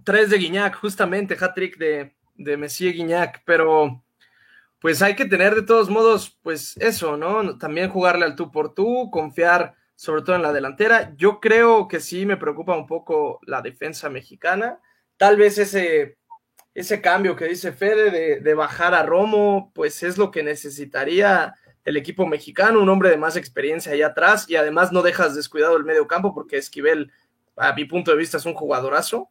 Tres 0.04 0.30
de 0.30 0.38
Guiñac, 0.38 0.76
justamente, 0.76 1.38
hat-trick 1.40 1.78
de, 1.78 2.16
de 2.36 2.58
Messier 2.58 2.94
Guiñac, 2.94 3.42
pero 3.46 4.04
pues 4.80 5.02
hay 5.02 5.16
que 5.16 5.26
tener 5.26 5.56
de 5.56 5.64
todos 5.64 5.90
modos, 5.90 6.38
pues 6.44 6.78
eso, 6.78 7.18
¿no? 7.18 7.58
También 7.58 7.90
jugarle 7.90 8.26
al 8.26 8.36
tú 8.36 8.52
por 8.52 8.74
tú, 8.74 9.10
confiar 9.12 9.76
sobre 9.96 10.22
todo 10.22 10.36
en 10.36 10.44
la 10.44 10.54
delantera. 10.54 11.14
Yo 11.18 11.40
creo 11.40 11.88
que 11.88 12.00
sí 12.00 12.26
me 12.26 12.38
preocupa 12.38 12.78
un 12.78 12.86
poco 12.86 13.40
la 13.44 13.62
defensa 13.62 14.10
mexicana. 14.10 14.80
Tal 15.18 15.36
vez 15.36 15.58
ese, 15.58 16.20
ese 16.76 17.02
cambio 17.02 17.36
que 17.36 17.46
dice 17.46 17.72
Fede 17.72 18.12
de, 18.12 18.40
de 18.40 18.54
bajar 18.54 18.94
a 18.94 19.02
Romo, 19.02 19.72
pues 19.74 20.04
es 20.04 20.20
lo 20.20 20.30
que 20.30 20.44
necesitaría 20.44 21.56
el 21.88 21.96
equipo 21.96 22.28
mexicano, 22.28 22.82
un 22.82 22.90
hombre 22.90 23.10
de 23.10 23.16
más 23.16 23.38
experiencia 23.38 23.94
ahí 23.94 24.02
atrás 24.02 24.50
y 24.50 24.58
además 24.58 24.92
no 24.92 25.02
dejas 25.02 25.36
descuidado 25.36 25.78
el 25.78 25.86
medio 25.86 26.06
campo 26.06 26.34
porque 26.34 26.58
Esquivel, 26.58 27.14
a 27.56 27.72
mi 27.72 27.86
punto 27.86 28.12
de 28.12 28.18
vista, 28.18 28.36
es 28.36 28.46
un 28.46 28.56
jugadorazo. 28.56 29.30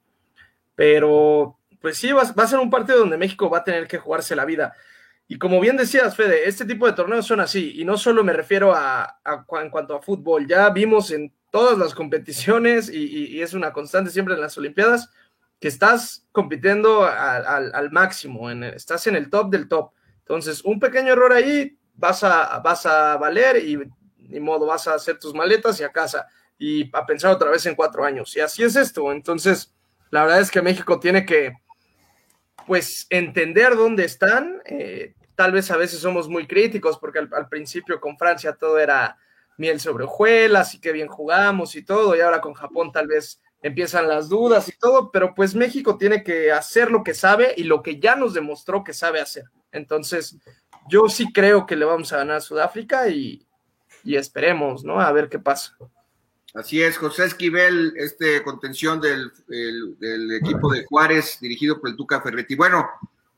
Pero 0.74 1.58
pues 1.82 1.98
sí, 1.98 2.12
va, 2.12 2.22
a 2.22 2.46
ser 2.46 2.58
un 2.58 2.70
partido 2.70 3.00
donde 3.00 3.18
México 3.18 3.50
va 3.50 3.58
a 3.58 3.64
tener 3.64 3.86
que 3.86 3.98
jugarse 3.98 4.34
la 4.34 4.46
vida. 4.46 4.72
Y 5.28 5.36
como 5.36 5.60
bien 5.60 5.76
decías, 5.76 6.16
Fede, 6.16 6.48
este 6.48 6.64
tipo 6.64 6.86
de 6.86 6.94
torneos 6.94 7.26
son 7.26 7.40
así, 7.40 7.78
y 7.78 7.84
no 7.84 7.98
solo 7.98 8.24
me 8.24 8.32
refiero 8.32 8.72
a, 8.74 9.18
en 9.60 9.68
cuanto 9.68 9.94
a 9.94 10.00
fútbol, 10.00 10.46
ya 10.46 10.70
vimos 10.70 11.10
en 11.10 11.34
todas 11.50 11.76
las 11.76 11.94
competiciones, 11.94 12.88
y, 12.88 13.42
es 13.42 13.52
una 13.52 13.74
constante 13.74 14.10
siempre 14.10 14.34
en 14.34 14.40
las 14.40 14.56
Olimpiadas, 14.56 15.10
que 15.60 15.68
estás 15.68 16.26
compitiendo 16.32 17.04
al, 17.04 17.90
máximo, 17.90 18.50
en, 18.50 18.64
estás 18.64 19.06
en 19.08 19.16
el 19.16 19.28
top 19.28 19.50
del 19.50 19.68
top. 19.68 19.90
Entonces, 20.20 20.64
un 20.64 20.80
pequeño 20.80 21.12
error 21.12 21.34
ahí 21.34 21.76
vas 21.96 22.22
a, 22.24 22.58
vas 22.60 22.86
a 22.86 23.16
valer 23.16 23.56
y 23.56 23.78
ni 24.18 24.40
modo, 24.40 24.66
vas 24.66 24.86
a 24.88 24.94
hacer 24.94 25.18
tus 25.18 25.34
maletas 25.34 25.80
y 25.80 25.84
a 25.84 25.92
casa 25.92 26.26
y 26.58 26.90
a 26.96 27.04
pensar 27.06 27.32
otra 27.32 27.50
vez 27.50 27.64
en 27.66 27.74
cuatro 27.74 28.04
años. 28.04 28.34
Y 28.36 28.40
así 28.40 28.62
es 28.62 28.76
esto. 28.76 29.12
Entonces, 29.12 29.74
la 30.10 30.24
verdad 30.24 30.40
es 30.40 30.50
que 30.50 30.62
México 30.62 30.98
tiene 30.98 31.26
que, 31.26 31.52
pues, 32.66 33.06
entender 33.10 33.76
dónde 33.76 34.04
están. 34.04 34.62
Eh, 34.64 35.14
tal 35.34 35.52
vez 35.52 35.70
a 35.70 35.76
veces 35.76 36.00
somos 36.00 36.28
muy 36.28 36.46
críticos 36.46 36.98
porque 36.98 37.18
al, 37.18 37.48
principio 37.48 38.00
con 38.00 38.16
Francia 38.16 38.54
todo 38.54 38.78
era 38.78 39.18
miel 39.58 39.80
sobre 39.80 40.04
hojuelas 40.04 40.74
y 40.74 40.80
qué 40.80 40.92
bien 40.92 41.08
jugamos 41.08 41.76
y 41.76 41.82
todo, 41.82 42.14
y 42.14 42.20
ahora 42.20 42.42
con 42.42 42.52
Japón 42.52 42.92
tal 42.92 43.06
vez 43.06 43.40
empiezan 43.62 44.06
las 44.06 44.28
dudas 44.28 44.68
y 44.68 44.72
todo, 44.78 45.10
pero 45.10 45.34
pues 45.34 45.54
México 45.54 45.96
tiene 45.96 46.22
que 46.22 46.52
hacer 46.52 46.90
lo 46.90 47.02
que 47.02 47.14
sabe 47.14 47.54
y 47.56 47.64
lo 47.64 47.82
que 47.82 47.98
ya 47.98 48.16
nos 48.16 48.34
demostró 48.34 48.84
que 48.84 48.92
sabe 48.92 49.20
hacer. 49.20 49.44
Entonces, 49.72 50.36
yo 50.88 51.08
sí 51.08 51.32
creo 51.32 51.66
que 51.66 51.76
le 51.76 51.84
vamos 51.84 52.12
a 52.12 52.18
ganar 52.18 52.36
a 52.36 52.40
Sudáfrica 52.40 53.08
y, 53.08 53.46
esperemos, 54.04 54.84
¿no? 54.84 55.00
A 55.00 55.10
ver 55.12 55.28
qué 55.28 55.38
pasa. 55.38 55.76
Así 56.54 56.82
es, 56.82 56.96
José 56.96 57.24
Esquivel, 57.24 57.92
este 57.96 58.42
contención 58.42 59.00
del, 59.00 59.30
equipo 60.40 60.72
de 60.72 60.84
Juárez, 60.84 61.38
dirigido 61.40 61.80
por 61.80 61.90
el 61.90 61.96
Tuca 61.96 62.20
Ferretti. 62.20 62.54
Bueno, 62.54 62.88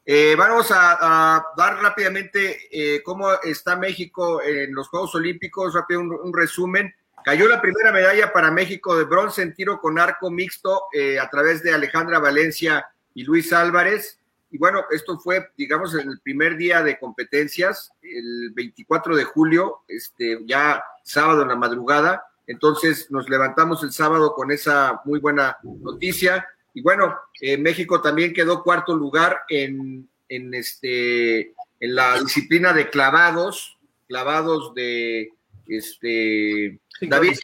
eh, 0.04 0.36
vamos 0.38 0.70
a, 0.70 1.44
dar 1.56 1.82
rápidamente 1.82 2.68
eh, 2.70 3.02
cómo 3.02 3.32
está 3.42 3.76
México 3.76 4.42
en 4.42 4.74
los 4.74 4.88
Juegos 4.88 5.14
Olímpicos, 5.14 5.74
rápido 5.74 6.00
un, 6.00 6.32
resumen. 6.32 6.94
Cayó 7.24 7.48
la 7.48 7.60
primera 7.60 7.92
medalla 7.92 8.32
para 8.32 8.50
México 8.50 8.96
de 8.96 9.04
bronce 9.04 9.42
en 9.42 9.52
tiro 9.52 9.80
con 9.80 9.98
arco 9.98 10.30
mixto 10.30 10.84
eh, 10.92 11.18
a 11.18 11.28
través 11.28 11.62
de 11.62 11.74
Alejandra 11.74 12.20
Valencia 12.20 12.86
y 13.14 13.24
Luis 13.24 13.52
Álvarez. 13.52 14.17
Y 14.50 14.58
bueno, 14.58 14.84
esto 14.90 15.18
fue, 15.18 15.48
digamos, 15.56 15.94
en 15.94 16.08
el 16.08 16.20
primer 16.20 16.56
día 16.56 16.82
de 16.82 16.98
competencias, 16.98 17.92
el 18.02 18.50
24 18.54 19.16
de 19.16 19.24
julio, 19.24 19.80
este, 19.88 20.38
ya 20.46 20.82
sábado 21.02 21.42
en 21.42 21.48
la 21.48 21.56
madrugada. 21.56 22.24
Entonces 22.46 23.10
nos 23.10 23.28
levantamos 23.28 23.82
el 23.82 23.92
sábado 23.92 24.34
con 24.34 24.50
esa 24.50 25.00
muy 25.04 25.20
buena 25.20 25.58
noticia. 25.62 26.46
Y 26.72 26.82
bueno, 26.82 27.14
eh, 27.40 27.58
México 27.58 28.00
también 28.00 28.32
quedó 28.32 28.62
cuarto 28.62 28.96
lugar 28.96 29.40
en, 29.48 30.08
en, 30.28 30.54
este, 30.54 31.54
en 31.80 31.94
la 31.94 32.18
disciplina 32.20 32.72
de 32.72 32.88
clavados, 32.88 33.78
clavados 34.06 34.74
de 34.74 35.34
este 35.66 36.80
David, 37.02 37.36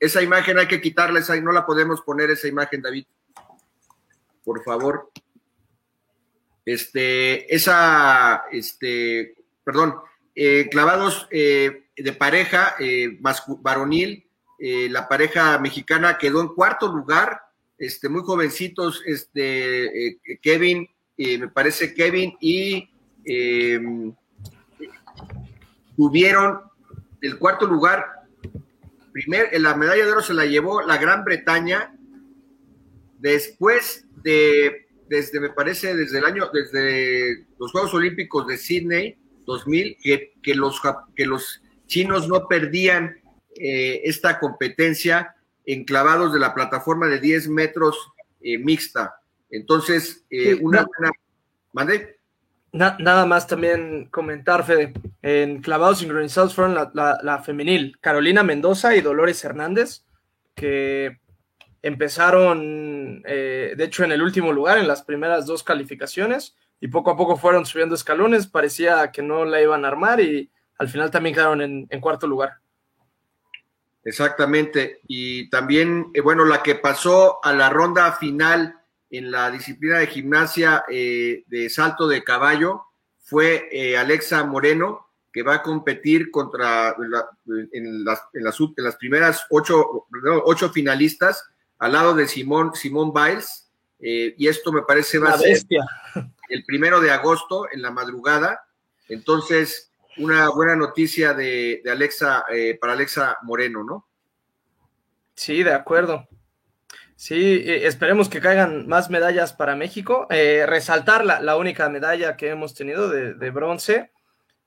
esa 0.00 0.22
imagen 0.22 0.58
hay 0.58 0.66
que 0.66 0.80
quitarla, 0.80 1.20
esa, 1.20 1.36
no 1.40 1.52
la 1.52 1.64
podemos 1.64 2.00
poner 2.00 2.30
esa 2.30 2.48
imagen, 2.48 2.82
David. 2.82 3.06
Por 4.42 4.64
favor. 4.64 5.10
Este, 6.64 7.54
esa, 7.54 8.44
este, 8.52 9.34
perdón, 9.64 9.96
eh, 10.34 10.68
clavados 10.70 11.26
eh, 11.30 11.84
de 11.96 12.12
pareja 12.12 12.74
eh, 12.78 13.18
varonil, 13.60 14.26
la 14.64 15.08
pareja 15.08 15.58
mexicana 15.58 16.18
quedó 16.18 16.40
en 16.40 16.54
cuarto 16.54 16.86
lugar, 16.86 17.40
este, 17.78 18.08
muy 18.08 18.22
jovencitos, 18.22 19.02
este, 19.04 20.20
Kevin, 20.40 20.88
me 21.18 21.48
parece 21.48 21.92
Kevin, 21.94 22.36
y 22.40 22.88
tuvieron 25.96 26.60
el 27.20 27.38
cuarto 27.38 27.66
lugar 27.66 28.06
primer, 29.12 29.48
la 29.60 29.74
medalla 29.74 30.04
de 30.04 30.12
oro 30.12 30.22
se 30.22 30.32
la 30.32 30.46
llevó 30.46 30.82
la 30.82 30.96
Gran 30.96 31.24
Bretaña 31.24 31.94
después 33.18 34.06
de, 34.22 34.81
desde, 35.08 35.40
me 35.40 35.50
parece, 35.50 35.94
desde 35.94 36.18
el 36.18 36.24
año, 36.24 36.48
desde 36.52 37.46
los 37.58 37.72
Juegos 37.72 37.94
Olímpicos 37.94 38.46
de 38.46 38.56
Sydney 38.56 39.18
2000, 39.44 39.98
que, 40.02 40.34
que 40.42 40.54
los, 40.54 40.80
que 41.14 41.26
los 41.26 41.62
chinos 41.86 42.28
no 42.28 42.48
perdían 42.48 43.20
eh, 43.56 44.00
esta 44.04 44.38
competencia 44.38 45.34
en 45.66 45.84
clavados 45.84 46.32
de 46.32 46.38
la 46.40 46.54
plataforma 46.54 47.06
de 47.06 47.20
10 47.20 47.48
metros 47.48 48.12
eh, 48.40 48.58
mixta. 48.58 49.20
Entonces, 49.50 50.24
eh, 50.30 50.54
una 50.60 50.84
buena... 50.84 51.12
¿Mande? 51.72 52.18
nada 52.72 53.26
más 53.26 53.46
también 53.46 54.06
comentar, 54.06 54.64
Fede. 54.64 54.94
En 55.20 55.60
clavados 55.60 55.98
sincronizados 55.98 56.54
fueron 56.54 56.74
la, 56.74 57.42
femenil, 57.44 57.98
Carolina 58.00 58.42
Mendoza 58.42 58.96
y 58.96 59.02
Dolores 59.02 59.44
Hernández, 59.44 60.04
que 60.54 61.20
empezaron, 61.82 63.22
eh, 63.26 63.74
de 63.76 63.84
hecho, 63.84 64.04
en 64.04 64.12
el 64.12 64.22
último 64.22 64.52
lugar, 64.52 64.78
en 64.78 64.88
las 64.88 65.02
primeras 65.02 65.46
dos 65.46 65.64
calificaciones, 65.64 66.56
y 66.80 66.88
poco 66.88 67.10
a 67.10 67.16
poco 67.16 67.36
fueron 67.36 67.66
subiendo 67.66 67.94
escalones. 67.94 68.46
Parecía 68.46 69.10
que 69.12 69.22
no 69.22 69.44
la 69.44 69.60
iban 69.60 69.84
a 69.84 69.88
armar 69.88 70.20
y 70.20 70.50
al 70.78 70.88
final 70.88 71.10
también 71.10 71.34
quedaron 71.34 71.60
en, 71.60 72.00
cuarto 72.00 72.26
lugar. 72.26 72.54
Exactamente. 74.04 75.00
Y 75.06 75.48
también, 75.48 76.10
eh, 76.14 76.20
bueno, 76.20 76.44
la 76.44 76.62
que 76.62 76.74
pasó 76.74 77.38
a 77.44 77.52
la 77.52 77.68
ronda 77.70 78.12
final 78.12 78.80
en 79.10 79.30
la 79.30 79.50
disciplina 79.50 79.98
de 79.98 80.06
gimnasia 80.08 80.84
eh, 80.88 81.44
de 81.46 81.68
salto 81.68 82.08
de 82.08 82.24
caballo 82.24 82.82
fue 83.20 83.96
Alexa 83.96 84.44
Moreno, 84.44 85.12
que 85.32 85.42
va 85.42 85.54
a 85.56 85.62
competir 85.62 86.30
contra 86.30 86.94
en, 86.98 88.04
las, 88.04 88.22
en, 88.34 88.44
las, 88.44 88.96
primeras 88.96 89.46
ocho, 89.50 90.06
ocho, 90.44 90.70
finalistas 90.70 91.48
al 91.82 91.92
lado 91.92 92.14
de 92.14 92.26
Simón, 92.26 92.74
Simón 92.74 93.12
Biles. 93.12 93.70
Eh, 94.00 94.34
y 94.36 94.48
esto 94.48 94.72
me 94.72 94.82
parece 94.82 95.18
va 95.18 95.30
a 95.30 95.38
ser 95.38 95.58
el 96.48 96.64
primero 96.64 97.00
de 97.00 97.10
agosto 97.10 97.66
en 97.70 97.82
la 97.82 97.90
madrugada. 97.90 98.64
Entonces, 99.08 99.92
una 100.16 100.48
buena 100.50 100.76
noticia 100.76 101.34
de, 101.34 101.80
de 101.84 101.90
Alexa, 101.90 102.44
para 102.80 102.94
Alexa 102.94 103.38
Moreno, 103.42 103.84
¿no? 103.84 104.08
Sí, 105.34 105.62
de 105.62 105.72
acuerdo. 105.72 106.26
Sí, 107.22 107.62
eh, 107.64 107.86
esperemos 107.86 108.28
que 108.28 108.40
caigan 108.40 108.88
más 108.88 109.08
medallas 109.08 109.52
para 109.52 109.76
México. 109.76 110.26
Eh, 110.28 110.64
resaltar 110.66 111.24
la, 111.24 111.40
la, 111.40 111.56
única 111.56 111.88
medalla 111.88 112.36
que 112.36 112.48
hemos 112.48 112.74
tenido 112.74 113.08
de, 113.08 113.50
bronce, 113.50 114.10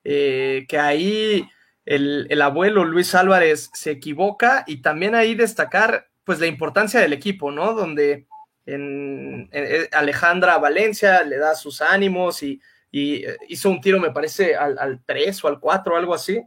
eh, 0.05 0.65
que 0.69 0.79
ahí 0.79 1.49
el, 1.85 2.41
abuelo 2.41 2.85
Luis 2.85 3.13
Álvarez 3.13 3.69
se 3.73 3.91
equivoca 3.91 4.63
y 4.67 4.81
también 4.81 5.15
ahí 5.15 5.35
destacar 5.35 6.07
pues 6.25 6.39
la 6.39 6.47
importancia 6.47 6.99
del 6.99 7.13
equipo, 7.13 7.51
¿no? 7.51 7.73
Donde 7.73 8.27
en, 8.65 9.49
Alejandra 9.93 10.57
Valencia 10.57 11.23
le 11.23 11.37
da 11.37 11.55
sus 11.55 11.81
ánimos 11.81 12.43
y, 12.43 12.61
hizo 12.91 13.69
un 13.69 13.81
tiro, 13.81 13.99
me 13.99 14.11
parece, 14.11 14.55
al, 14.55 14.77
al 14.79 15.01
3 15.05 15.43
o 15.43 15.47
al 15.49 15.59
4 15.59 15.93
o 15.93 15.97
algo 15.97 16.13
así. 16.13 16.41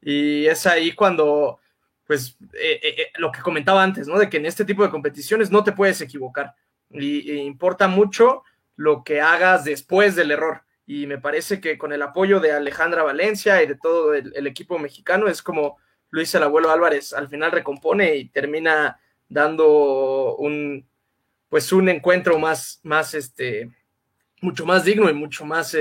Y 0.00 0.46
es 0.46 0.66
ahí 0.66 0.92
cuando 0.92 1.60
pues 2.06 2.36
eh, 2.54 2.80
eh, 2.82 2.94
eh, 2.98 3.12
lo 3.16 3.30
que 3.32 3.40
comentaba 3.40 3.82
antes, 3.82 4.06
¿no? 4.08 4.18
De 4.18 4.28
que 4.28 4.36
en 4.38 4.46
este 4.46 4.64
tipo 4.64 4.82
de 4.82 4.90
competiciones 4.90 5.50
no 5.50 5.64
te 5.64 5.72
puedes 5.72 6.00
equivocar 6.00 6.54
y, 6.90 7.32
importa 7.32 7.88
mucho 7.88 8.42
lo 8.76 9.04
que 9.04 9.20
hagas 9.20 9.64
después 9.64 10.16
del 10.16 10.30
error. 10.30 10.62
Y 10.86 11.06
me 11.06 11.18
parece 11.18 11.60
que 11.60 11.78
con 11.78 11.92
el 11.92 12.02
apoyo 12.02 12.40
de 12.40 12.52
Alejandra 12.52 13.02
Valencia 13.02 13.62
y 13.62 13.66
de 13.66 13.76
todo 13.76 14.14
el, 14.14 14.46
equipo 14.46 14.78
mexicano 14.78 15.28
es 15.28 15.42
como 15.42 15.78
Luis 16.10 16.34
el 16.34 16.42
abuelo 16.42 16.70
Álvarez 16.70 17.14
al 17.14 17.28
final 17.28 17.52
recompone 17.52 18.16
y 18.16 18.28
termina 18.28 19.00
dando 19.32 20.36
un 20.36 20.86
pues 21.48 21.70
un 21.70 21.88
encuentro 21.90 22.38
más, 22.38 22.80
más 22.82 23.12
este, 23.12 23.70
mucho 24.40 24.64
más 24.64 24.86
digno 24.86 25.10
y 25.10 25.12
mucho 25.12 25.44
más 25.44 25.76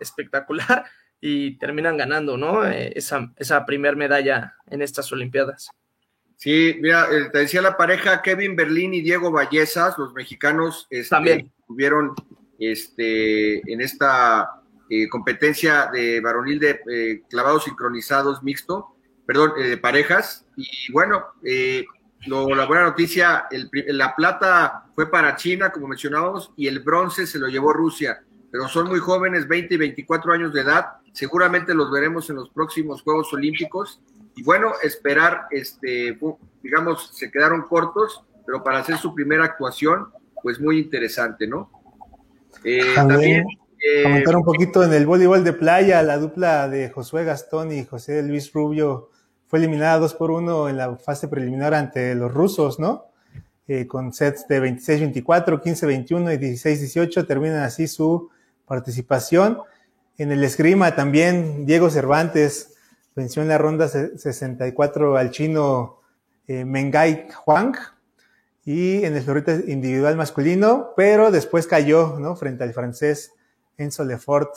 espectacular 0.00 0.84
y 1.20 1.58
terminan 1.58 1.98
ganando, 1.98 2.38
¿no? 2.38 2.66
Eh, 2.66 2.92
esa, 2.96 3.30
esa 3.36 3.66
primer 3.66 3.96
medalla 3.96 4.56
en 4.66 4.80
estas 4.80 5.12
Olimpiadas. 5.12 5.68
Sí, 6.36 6.78
mira, 6.80 7.06
eh, 7.12 7.28
te 7.30 7.40
decía 7.40 7.60
la 7.60 7.76
pareja 7.76 8.22
Kevin 8.22 8.56
Berlín 8.56 8.94
y 8.94 9.02
Diego 9.02 9.30
Vallezas, 9.30 9.98
los 9.98 10.14
mexicanos 10.14 10.86
este, 10.88 11.10
también 11.10 11.52
tuvieron 11.66 12.14
este, 12.58 13.58
en 13.70 13.82
esta 13.82 14.62
eh, 14.88 15.06
competencia 15.10 15.90
de 15.92 16.20
varonil 16.20 16.58
de 16.58 17.22
clavados 17.28 17.64
sincronizados 17.64 18.42
mixto, 18.42 18.96
perdón, 19.26 19.52
de 19.58 19.76
parejas. 19.76 20.46
Y 20.56 20.90
bueno, 20.92 21.26
la 22.26 22.66
buena 22.66 22.84
noticia, 22.84 23.46
la 23.86 24.14
plata 24.14 24.84
fue 24.94 25.10
para 25.10 25.36
China, 25.36 25.72
como 25.72 25.88
mencionábamos, 25.88 26.52
y 26.56 26.66
el 26.66 26.80
bronce 26.80 27.26
se 27.26 27.38
lo 27.38 27.48
llevó 27.48 27.72
Rusia, 27.72 28.22
pero 28.50 28.68
son 28.68 28.88
muy 28.88 28.98
jóvenes, 28.98 29.48
20 29.48 29.74
y 29.74 29.78
24 29.78 30.32
años 30.32 30.52
de 30.52 30.60
edad, 30.60 30.86
seguramente 31.12 31.74
los 31.74 31.90
veremos 31.90 32.28
en 32.30 32.36
los 32.36 32.50
próximos 32.50 33.02
Juegos 33.02 33.32
Olímpicos. 33.32 34.00
Y 34.36 34.42
bueno, 34.42 34.72
esperar, 34.82 35.46
este, 35.50 36.18
digamos, 36.62 37.10
se 37.12 37.30
quedaron 37.30 37.62
cortos, 37.62 38.22
pero 38.46 38.62
para 38.62 38.78
hacer 38.78 38.96
su 38.96 39.14
primera 39.14 39.44
actuación, 39.44 40.08
pues 40.42 40.60
muy 40.60 40.78
interesante, 40.78 41.46
¿no? 41.46 41.70
Eh, 42.64 42.94
también, 42.94 43.46
eh, 43.80 44.02
comentar 44.02 44.36
un 44.36 44.44
poquito 44.44 44.84
en 44.84 44.92
el 44.92 45.06
voleibol 45.06 45.44
de 45.44 45.52
playa, 45.52 46.02
la 46.02 46.18
dupla 46.18 46.68
de 46.68 46.90
Josué 46.90 47.24
Gastón 47.24 47.72
y 47.72 47.84
José 47.84 48.22
Luis 48.22 48.52
Rubio 48.52 49.09
fue 49.50 49.58
eliminada 49.58 49.98
2 49.98 50.14
por 50.14 50.30
1 50.30 50.68
en 50.68 50.76
la 50.76 50.94
fase 50.94 51.26
preliminar 51.26 51.74
ante 51.74 52.14
los 52.14 52.32
rusos, 52.32 52.78
¿no? 52.78 53.06
Eh, 53.66 53.88
con 53.88 54.12
sets 54.12 54.46
de 54.46 54.62
26-24, 54.62 55.60
15-21 55.60 56.34
y 56.34 56.54
16-18, 56.54 57.26
terminan 57.26 57.64
así 57.64 57.88
su 57.88 58.30
participación. 58.64 59.58
En 60.18 60.30
el 60.30 60.44
esgrima 60.44 60.94
también 60.94 61.66
Diego 61.66 61.90
Cervantes 61.90 62.76
venció 63.16 63.42
en 63.42 63.48
la 63.48 63.58
ronda 63.58 63.88
64 63.88 65.16
al 65.16 65.32
chino 65.32 65.98
eh, 66.46 66.64
Mengai 66.64 67.26
Huang 67.44 67.74
y 68.64 69.02
en 69.04 69.16
el 69.16 69.22
florito 69.24 69.50
individual 69.50 70.14
masculino, 70.14 70.92
pero 70.96 71.32
después 71.32 71.66
cayó 71.66 72.20
¿no? 72.20 72.36
frente 72.36 72.62
al 72.62 72.72
francés 72.72 73.32
Enzo 73.76 74.04
Lefort 74.04 74.54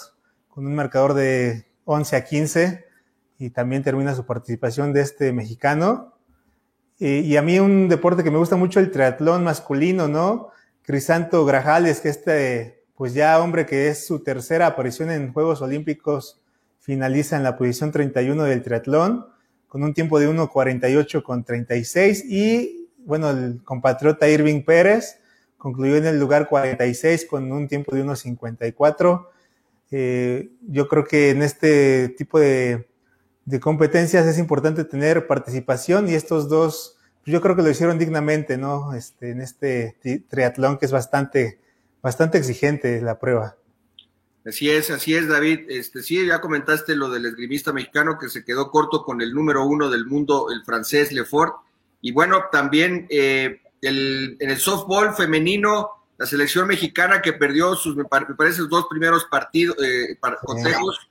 con 0.49 0.67
un 0.67 0.75
marcador 0.75 1.15
de 1.15 1.65
11 1.85 2.15
a 2.15 2.23
15 2.25 2.92
y 3.37 3.49
también 3.49 3.83
termina 3.83 4.15
su 4.15 4.25
participación 4.25 4.93
de 4.93 5.01
este 5.01 5.33
mexicano. 5.33 6.13
y 6.99 7.35
a 7.35 7.41
mí 7.41 7.59
un 7.59 7.89
deporte 7.89 8.23
que 8.23 8.31
me 8.31 8.37
gusta 8.37 8.55
mucho, 8.55 8.79
el 8.79 8.91
triatlón 8.91 9.43
masculino, 9.43 10.07
¿no? 10.07 10.49
Crisanto 10.83 11.45
Grajales, 11.45 11.99
que 12.01 12.09
este 12.09 12.83
pues 12.95 13.13
ya 13.13 13.39
hombre 13.41 13.65
que 13.65 13.87
es 13.89 14.05
su 14.05 14.23
tercera 14.23 14.67
aparición 14.67 15.09
en 15.09 15.33
Juegos 15.33 15.61
Olímpicos, 15.61 16.41
finaliza 16.79 17.35
en 17.35 17.43
la 17.43 17.57
posición 17.57 17.91
31 17.91 18.43
del 18.43 18.61
triatlón, 18.61 19.25
con 19.67 19.83
un 19.83 19.93
tiempo 19.93 20.19
de 20.19 20.29
1.48 20.29 21.23
con 21.23 21.43
36 21.43 22.25
y 22.25 22.89
bueno, 22.99 23.31
el 23.31 23.61
compatriota 23.63 24.29
Irving 24.29 24.63
Pérez 24.63 25.19
concluyó 25.57 25.95
en 25.95 26.05
el 26.05 26.19
lugar 26.19 26.47
46 26.47 27.25
con 27.25 27.51
un 27.51 27.67
tiempo 27.67 27.95
de 27.95 28.03
1.54. 28.03 29.27
Eh, 29.91 30.49
yo 30.67 30.87
creo 30.87 31.03
que 31.03 31.31
en 31.31 31.41
este 31.41 32.09
tipo 32.09 32.39
de 32.39 32.87
de 33.45 33.59
competencias 33.59 34.25
es 34.25 34.37
importante 34.37 34.83
tener 34.83 35.27
participación 35.27 36.09
y 36.09 36.13
estos 36.13 36.49
dos, 36.49 36.97
yo 37.25 37.41
creo 37.41 37.55
que 37.55 37.61
lo 37.61 37.69
hicieron 37.69 37.99
dignamente, 37.99 38.57
¿no? 38.57 38.93
Este, 38.93 39.31
en 39.31 39.41
este 39.41 39.97
triatlón 40.29 40.77
que 40.77 40.85
es 40.85 40.91
bastante, 40.91 41.59
bastante 42.01 42.37
exigente 42.37 43.01
la 43.01 43.19
prueba. 43.19 43.57
Así 44.45 44.69
es, 44.69 44.89
así 44.91 45.15
es, 45.15 45.27
David. 45.27 45.69
Este, 45.69 46.03
sí, 46.03 46.25
ya 46.25 46.41
comentaste 46.41 46.95
lo 46.95 47.09
del 47.09 47.25
esgrimista 47.25 47.71
mexicano 47.71 48.17
que 48.19 48.27
se 48.27 48.43
quedó 48.43 48.71
corto 48.71 49.03
con 49.03 49.21
el 49.21 49.33
número 49.33 49.65
uno 49.65 49.89
del 49.89 50.05
mundo, 50.05 50.47
el 50.51 50.63
francés 50.65 51.13
Lefort. 51.13 51.55
Y 52.01 52.11
bueno, 52.11 52.45
también 52.51 53.07
eh, 53.09 53.61
el, 53.81 54.35
en 54.39 54.49
el 54.49 54.57
softball 54.57 55.15
femenino, 55.15 55.89
la 56.17 56.25
selección 56.25 56.67
mexicana 56.67 57.21
que 57.21 57.31
perdió 57.31 57.75
sus, 57.75 57.95
me 57.95 58.03
parece, 58.03 58.61
los 58.61 58.69
dos 58.69 58.87
primeros 58.89 59.25
partidos, 59.25 59.77
eh, 59.81 60.17
consejos, 60.45 61.09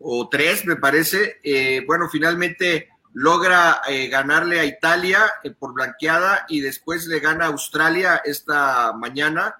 o 0.00 0.28
tres, 0.28 0.64
me 0.64 0.76
parece. 0.76 1.40
Eh, 1.42 1.84
bueno, 1.86 2.08
finalmente 2.08 2.88
logra 3.12 3.82
eh, 3.88 4.08
ganarle 4.08 4.60
a 4.60 4.64
Italia 4.64 5.30
eh, 5.42 5.50
por 5.50 5.74
blanqueada 5.74 6.46
y 6.48 6.60
después 6.60 7.06
le 7.06 7.20
gana 7.20 7.44
a 7.44 7.48
Australia 7.48 8.22
esta 8.24 8.92
mañana 8.94 9.56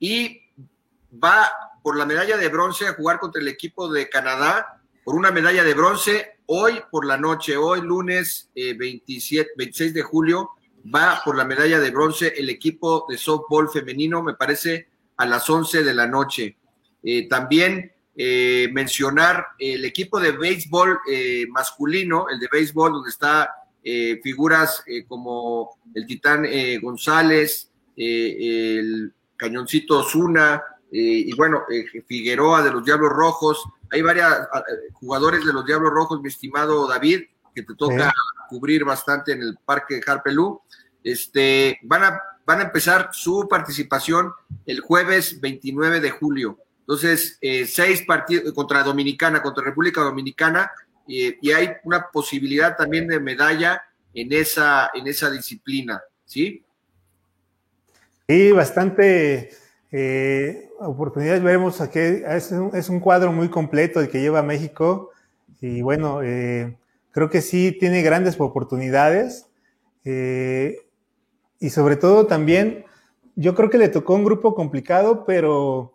y 0.00 0.40
va 1.12 1.50
por 1.82 1.96
la 1.96 2.06
medalla 2.06 2.36
de 2.36 2.48
bronce 2.48 2.88
a 2.88 2.94
jugar 2.94 3.18
contra 3.20 3.40
el 3.40 3.48
equipo 3.48 3.92
de 3.92 4.08
Canadá 4.08 4.82
por 5.04 5.14
una 5.14 5.30
medalla 5.30 5.62
de 5.62 5.74
bronce 5.74 6.38
hoy 6.46 6.80
por 6.90 7.06
la 7.06 7.16
noche, 7.16 7.56
hoy 7.56 7.82
lunes 7.82 8.50
27, 8.54 9.50
26 9.56 9.94
de 9.94 10.02
julio, 10.02 10.50
va 10.94 11.20
por 11.24 11.36
la 11.36 11.44
medalla 11.44 11.78
de 11.78 11.90
bronce 11.90 12.32
el 12.36 12.48
equipo 12.48 13.06
de 13.08 13.18
softball 13.18 13.68
femenino, 13.70 14.22
me 14.22 14.34
parece, 14.34 14.88
a 15.18 15.26
las 15.26 15.48
11 15.48 15.82
de 15.82 15.94
la 15.94 16.06
noche. 16.06 16.56
también 17.28 17.93
eh, 18.16 18.68
mencionar 18.72 19.44
el 19.58 19.84
equipo 19.84 20.20
de 20.20 20.30
béisbol 20.30 21.00
eh, 21.10 21.46
masculino, 21.50 22.26
el 22.28 22.38
de 22.38 22.48
béisbol, 22.50 22.92
donde 22.92 23.10
está 23.10 23.50
eh, 23.82 24.20
figuras 24.22 24.84
como 25.08 25.78
el 25.94 26.06
Titán 26.06 26.46
González, 26.80 27.70
el 27.96 29.12
Cañoncito 29.36 29.98
Osuna, 29.98 30.62
y 30.90 31.34
bueno, 31.34 31.64
Figueroa 32.06 32.62
de 32.62 32.70
los 32.70 32.84
Diablos 32.84 33.10
Rojos. 33.10 33.64
Hay 33.90 34.00
varios 34.00 34.28
jugadores 34.92 35.44
de 35.44 35.52
los 35.52 35.66
Diablos 35.66 35.90
Rojos, 35.92 36.20
mi 36.22 36.28
estimado 36.28 36.86
David, 36.88 37.22
que 37.54 37.62
te 37.62 37.74
toca 37.74 38.12
cubrir 38.48 38.84
bastante 38.84 39.32
en 39.32 39.42
el 39.42 39.58
Parque 39.64 40.00
Harpelú. 40.06 40.60
Este, 41.02 41.78
van, 41.82 42.04
a, 42.04 42.22
van 42.46 42.60
a 42.60 42.64
empezar 42.64 43.10
su 43.12 43.46
participación 43.48 44.32
el 44.64 44.80
jueves 44.80 45.40
29 45.40 46.00
de 46.00 46.10
julio. 46.10 46.63
Entonces, 46.86 47.38
eh, 47.40 47.64
seis 47.64 48.02
partidos 48.02 48.52
contra 48.52 48.82
Dominicana, 48.82 49.40
contra 49.40 49.64
República 49.64 50.02
Dominicana, 50.02 50.70
y 51.06 51.52
hay 51.52 51.68
una 51.84 52.08
posibilidad 52.10 52.76
también 52.76 53.06
de 53.06 53.20
medalla 53.20 53.82
en 54.14 54.32
esa, 54.32 54.90
en 54.94 55.06
esa 55.06 55.30
disciplina, 55.30 56.02
¿sí? 56.24 56.64
Sí, 58.26 58.52
bastante 58.52 59.50
eh, 59.92 60.70
oportunidades. 60.78 61.42
Veremos 61.42 61.82
aquí, 61.82 61.98
es 61.98 62.52
un, 62.52 62.70
es 62.74 62.88
un, 62.88 63.00
cuadro 63.00 63.32
muy 63.32 63.50
completo 63.50 64.00
el 64.00 64.08
que 64.08 64.22
lleva 64.22 64.42
México, 64.42 65.10
y 65.60 65.82
bueno, 65.82 66.22
eh, 66.22 66.78
creo 67.10 67.28
que 67.28 67.42
sí 67.42 67.76
tiene 67.78 68.02
grandes 68.02 68.38
oportunidades, 68.38 69.46
y 70.04 71.70
sobre 71.70 71.96
todo 71.96 72.26
también, 72.26 72.84
yo 73.36 73.54
creo 73.54 73.70
que 73.70 73.78
le 73.78 73.88
tocó 73.88 74.14
un 74.14 74.24
grupo 74.24 74.54
complicado, 74.54 75.24
pero 75.26 75.94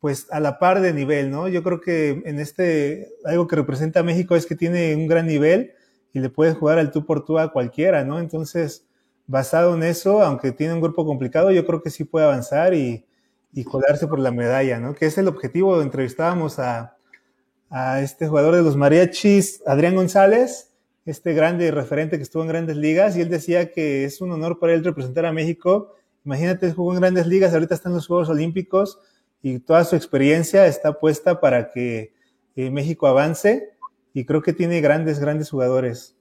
pues 0.00 0.26
a 0.30 0.38
la 0.38 0.58
par 0.58 0.80
de 0.80 0.92
nivel, 0.92 1.30
¿no? 1.30 1.48
Yo 1.48 1.62
creo 1.62 1.80
que 1.80 2.22
en 2.24 2.38
este, 2.38 3.08
algo 3.24 3.48
que 3.48 3.56
representa 3.56 4.00
a 4.00 4.04
México 4.04 4.36
es 4.36 4.46
que 4.46 4.54
tiene 4.54 4.94
un 4.94 5.08
gran 5.08 5.26
nivel 5.26 5.72
y 6.12 6.20
le 6.20 6.30
puede 6.30 6.54
jugar 6.54 6.78
al 6.78 6.92
tú 6.92 7.04
por 7.04 7.24
tú 7.24 7.38
a 7.38 7.52
cualquiera, 7.52 8.04
¿no? 8.04 8.20
Entonces, 8.20 8.86
basado 9.26 9.74
en 9.74 9.82
eso, 9.82 10.22
aunque 10.22 10.52
tiene 10.52 10.74
un 10.74 10.80
grupo 10.80 11.04
complicado, 11.04 11.50
yo 11.50 11.66
creo 11.66 11.82
que 11.82 11.90
sí 11.90 12.04
puede 12.04 12.26
avanzar 12.26 12.74
y, 12.74 13.06
y 13.52 13.64
colarse 13.64 14.06
por 14.06 14.20
la 14.20 14.30
medalla, 14.30 14.78
¿no? 14.78 14.94
Que 14.94 15.06
es 15.06 15.18
el 15.18 15.26
objetivo. 15.26 15.82
Entrevistábamos 15.82 16.58
a, 16.58 16.96
a 17.68 18.00
este 18.00 18.28
jugador 18.28 18.54
de 18.54 18.62
los 18.62 18.76
mariachis, 18.76 19.62
Adrián 19.66 19.96
González, 19.96 20.70
este 21.06 21.34
grande 21.34 21.70
referente 21.72 22.18
que 22.18 22.22
estuvo 22.22 22.42
en 22.42 22.48
grandes 22.48 22.76
ligas, 22.76 23.16
y 23.16 23.20
él 23.20 23.28
decía 23.28 23.72
que 23.72 24.04
es 24.04 24.20
un 24.20 24.30
honor 24.30 24.58
para 24.60 24.74
él 24.74 24.84
representar 24.84 25.26
a 25.26 25.32
México. 25.32 25.94
Imagínate, 26.24 26.72
jugó 26.72 26.92
en 26.94 27.00
grandes 27.00 27.26
ligas, 27.26 27.52
ahorita 27.52 27.74
están 27.74 27.94
los 27.94 28.06
Juegos 28.06 28.28
Olímpicos 28.28 29.00
y 29.42 29.58
toda 29.60 29.84
su 29.84 29.96
experiencia 29.96 30.66
está 30.66 30.98
puesta 30.98 31.40
para 31.40 31.70
que 31.70 32.12
eh, 32.56 32.70
México 32.70 33.06
avance 33.06 33.70
y 34.12 34.24
creo 34.24 34.42
que 34.42 34.52
tiene 34.52 34.80
grandes, 34.80 35.18
grandes 35.20 35.50
jugadores. 35.50 36.16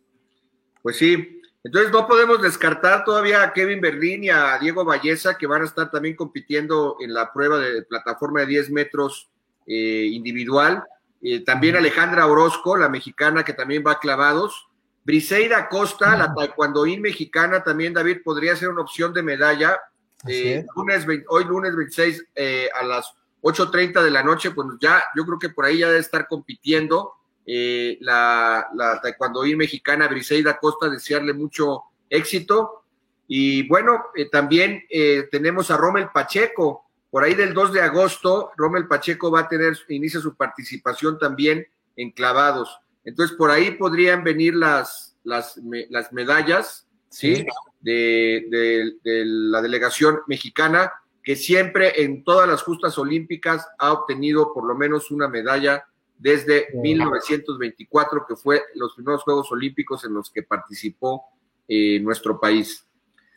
Pues 0.84 0.98
sí, 0.98 1.42
entonces 1.64 1.92
no 1.92 2.08
podemos 2.08 2.42
descartar 2.42 3.04
todavía 3.04 3.44
a 3.44 3.54
Kevin 3.54 3.82
Berlín 3.82 4.24
y 4.24 4.30
a 4.30 4.58
Diego 4.60 4.86
Valleza 4.86 5.38
que 5.38 5.48
van 5.48 5.64
a 5.64 5.66
estar 5.66 5.90
también 5.92 6.16
compitiendo 6.16 6.98
en 7.00 7.14
la 7.14 7.34
prueba 7.34 7.58
de 7.58 7.82
plataforma 7.84 8.42
de 8.42 8.48
10 8.48 8.72
metros 8.72 9.30
eh, 9.66 10.08
individual. 10.12 10.84
Eh, 11.22 11.44
también 11.44 11.76
Alejandra 11.76 12.28
Orozco, 12.28 12.78
la 12.78 12.90
mexicana 12.90 13.44
que 13.44 13.54
también 13.54 13.84
va 13.86 13.94
a 13.94 14.00
clavados. 14.00 14.68
Briseida 15.04 15.68
Costa, 15.70 16.16
la 16.16 16.34
taekwondoín 16.34 17.02
mexicana, 17.02 17.64
también 17.64 17.94
David 17.94 18.20
podría 18.24 18.56
ser 18.56 18.70
una 18.70 18.82
opción 18.82 19.14
de 19.14 19.24
medalla 19.24 19.80
eh, 20.28 20.66
lunes 20.76 21.06
hoy 21.30 21.44
lunes 21.46 21.76
26 21.76 22.26
eh, 22.36 22.70
a 22.74 22.84
las 22.84 23.14
8.30 23.42 24.04
de 24.04 24.12
la 24.12 24.24
noche, 24.24 24.52
pues 24.52 24.68
ya 24.80 25.04
yo 25.16 25.26
creo 25.26 25.40
que 25.40 25.50
por 25.50 25.66
ahí 25.66 25.80
ya 25.80 25.88
debe 25.88 26.00
estar 26.00 26.28
compitiendo 26.28 27.14
eh, 27.46 27.98
la, 28.02 28.68
la 28.76 29.00
taekwondoí 29.02 29.56
mexicana 29.56 30.08
Briseida 30.08 30.58
Costa, 30.60 30.90
desearle 30.90 31.34
mucho 31.34 31.84
éxito. 32.10 32.84
Y 33.28 33.68
bueno, 33.68 34.06
también 34.32 34.86
tenemos 35.32 35.70
a 35.70 35.76
Rommel 35.76 36.08
Pacheco, 36.14 36.86
por 37.10 37.24
ahí 37.24 37.34
del 37.34 37.54
2 37.54 37.74
de 37.74 37.82
agosto, 37.82 38.52
Rommel 38.56 38.88
Pacheco 38.88 39.32
va 39.32 39.42
a 39.42 39.48
tener, 39.50 39.78
inicia 39.90 40.20
su 40.20 40.36
participación 40.36 41.20
también 41.20 41.68
en 41.96 42.12
clavados. 42.12 42.80
Entonces, 43.04 43.36
por 43.36 43.52
ahí 43.52 43.72
podrían 43.72 44.24
venir 44.24 44.56
las, 44.56 45.16
las, 45.24 45.60
las 45.90 46.12
medallas, 46.14 46.86
¿sí? 47.10 47.46
De, 47.80 48.94
la 49.04 49.62
delegación 49.62 50.20
mexicana, 50.28 50.92
que 51.24 51.36
siempre 51.36 52.04
en 52.04 52.24
todas 52.24 52.48
las 52.48 52.64
justas 52.64 52.98
olímpicas 52.98 53.68
ha 53.80 53.92
obtenido 53.92 54.54
por 54.54 54.66
lo 54.66 54.76
menos 54.76 55.12
una 55.12 55.28
medalla 55.28 55.86
desde 56.18 56.68
1924, 56.74 58.26
que 58.28 58.36
fue 58.36 58.62
los 58.76 58.96
primeros 58.96 59.24
Juegos 59.24 59.52
Olímpicos 59.52 60.04
en 60.06 60.14
los 60.14 60.32
que 60.32 60.44
participó 60.44 61.24
eh, 61.68 62.00
nuestro 62.00 62.40
país. 62.40 62.86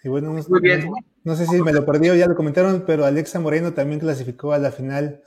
bueno, 0.05 0.33
Muy 0.33 0.61
bien. 0.61 0.91
No, 1.23 1.37
sé 1.37 1.45
si 1.47 1.61
me 1.61 1.73
lo 1.73 1.85
perdió, 1.85 2.15
ya 2.15 2.27
lo 2.27 2.35
comentaron, 2.35 2.85
pero 2.87 3.05
Alexa 3.05 3.41
Moreno 3.41 3.75
también 3.75 4.01
clasificó 4.01 4.53
a 4.53 4.59
la 4.59 4.71
final 4.71 5.23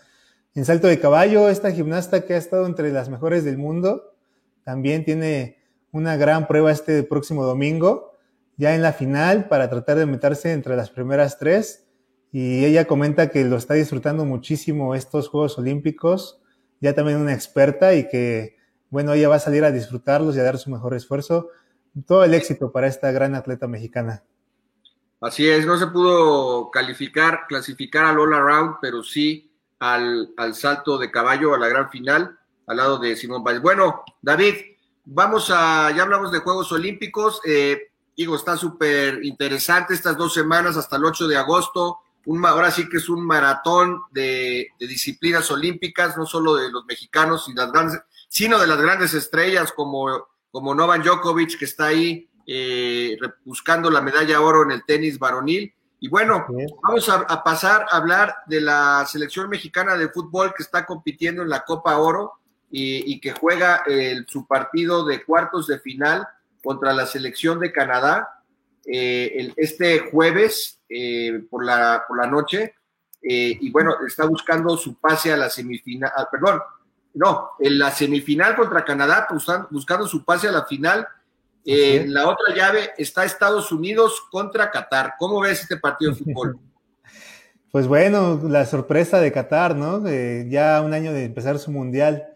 en 0.55 0.65
salto 0.65 0.87
de 0.87 0.99
caballo. 0.99 1.49
Esta 1.49 1.71
gimnasta 1.71 2.25
que 2.25 2.33
ha 2.33 2.37
estado 2.37 2.65
entre 2.65 2.91
las 2.91 3.09
mejores 3.09 3.43
del 3.43 3.59
mundo, 3.59 4.15
también 4.63 5.05
tiene 5.05 5.59
una 5.91 6.17
gran 6.17 6.47
prueba 6.47 6.71
este 6.71 7.03
próximo 7.03 7.45
domingo 7.45 8.12
ya 8.57 8.75
en 8.75 8.81
la 8.81 8.93
final 8.93 9.47
para 9.47 9.69
tratar 9.69 9.97
de 9.97 10.05
meterse 10.05 10.51
entre 10.51 10.75
las 10.75 10.89
primeras 10.89 11.37
tres. 11.39 11.87
Y 12.31 12.65
ella 12.65 12.85
comenta 12.85 13.29
que 13.29 13.43
lo 13.43 13.57
está 13.57 13.75
disfrutando 13.75 14.25
muchísimo 14.25 14.95
estos 14.95 15.29
Juegos 15.29 15.57
Olímpicos, 15.59 16.41
ya 16.81 16.93
también 16.93 17.19
una 17.19 17.33
experta 17.33 17.93
y 17.93 18.07
que, 18.07 18.57
bueno, 18.89 19.13
ella 19.13 19.29
va 19.29 19.35
a 19.35 19.39
salir 19.39 19.63
a 19.63 19.71
disfrutarlos 19.71 20.35
y 20.35 20.39
a 20.39 20.43
dar 20.43 20.57
su 20.57 20.71
mejor 20.71 20.95
esfuerzo. 20.95 21.49
Todo 22.07 22.23
el 22.23 22.33
éxito 22.33 22.71
para 22.71 22.87
esta 22.87 23.11
gran 23.11 23.35
atleta 23.35 23.67
mexicana. 23.67 24.23
Así 25.21 25.47
es, 25.47 25.65
no 25.65 25.77
se 25.77 25.87
pudo 25.87 26.71
calificar, 26.71 27.41
clasificar 27.47 28.05
al 28.05 28.19
all 28.19 28.33
around, 28.33 28.77
pero 28.81 29.03
sí 29.03 29.51
al, 29.79 30.33
al 30.35 30.55
salto 30.55 30.97
de 30.97 31.11
caballo 31.11 31.53
a 31.53 31.59
la 31.59 31.67
gran 31.67 31.89
final, 31.89 32.37
al 32.65 32.77
lado 32.77 32.97
de 32.97 33.15
Simón 33.15 33.43
Valles. 33.43 33.61
Bueno, 33.61 34.03
David, 34.21 34.55
vamos 35.05 35.49
a, 35.49 35.91
ya 35.95 36.03
hablamos 36.03 36.31
de 36.31 36.39
Juegos 36.39 36.71
Olímpicos. 36.71 37.41
Eh, 37.45 37.92
Digo, 38.15 38.35
está 38.35 38.55
súper 38.57 39.23
interesante 39.25 39.93
estas 39.93 40.15
dos 40.15 40.33
semanas 40.33 40.77
hasta 40.77 40.97
el 40.97 41.05
8 41.05 41.27
de 41.27 41.37
agosto. 41.37 41.99
Un, 42.25 42.45
ahora 42.45 42.69
sí 42.69 42.87
que 42.87 42.97
es 42.97 43.09
un 43.09 43.25
maratón 43.25 44.01
de, 44.11 44.69
disciplinas 44.79 45.49
olímpicas, 45.49 46.15
no 46.15 46.25
solo 46.25 46.55
de 46.55 46.71
los 46.71 46.85
mexicanos, 46.85 47.49
y 47.49 47.53
las 47.53 47.71
grandes, 47.71 47.99
sino 48.29 48.59
de 48.59 48.67
las 48.67 48.79
grandes 48.79 49.13
estrellas 49.13 49.73
como, 49.73 50.27
como 50.51 50.75
Novan 50.75 51.01
Djokovic, 51.01 51.57
que 51.57 51.65
está 51.65 51.87
ahí 51.87 52.29
eh, 52.45 53.17
buscando 53.45 53.89
la 53.89 54.01
medalla 54.01 54.41
oro 54.41 54.63
en 54.63 54.71
el 54.71 54.85
tenis 54.85 55.17
varonil. 55.17 55.73
Y 55.99 56.09
bueno, 56.09 56.45
vamos 56.83 57.09
a, 57.09 57.43
pasar 57.43 57.87
a 57.89 57.97
hablar 57.97 58.35
de 58.45 58.59
la 58.61 59.05
selección 59.07 59.49
mexicana 59.49 59.95
de 59.95 60.09
fútbol 60.09 60.53
que 60.55 60.61
está 60.61 60.85
compitiendo 60.85 61.41
en 61.41 61.49
la 61.49 61.63
Copa 61.63 61.97
Oro 61.97 62.33
y, 62.69 63.21
que 63.21 63.31
juega 63.31 63.85
su 64.27 64.45
partido 64.45 65.05
de 65.05 65.23
cuartos 65.23 65.67
de 65.67 65.79
final 65.79 66.27
contra 66.63 66.93
la 66.93 67.05
selección 67.05 67.59
de 67.59 67.71
Canadá 67.71 68.43
eh, 68.85 69.53
este 69.55 69.99
jueves 69.99 70.81
eh, 70.89 71.43
por, 71.49 71.65
la, 71.65 72.03
por 72.07 72.17
la 72.17 72.27
noche. 72.27 72.75
Eh, 73.21 73.57
y 73.59 73.71
bueno, 73.71 73.95
está 74.05 74.25
buscando 74.25 74.75
su 74.77 74.99
pase 74.99 75.31
a 75.31 75.37
la 75.37 75.49
semifinal, 75.49 76.11
ah, 76.15 76.27
perdón, 76.29 76.59
no, 77.13 77.51
en 77.59 77.79
la 77.79 77.91
semifinal 77.91 78.55
contra 78.55 78.83
Canadá, 78.83 79.27
buscando, 79.71 80.07
su 80.07 80.25
pase 80.25 80.47
a 80.47 80.51
la 80.51 80.65
final. 80.65 81.07
En 81.65 82.13
la 82.13 82.27
otra 82.27 82.53
llave 82.53 82.91
está 82.97 83.23
Estados 83.23 83.71
Unidos 83.71 84.21
contra 84.29 84.69
Qatar. 84.69 85.13
¿Cómo 85.17 85.39
ves 85.39 85.61
este 85.61 85.77
partido 85.77 86.11
de 86.11 86.17
fútbol? 86.17 86.59
Pues 87.71 87.87
bueno, 87.87 88.39
la 88.47 88.67
sorpresa 88.67 89.19
de 89.19 89.31
Qatar, 89.31 89.75
¿no? 89.75 90.07
ya 90.47 90.79
un 90.81 90.93
año 90.93 91.11
de 91.11 91.25
empezar 91.25 91.57
su 91.57 91.71
mundial, 91.71 92.33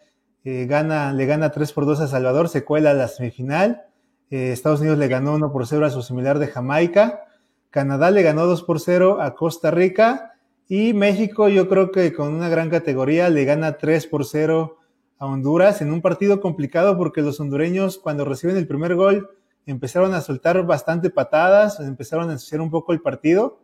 eh, 0.49 0.65
gana, 0.65 1.11
le 1.11 1.25
gana 1.25 1.51
3 1.51 1.73
por 1.73 1.85
2 1.85 1.99
a 1.99 2.07
Salvador, 2.07 2.47
se 2.47 2.63
cuela 2.63 2.91
a 2.91 2.93
la 2.93 3.09
semifinal. 3.09 3.83
Eh, 4.29 4.51
Estados 4.51 4.81
Unidos 4.81 4.97
le 4.97 5.07
ganó 5.07 5.33
1 5.35 5.51
por 5.51 5.65
0 5.65 5.85
a 5.85 5.89
su 5.89 6.01
similar 6.01 6.39
de 6.39 6.47
Jamaica. 6.47 7.25
Canadá 7.69 8.11
le 8.11 8.23
ganó 8.23 8.45
2 8.45 8.63
por 8.63 8.79
0 8.79 9.21
a 9.21 9.35
Costa 9.35 9.71
Rica. 9.71 10.33
Y 10.67 10.93
México, 10.93 11.47
yo 11.49 11.69
creo 11.69 11.91
que 11.91 12.13
con 12.13 12.33
una 12.33 12.49
gran 12.49 12.69
categoría, 12.69 13.29
le 13.29 13.45
gana 13.45 13.77
3 13.77 14.07
por 14.07 14.25
0 14.25 14.77
a 15.19 15.25
Honduras 15.25 15.81
en 15.81 15.91
un 15.91 16.01
partido 16.01 16.41
complicado 16.41 16.97
porque 16.97 17.21
los 17.21 17.39
hondureños, 17.39 17.97
cuando 17.97 18.25
reciben 18.25 18.57
el 18.57 18.67
primer 18.67 18.95
gol, 18.95 19.29
empezaron 19.65 20.13
a 20.13 20.21
soltar 20.21 20.65
bastante 20.65 21.09
patadas, 21.09 21.79
empezaron 21.79 22.29
a 22.29 22.33
ensuciar 22.33 22.61
un 22.61 22.69
poco 22.69 22.93
el 22.93 23.01
partido 23.01 23.59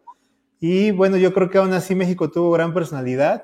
y 0.66 0.91
bueno, 0.91 1.18
yo 1.18 1.34
creo 1.34 1.49
que 1.49 1.57
aún 1.57 1.74
así 1.74 1.93
México 1.93 2.32
tuvo 2.32 2.49
gran 2.51 2.74
personalidad. 2.74 3.43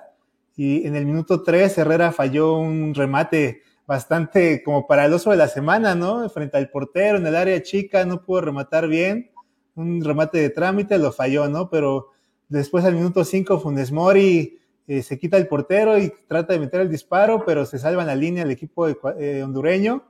Y 0.56 0.88
en 0.88 0.96
el 0.96 1.06
minuto 1.06 1.44
3 1.44 1.78
Herrera 1.78 2.14
falló 2.14 2.58
un 2.58 2.96
remate 2.96 3.62
bastante 3.90 4.62
como 4.62 4.86
para 4.86 5.06
el 5.06 5.14
oso 5.14 5.32
de 5.32 5.38
la 5.38 5.48
semana, 5.48 5.96
¿no? 5.96 6.30
Frente 6.30 6.58
al 6.58 6.70
portero 6.70 7.18
en 7.18 7.26
el 7.26 7.36
área 7.36 7.64
chica, 7.64 8.06
no 8.06 8.22
pudo 8.22 8.42
rematar 8.42 8.88
bien. 8.88 9.32
Un 9.74 10.04
remate 10.04 10.38
de 10.38 10.52
trámite 10.52 11.00
lo 11.00 11.12
falló, 11.12 11.50
¿no? 11.50 11.72
Pero 11.72 12.10
después 12.50 12.86
al 12.86 12.94
minuto 12.94 13.26
5 13.26 13.60
Funes 13.60 13.92
Mori 13.92 14.60
eh, 14.86 15.02
se 15.02 15.18
quita 15.18 15.38
el 15.38 15.48
portero 15.48 15.98
y 15.98 16.14
trata 16.28 16.54
de 16.54 16.60
meter 16.60 16.82
el 16.82 16.92
disparo, 16.92 17.44
pero 17.48 17.66
se 17.66 17.80
salva 17.80 18.04
en 18.04 18.08
la 18.10 18.16
línea 18.16 18.44
el 18.44 18.52
equipo 18.52 18.88
eh, 18.88 19.42
hondureño. 19.44 20.04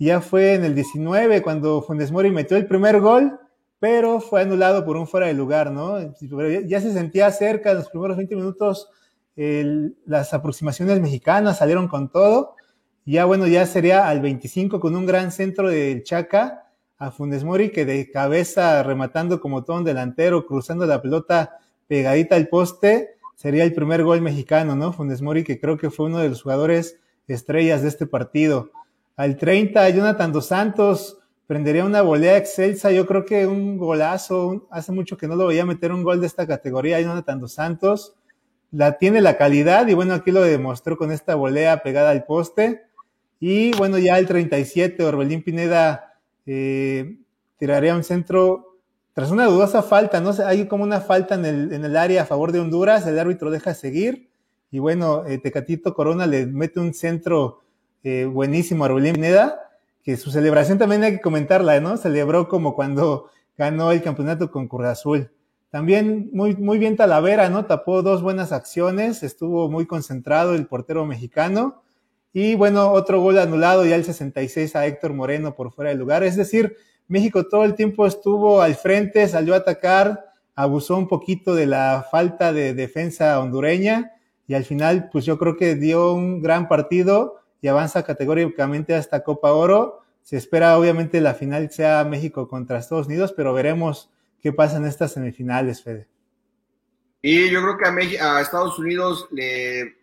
Ya 0.00 0.20
fue 0.20 0.54
en 0.54 0.64
el 0.64 0.74
19 0.74 1.40
cuando 1.40 1.82
Funes 1.82 2.10
Mori 2.10 2.32
metió 2.32 2.56
el 2.56 2.66
primer 2.66 2.98
gol 2.98 3.38
pero 3.78 4.20
fue 4.20 4.42
anulado 4.42 4.84
por 4.84 4.98
un 4.98 5.06
fuera 5.06 5.26
de 5.26 5.32
lugar, 5.32 5.70
¿no? 5.70 5.98
Ya 6.66 6.82
se 6.82 6.92
sentía 6.92 7.30
cerca 7.30 7.70
en 7.70 7.78
los 7.78 7.88
primeros 7.88 8.18
20 8.18 8.36
minutos, 8.36 8.90
las 10.04 10.34
aproximaciones 10.34 11.00
mexicanas 11.00 11.56
salieron 11.56 11.88
con 11.88 12.10
todo, 12.10 12.56
ya 13.10 13.24
bueno, 13.24 13.46
ya 13.46 13.66
sería 13.66 14.08
al 14.08 14.20
25 14.20 14.78
con 14.78 14.94
un 14.94 15.06
gran 15.06 15.32
centro 15.32 15.68
del 15.68 16.02
Chaca 16.04 16.68
a 16.98 17.10
Funes 17.10 17.44
Mori, 17.44 17.70
que 17.70 17.84
de 17.84 18.10
cabeza 18.10 18.82
rematando 18.82 19.40
como 19.40 19.64
todo 19.64 19.78
un 19.78 19.84
delantero, 19.84 20.46
cruzando 20.46 20.86
la 20.86 21.02
pelota 21.02 21.58
pegadita 21.88 22.36
al 22.36 22.48
poste, 22.48 23.16
sería 23.34 23.64
el 23.64 23.72
primer 23.72 24.04
gol 24.04 24.20
mexicano, 24.20 24.76
¿no? 24.76 24.92
Funes 24.92 25.22
Mori, 25.22 25.44
que 25.44 25.58
creo 25.58 25.78
que 25.78 25.90
fue 25.90 26.06
uno 26.06 26.18
de 26.18 26.28
los 26.28 26.42
jugadores 26.42 26.98
estrellas 27.26 27.82
de 27.82 27.88
este 27.88 28.06
partido. 28.06 28.70
Al 29.16 29.36
30, 29.36 29.88
Jonathan 29.90 30.32
Dos 30.32 30.46
Santos, 30.46 31.18
prendería 31.46 31.84
una 31.84 32.02
volea 32.02 32.36
excelsa. 32.36 32.92
Yo 32.92 33.06
creo 33.06 33.24
que 33.24 33.46
un 33.46 33.76
golazo, 33.76 34.68
hace 34.70 34.92
mucho 34.92 35.16
que 35.16 35.26
no 35.26 35.36
lo 35.36 35.46
veía 35.46 35.66
meter 35.66 35.92
un 35.92 36.02
gol 36.02 36.20
de 36.20 36.26
esta 36.26 36.46
categoría, 36.46 37.00
Jonathan 37.00 37.40
Dos 37.40 37.54
Santos. 37.54 38.14
La 38.70 38.98
tiene 38.98 39.20
la 39.20 39.36
calidad 39.36 39.88
y 39.88 39.94
bueno, 39.94 40.14
aquí 40.14 40.30
lo 40.30 40.42
demostró 40.42 40.96
con 40.96 41.10
esta 41.10 41.34
volea 41.34 41.82
pegada 41.82 42.10
al 42.10 42.24
poste. 42.24 42.82
Y 43.40 43.72
bueno, 43.72 43.98
ya 43.98 44.18
el 44.18 44.26
37, 44.26 45.02
Orbelín 45.02 45.42
Pineda 45.42 46.18
eh, 46.46 47.16
tiraría 47.58 47.96
un 47.96 48.04
centro 48.04 48.76
tras 49.14 49.30
una 49.30 49.46
dudosa 49.46 49.82
falta, 49.82 50.20
¿no? 50.20 50.32
Hay 50.46 50.68
como 50.68 50.84
una 50.84 51.00
falta 51.00 51.34
en 51.34 51.44
el, 51.44 51.72
en 51.72 51.84
el 51.84 51.96
área 51.96 52.22
a 52.22 52.26
favor 52.26 52.52
de 52.52 52.60
Honduras, 52.60 53.06
el 53.06 53.18
árbitro 53.18 53.50
deja 53.50 53.74
seguir. 53.74 54.30
Y 54.70 54.78
bueno, 54.78 55.26
eh, 55.26 55.38
Tecatito 55.38 55.94
Corona 55.94 56.26
le 56.26 56.46
mete 56.46 56.78
un 56.78 56.94
centro 56.94 57.60
eh, 58.04 58.26
buenísimo 58.26 58.84
a 58.84 58.88
Orbelín 58.88 59.14
Pineda 59.14 59.70
que 60.02 60.16
su 60.16 60.30
celebración 60.30 60.78
también 60.78 61.02
hay 61.02 61.12
que 61.12 61.20
comentarla, 61.20 61.80
¿no? 61.80 61.96
Celebró 61.96 62.48
como 62.48 62.74
cuando 62.74 63.30
ganó 63.58 63.92
el 63.92 64.02
campeonato 64.02 64.50
con 64.50 64.68
Cruz 64.68 64.86
Azul. 64.86 65.30
También 65.70 66.30
muy, 66.32 66.56
muy 66.56 66.78
bien 66.78 66.96
Talavera, 66.96 67.48
¿no? 67.50 67.66
Tapó 67.66 68.02
dos 68.02 68.22
buenas 68.22 68.52
acciones, 68.52 69.22
estuvo 69.22 69.70
muy 69.70 69.86
concentrado 69.86 70.54
el 70.54 70.66
portero 70.66 71.04
mexicano. 71.06 71.82
Y 72.32 72.54
bueno, 72.54 72.92
otro 72.92 73.20
gol 73.20 73.38
anulado 73.38 73.84
ya 73.84 73.96
el 73.96 74.04
66 74.04 74.76
a 74.76 74.86
Héctor 74.86 75.12
Moreno 75.12 75.54
por 75.54 75.72
fuera 75.72 75.90
del 75.90 75.98
lugar. 75.98 76.22
Es 76.22 76.36
decir, 76.36 76.76
México 77.08 77.48
todo 77.48 77.64
el 77.64 77.74
tiempo 77.74 78.06
estuvo 78.06 78.62
al 78.62 78.76
frente, 78.76 79.26
salió 79.26 79.54
a 79.54 79.58
atacar, 79.58 80.32
abusó 80.54 80.96
un 80.96 81.08
poquito 81.08 81.54
de 81.54 81.66
la 81.66 82.06
falta 82.08 82.52
de 82.52 82.74
defensa 82.74 83.40
hondureña 83.40 84.12
y 84.46 84.54
al 84.54 84.64
final, 84.64 85.10
pues 85.12 85.24
yo 85.24 85.38
creo 85.38 85.56
que 85.56 85.74
dio 85.74 86.12
un 86.12 86.40
gran 86.40 86.68
partido 86.68 87.40
y 87.60 87.68
avanza 87.68 88.04
categóricamente 88.04 88.94
hasta 88.94 89.22
Copa 89.22 89.52
Oro. 89.52 90.02
Se 90.22 90.36
espera 90.36 90.76
obviamente 90.78 91.20
la 91.20 91.34
final 91.34 91.70
sea 91.70 92.04
México 92.04 92.48
contra 92.48 92.78
Estados 92.78 93.06
Unidos, 93.06 93.32
pero 93.36 93.54
veremos 93.54 94.10
qué 94.40 94.52
pasa 94.52 94.76
en 94.76 94.86
estas 94.86 95.12
semifinales, 95.12 95.82
Fede. 95.82 96.08
Y 97.22 97.50
yo 97.50 97.60
creo 97.60 97.76
que 97.76 98.18
a, 98.18 98.36
a 98.36 98.40
Estados 98.40 98.78
Unidos 98.78 99.28
le, 99.30 99.99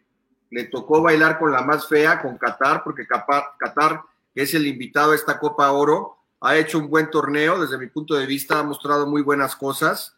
le, 0.50 0.66
tocó 0.66 1.02
bailar 1.02 1.40
con 1.40 1.52
la 1.52 1.62
más 1.62 1.88
fea, 1.88 2.22
con 2.22 2.38
Qatar, 2.38 2.84
porque 2.84 3.08
Qatar, 3.08 4.02
es 4.36 4.54
el 4.54 4.68
invitado 4.68 5.12
a 5.12 5.16
esta 5.16 5.40
Copa 5.40 5.72
Oro, 5.72 6.18
ha 6.42 6.56
hecho 6.58 6.78
un 6.78 6.90
buen 6.90 7.10
torneo, 7.10 7.60
desde 7.60 7.78
mi 7.78 7.88
punto 7.88 8.14
de 8.16 8.26
vista 8.26 8.60
ha 8.60 8.64
mostrado 8.64 9.08
muy 9.08 9.22
buenas 9.22 9.56
cosas 9.56 10.16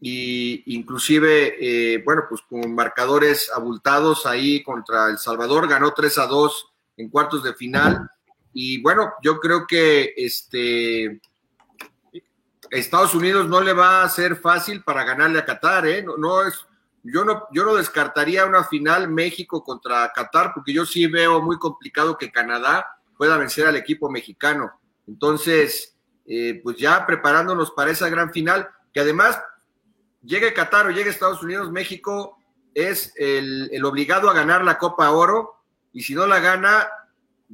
y 0.00 0.62
inclusive, 0.74 1.56
eh, 1.60 2.02
bueno, 2.04 2.24
pues 2.28 2.42
con 2.42 2.74
marcadores 2.74 3.50
abultados 3.54 4.26
ahí 4.26 4.62
contra 4.62 5.08
El 5.08 5.18
Salvador, 5.18 5.68
ganó 5.68 5.92
3 5.94 6.18
a 6.18 6.26
2 6.26 6.66
en 6.96 7.08
cuartos 7.08 7.42
de 7.42 7.54
final. 7.54 8.10
Y 8.52 8.82
bueno, 8.82 9.14
yo 9.22 9.38
creo 9.38 9.66
que 9.66 10.12
este 10.16 11.20
Estados 12.72 13.14
Unidos 13.14 13.48
no 13.48 13.60
le 13.60 13.74
va 13.74 14.02
a 14.02 14.08
ser 14.08 14.36
fácil 14.36 14.82
para 14.82 15.04
ganarle 15.04 15.38
a 15.38 15.44
Qatar, 15.44 15.86
¿eh? 15.86 16.04
No, 16.18 16.42
es, 16.42 16.66
yo 17.02 17.24
no, 17.24 17.46
yo 17.52 17.64
no 17.64 17.74
descartaría 17.74 18.46
una 18.46 18.64
final 18.64 19.08
México 19.08 19.64
contra 19.64 20.12
Qatar, 20.12 20.52
porque 20.54 20.72
yo 20.72 20.86
sí 20.86 21.06
veo 21.06 21.40
muy 21.40 21.58
complicado 21.58 22.16
que 22.16 22.30
Canadá 22.30 22.86
pueda 23.16 23.36
vencer 23.36 23.66
al 23.66 23.76
equipo 23.76 24.10
mexicano. 24.10 24.80
Entonces, 25.06 25.96
eh, 26.26 26.60
pues 26.62 26.76
ya 26.76 27.04
preparándonos 27.06 27.72
para 27.72 27.90
esa 27.90 28.08
gran 28.08 28.32
final, 28.32 28.68
que 28.92 29.00
además 29.00 29.40
llegue 30.22 30.54
Qatar 30.54 30.86
o 30.86 30.90
llegue 30.90 31.10
Estados 31.10 31.42
Unidos, 31.42 31.72
México 31.72 32.38
es 32.74 33.12
el, 33.16 33.68
el 33.72 33.84
obligado 33.84 34.30
a 34.30 34.34
ganar 34.34 34.64
la 34.64 34.78
Copa 34.78 35.10
Oro 35.10 35.62
y 35.92 36.02
si 36.02 36.14
no 36.14 36.26
la 36.26 36.40
gana, 36.40 36.88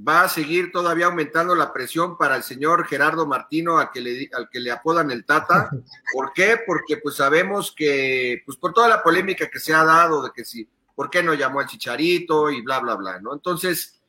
va 0.06 0.22
a 0.22 0.28
seguir 0.28 0.70
todavía 0.70 1.06
aumentando 1.06 1.54
la 1.54 1.72
presión 1.72 2.16
para 2.16 2.36
el 2.36 2.42
señor 2.42 2.86
Gerardo 2.86 3.26
Martino, 3.26 3.78
al 3.78 3.90
que 3.90 4.00
le, 4.00 4.30
al 4.32 4.48
que 4.48 4.60
le 4.60 4.70
apodan 4.70 5.10
el 5.10 5.24
Tata. 5.24 5.70
¿Por 6.12 6.32
qué? 6.32 6.60
Porque 6.66 6.98
pues 6.98 7.16
sabemos 7.16 7.72
que, 7.76 8.42
pues 8.46 8.56
por 8.56 8.72
toda 8.72 8.88
la 8.88 9.02
polémica 9.02 9.48
que 9.48 9.58
se 9.58 9.74
ha 9.74 9.84
dado 9.84 10.22
de 10.22 10.30
que 10.32 10.44
si, 10.44 10.68
¿por 10.94 11.10
qué 11.10 11.22
no 11.22 11.34
llamó 11.34 11.60
al 11.60 11.66
Chicharito 11.66 12.50
y 12.50 12.62
bla, 12.62 12.78
bla, 12.80 12.94
bla, 12.94 13.20
¿no? 13.20 13.32
Entonces, 13.32 14.00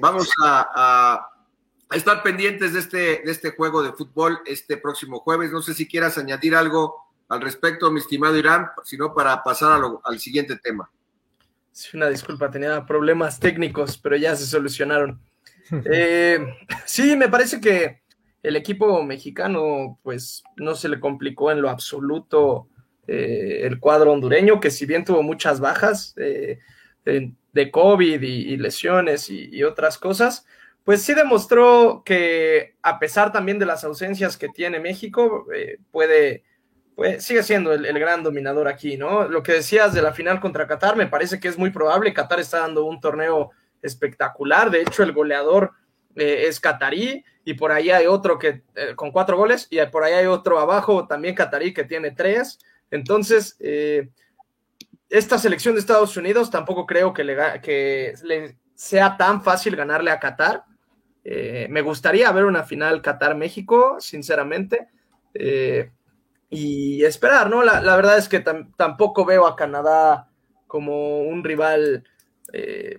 vamos 0.00 0.30
a, 0.42 1.26
estar 1.90 2.22
pendientes 2.22 2.72
de 2.72 2.78
este, 2.78 2.98
de 3.24 3.30
este 3.30 3.50
juego 3.50 3.82
de 3.82 3.92
fútbol 3.92 4.40
este 4.46 4.76
próximo 4.76 5.20
jueves. 5.20 5.50
No 5.50 5.60
sé 5.60 5.74
si 5.74 5.88
quieras 5.88 6.18
añadir 6.18 6.54
algo 6.54 7.10
al 7.28 7.40
respecto, 7.40 7.90
mi 7.90 8.00
estimado 8.00 8.36
Irán, 8.36 8.70
sino 8.84 9.12
para 9.12 9.42
pasar 9.42 9.80
al 10.04 10.18
siguiente 10.18 10.56
tema. 10.56 10.90
Sí, 11.80 11.96
una 11.96 12.10
disculpa, 12.10 12.50
tenía 12.50 12.84
problemas 12.84 13.40
técnicos, 13.40 13.96
pero 13.96 14.14
ya 14.14 14.36
se 14.36 14.44
solucionaron. 14.44 15.20
Eh, 15.92 16.40
sí, 16.84 17.14
me 17.14 17.28
parece 17.28 17.60
que 17.60 18.00
el 18.42 18.56
equipo 18.56 19.04
mexicano, 19.04 20.00
pues 20.02 20.42
no 20.56 20.74
se 20.74 20.88
le 20.88 20.98
complicó 20.98 21.52
en 21.52 21.62
lo 21.62 21.70
absoluto 21.70 22.66
eh, 23.06 23.60
el 23.62 23.78
cuadro 23.78 24.10
hondureño, 24.10 24.58
que 24.58 24.72
si 24.72 24.84
bien 24.84 25.04
tuvo 25.04 25.22
muchas 25.22 25.60
bajas 25.60 26.12
eh, 26.16 26.58
de, 27.04 27.70
COVID 27.70 28.20
y, 28.20 28.56
lesiones 28.56 29.30
y, 29.30 29.62
otras 29.62 29.96
cosas, 29.96 30.44
pues 30.82 31.02
sí 31.02 31.14
demostró 31.14 32.02
que 32.04 32.74
a 32.82 32.98
pesar 32.98 33.30
también 33.30 33.60
de 33.60 33.66
las 33.66 33.84
ausencias 33.84 34.36
que 34.36 34.48
tiene 34.48 34.80
México, 34.80 35.46
puede 35.92 36.42
pues, 37.00 37.24
sigue 37.24 37.42
siendo 37.42 37.72
el, 37.72 37.98
gran 37.98 38.22
dominador 38.22 38.68
aquí, 38.68 38.98
¿no? 38.98 39.26
Lo 39.26 39.42
que 39.42 39.52
decías 39.52 39.94
de 39.94 40.02
la 40.02 40.12
final 40.12 40.38
contra 40.38 40.66
Qatar, 40.66 40.96
me 40.96 41.06
parece 41.06 41.40
que 41.40 41.48
es 41.48 41.56
muy 41.56 41.70
probable. 41.70 42.12
Qatar 42.12 42.40
está 42.40 42.58
dando 42.58 42.84
un 42.84 43.00
torneo 43.00 43.52
espectacular. 43.80 44.70
De 44.70 44.82
hecho, 44.82 45.02
el 45.02 45.12
goleador 45.12 45.72
eh, 46.14 46.44
es 46.46 46.60
catarí 46.60 47.24
y 47.42 47.54
por 47.54 47.72
ahí 47.72 47.88
hay 47.88 48.06
otro 48.06 48.38
que 48.38 48.64
eh, 48.74 48.94
con 48.96 49.12
cuatro 49.12 49.38
goles 49.38 49.66
y 49.70 49.78
por 49.86 50.04
ahí 50.04 50.12
hay 50.12 50.26
otro 50.26 50.58
abajo 50.58 51.06
también 51.06 51.34
catarí 51.34 51.72
que 51.72 51.84
tiene 51.84 52.10
tres. 52.10 52.58
Entonces, 52.90 53.56
eh, 53.60 54.10
esta 55.08 55.38
selección 55.38 55.76
de 55.76 55.80
Estados 55.80 56.14
Unidos 56.18 56.50
tampoco 56.50 56.84
creo 56.84 57.14
que 57.14 57.24
le, 57.24 58.58
sea 58.74 59.16
tan 59.16 59.42
fácil 59.42 59.74
ganarle 59.74 60.10
a 60.10 60.20
Qatar. 60.20 60.64
me 61.24 61.80
gustaría 61.80 62.30
ver 62.30 62.44
una 62.44 62.62
final 62.62 63.00
Qatar-México, 63.00 63.96
sinceramente 64.00 64.88
y 66.50 67.04
esperar, 67.04 67.48
¿no? 67.48 67.62
La, 67.62 67.96
verdad 67.96 68.18
es 68.18 68.28
que 68.28 68.40
tampoco 68.40 69.24
veo 69.24 69.46
a 69.46 69.54
Canadá 69.54 70.28
como 70.66 71.20
un 71.20 71.44
rival 71.44 72.04
eh, 72.52 72.98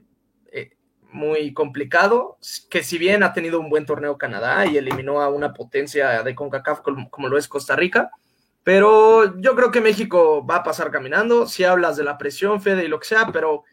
eh, 0.51 0.77
muy 1.11 1.53
complicado, 1.53 2.37
que 2.69 2.81
si 2.81 2.97
bien 2.97 3.23
ha 3.23 3.33
tenido 3.33 3.59
un 3.59 3.69
buen 3.69 3.85
torneo 3.85 4.17
Canadá 4.17 4.65
y 4.65 4.77
eliminó 4.77 5.21
a 5.21 5.29
una 5.29 5.53
potencia 5.53 6.23
de 6.23 6.33
CONCACAF 6.33 6.79
como, 6.79 7.27
lo 7.27 7.37
es 7.37 7.49
Costa 7.49 7.75
Rica, 7.75 8.11
pero 8.63 9.37
yo 9.39 9.53
creo 9.55 9.69
que 9.69 9.81
México 9.81 10.45
va 10.45 10.57
a 10.57 10.63
pasar 10.63 10.89
caminando, 10.89 11.45
si 11.45 11.65
hablas 11.65 11.97
de 11.97 12.05
la 12.05 12.17
presión, 12.17 12.61
Fede 12.61 12.85
y 12.85 12.87
lo 12.87 12.99
que 12.99 13.07
sea, 13.07 13.27
pero 13.33 13.63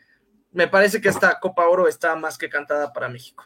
me 0.50 0.66
parece 0.66 1.00
que 1.00 1.08
esta 1.08 1.38
Copa 1.38 1.68
Oro 1.68 1.86
está 1.86 2.16
más 2.16 2.36
que 2.36 2.48
cantada 2.48 2.92
para 2.92 3.08
México. 3.08 3.44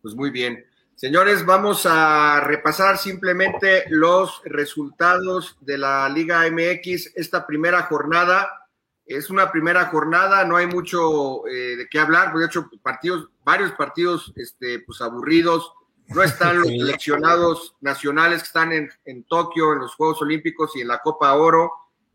Pues 0.00 0.16
muy 0.16 0.30
bien. 0.30 0.71
Señores, 1.02 1.44
vamos 1.44 1.84
a 1.84 2.38
repasar 2.44 2.96
simplemente 2.96 3.86
los 3.88 4.40
resultados 4.44 5.56
de 5.60 5.76
la 5.76 6.08
Liga 6.08 6.48
MX 6.48 7.16
esta 7.16 7.44
primera 7.44 7.82
jornada. 7.82 8.68
Es 9.04 9.28
una 9.28 9.50
primera 9.50 9.86
jornada, 9.86 10.44
no 10.44 10.56
hay 10.56 10.68
mucho 10.68 11.44
eh, 11.48 11.74
de 11.74 11.88
qué 11.90 11.98
hablar, 11.98 12.32
de 12.32 12.46
hecho, 12.46 12.70
partidos, 12.84 13.30
varios 13.42 13.72
partidos 13.72 14.32
este, 14.36 14.78
pues, 14.78 15.00
aburridos. 15.00 15.72
No 16.06 16.22
están 16.22 16.60
los 16.60 16.68
seleccionados 16.68 17.74
nacionales 17.80 18.42
que 18.42 18.46
están 18.46 18.72
en, 18.72 19.24
Tokio, 19.24 19.72
en 19.72 19.80
los 19.80 19.96
Juegos 19.96 20.22
Olímpicos 20.22 20.76
y 20.76 20.82
en 20.82 20.86
la 20.86 21.00
Copa 21.00 21.34
Oro. 21.34 21.72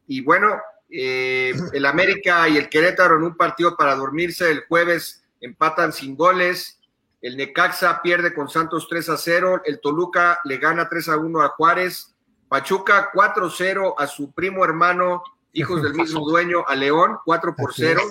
Y 0.08 0.22
bueno, 0.22 0.62
eh, 0.90 1.54
el 1.74 1.86
América 1.86 2.48
y 2.48 2.56
el 2.56 2.70
Querétaro 2.70 3.18
en 3.18 3.24
un 3.24 3.36
partido 3.36 3.76
para 3.76 3.96
dormirse 3.96 4.50
el 4.50 4.64
jueves 4.66 5.26
empatan 5.42 5.92
sin 5.92 6.16
goles. 6.16 6.77
El 7.22 7.36
Necaxa 7.36 8.02
pierde 8.02 8.34
con 8.34 8.50
Santos 8.50 8.88
3 8.90 9.10
a 9.10 9.18
0. 9.18 9.62
El 9.66 9.80
Toluca 9.82 10.40
le 10.44 10.58
gana 10.58 10.88
3 10.88 11.10
a 11.10 11.18
1 11.18 11.42
a 11.42 11.50
Juárez. 11.50 12.16
Pachuca 12.48 13.10
4 13.14 13.50
0 13.50 13.96
a 13.98 14.08
su 14.08 14.32
primo 14.32 14.64
hermano, 14.64 15.24
hijos 15.52 15.82
del 15.82 15.94
mismo 15.94 16.22
dueño, 16.30 16.64
a 16.68 16.76
León 16.76 17.18
4 17.26 17.56
por 17.56 17.74
0. 17.74 18.02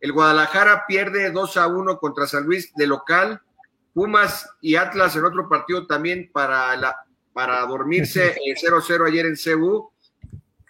El 0.00 0.12
Guadalajara 0.12 0.84
pierde 0.86 1.30
2 1.30 1.56
a 1.56 1.66
1 1.66 1.98
contra 1.98 2.26
San 2.26 2.44
Luis 2.44 2.72
de 2.74 2.86
local. 2.86 3.42
Pumas 3.92 4.48
y 4.60 4.76
Atlas 4.76 5.16
en 5.16 5.24
otro 5.24 5.48
partido 5.48 5.86
también 5.86 6.30
para, 6.32 6.76
la, 6.76 6.96
para 7.32 7.60
dormirse 7.66 8.36
0 8.56 8.78
0 8.86 9.04
ayer 9.06 9.26
en 9.26 9.36
CU. 9.36 9.90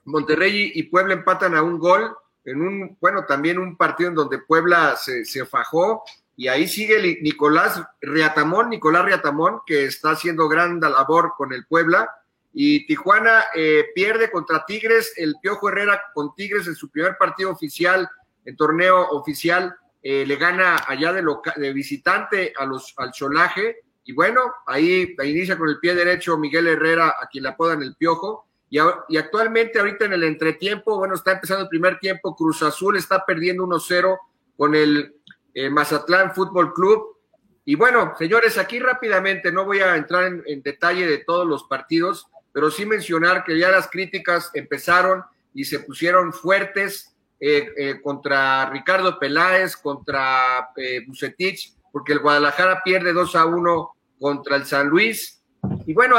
Monterrey 0.07 0.73
y 0.75 0.85
Puebla 0.85 1.13
empatan 1.13 1.55
a 1.55 1.63
un 1.63 1.79
gol 1.79 2.17
en 2.47 2.63
un, 2.63 2.97
bueno, 2.99 3.27
también 3.27 3.59
un 3.59 3.77
partido 3.77 4.09
en 4.09 4.15
donde 4.15 4.39
Puebla 4.39 4.97
se, 4.97 5.27
se 5.27 5.45
fajó 5.45 6.03
y 6.39 6.47
ahí 6.47 6.69
sigue 6.69 7.19
Nicolás 7.21 7.83
Riatamón, 8.01 8.71
Nicolás 8.71 9.05
Riatamón, 9.05 9.63
que 9.67 9.87
está 9.87 10.13
haciendo 10.13 10.49
gran 10.49 10.79
labor 10.79 11.33
con 11.37 11.53
el 11.53 11.67
Puebla. 11.67 12.09
Y 12.53 12.87
Tijuana 12.87 13.47
eh, 13.57 13.87
pierde 13.93 14.31
contra 14.31 14.65
Tigres, 14.65 15.15
el 15.17 15.35
Piojo 15.43 15.69
Herrera 15.69 16.01
con 16.15 16.33
Tigres 16.37 16.69
en 16.69 16.77
su 16.77 16.91
primer 16.91 17.19
partido 17.19 17.51
oficial, 17.51 18.09
en 18.45 18.57
torneo 18.57 19.09
oficial, 19.11 19.75
eh, 20.01 20.25
le 20.25 20.37
gana 20.37 20.85
allá 20.87 21.13
de, 21.13 21.25
de 21.57 21.73
visitante 21.73 22.53
a 22.57 22.65
los, 22.65 22.95
al 22.99 23.11
Cholaje. 23.11 23.79
Y 24.05 24.13
bueno, 24.13 24.41
ahí, 24.65 25.17
inicia 25.25 25.59
con 25.59 25.69
el 25.69 25.81
pie 25.81 25.97
derecho 25.97 26.39
Miguel 26.39 26.69
Herrera, 26.69 27.17
a 27.21 27.27
quien 27.27 27.43
le 27.43 27.51
apodan 27.51 27.83
el 27.83 27.97
Piojo. 27.97 28.47
Y, 28.71 28.79
y, 29.09 29.17
actualmente, 29.17 29.81
ahorita 29.81 30.05
en 30.05 30.13
el 30.13 30.23
entretiempo, 30.23 30.99
bueno, 30.99 31.17
está 31.17 31.33
empezando 31.33 31.65
el 31.65 31.69
primer 31.69 31.99
tiempo, 31.99 32.37
Cruz 32.37 32.63
Azul 32.63 32.97
está 32.97 33.27
perdiendo 33.27 33.65
1-0 33.65 34.17
con 34.57 34.77
el 34.77 35.18
eh, 35.59 35.71
Mazatlán 35.71 36.37
Fútbol 36.37 36.73
Club. 36.73 37.17
Y 37.65 37.75
bueno, 37.75 38.15
señores, 38.17 38.57
aquí 38.59 38.79
rápidamente, 38.79 39.51
no 39.51 39.65
voy 39.65 39.81
a 39.81 39.97
entrar 39.97 40.33
en, 40.47 40.63
detalle 40.63 41.05
de 41.05 41.19
todos 41.19 41.49
los 41.49 41.65
partidos, 41.65 42.29
pero 42.53 42.71
sí 42.71 42.87
mencionar 42.87 43.43
que 43.43 43.59
ya 43.59 43.69
las 43.69 43.89
críticas 43.89 44.53
empezaron 44.55 45.25
y 45.53 45.65
se 45.65 45.81
pusieron 45.81 46.33
fuertes 46.33 47.13
eh, 47.41 47.73
eh, 47.77 48.01
contra 48.01 48.71
Ricardo 48.71 49.19
Peláez, 49.19 49.77
contra 49.77 50.71
Bucetich, 51.09 51.75
porque 51.91 52.13
el 52.13 52.21
Guadalajara 52.21 52.81
pierde 52.85 53.13
2 53.13 53.35
a 53.35 53.45
1 53.45 53.97
contra 54.21 54.55
el 54.55 54.65
San 54.65 54.87
Luis. 54.87 55.43
Y 55.87 55.93
bueno, 55.93 56.17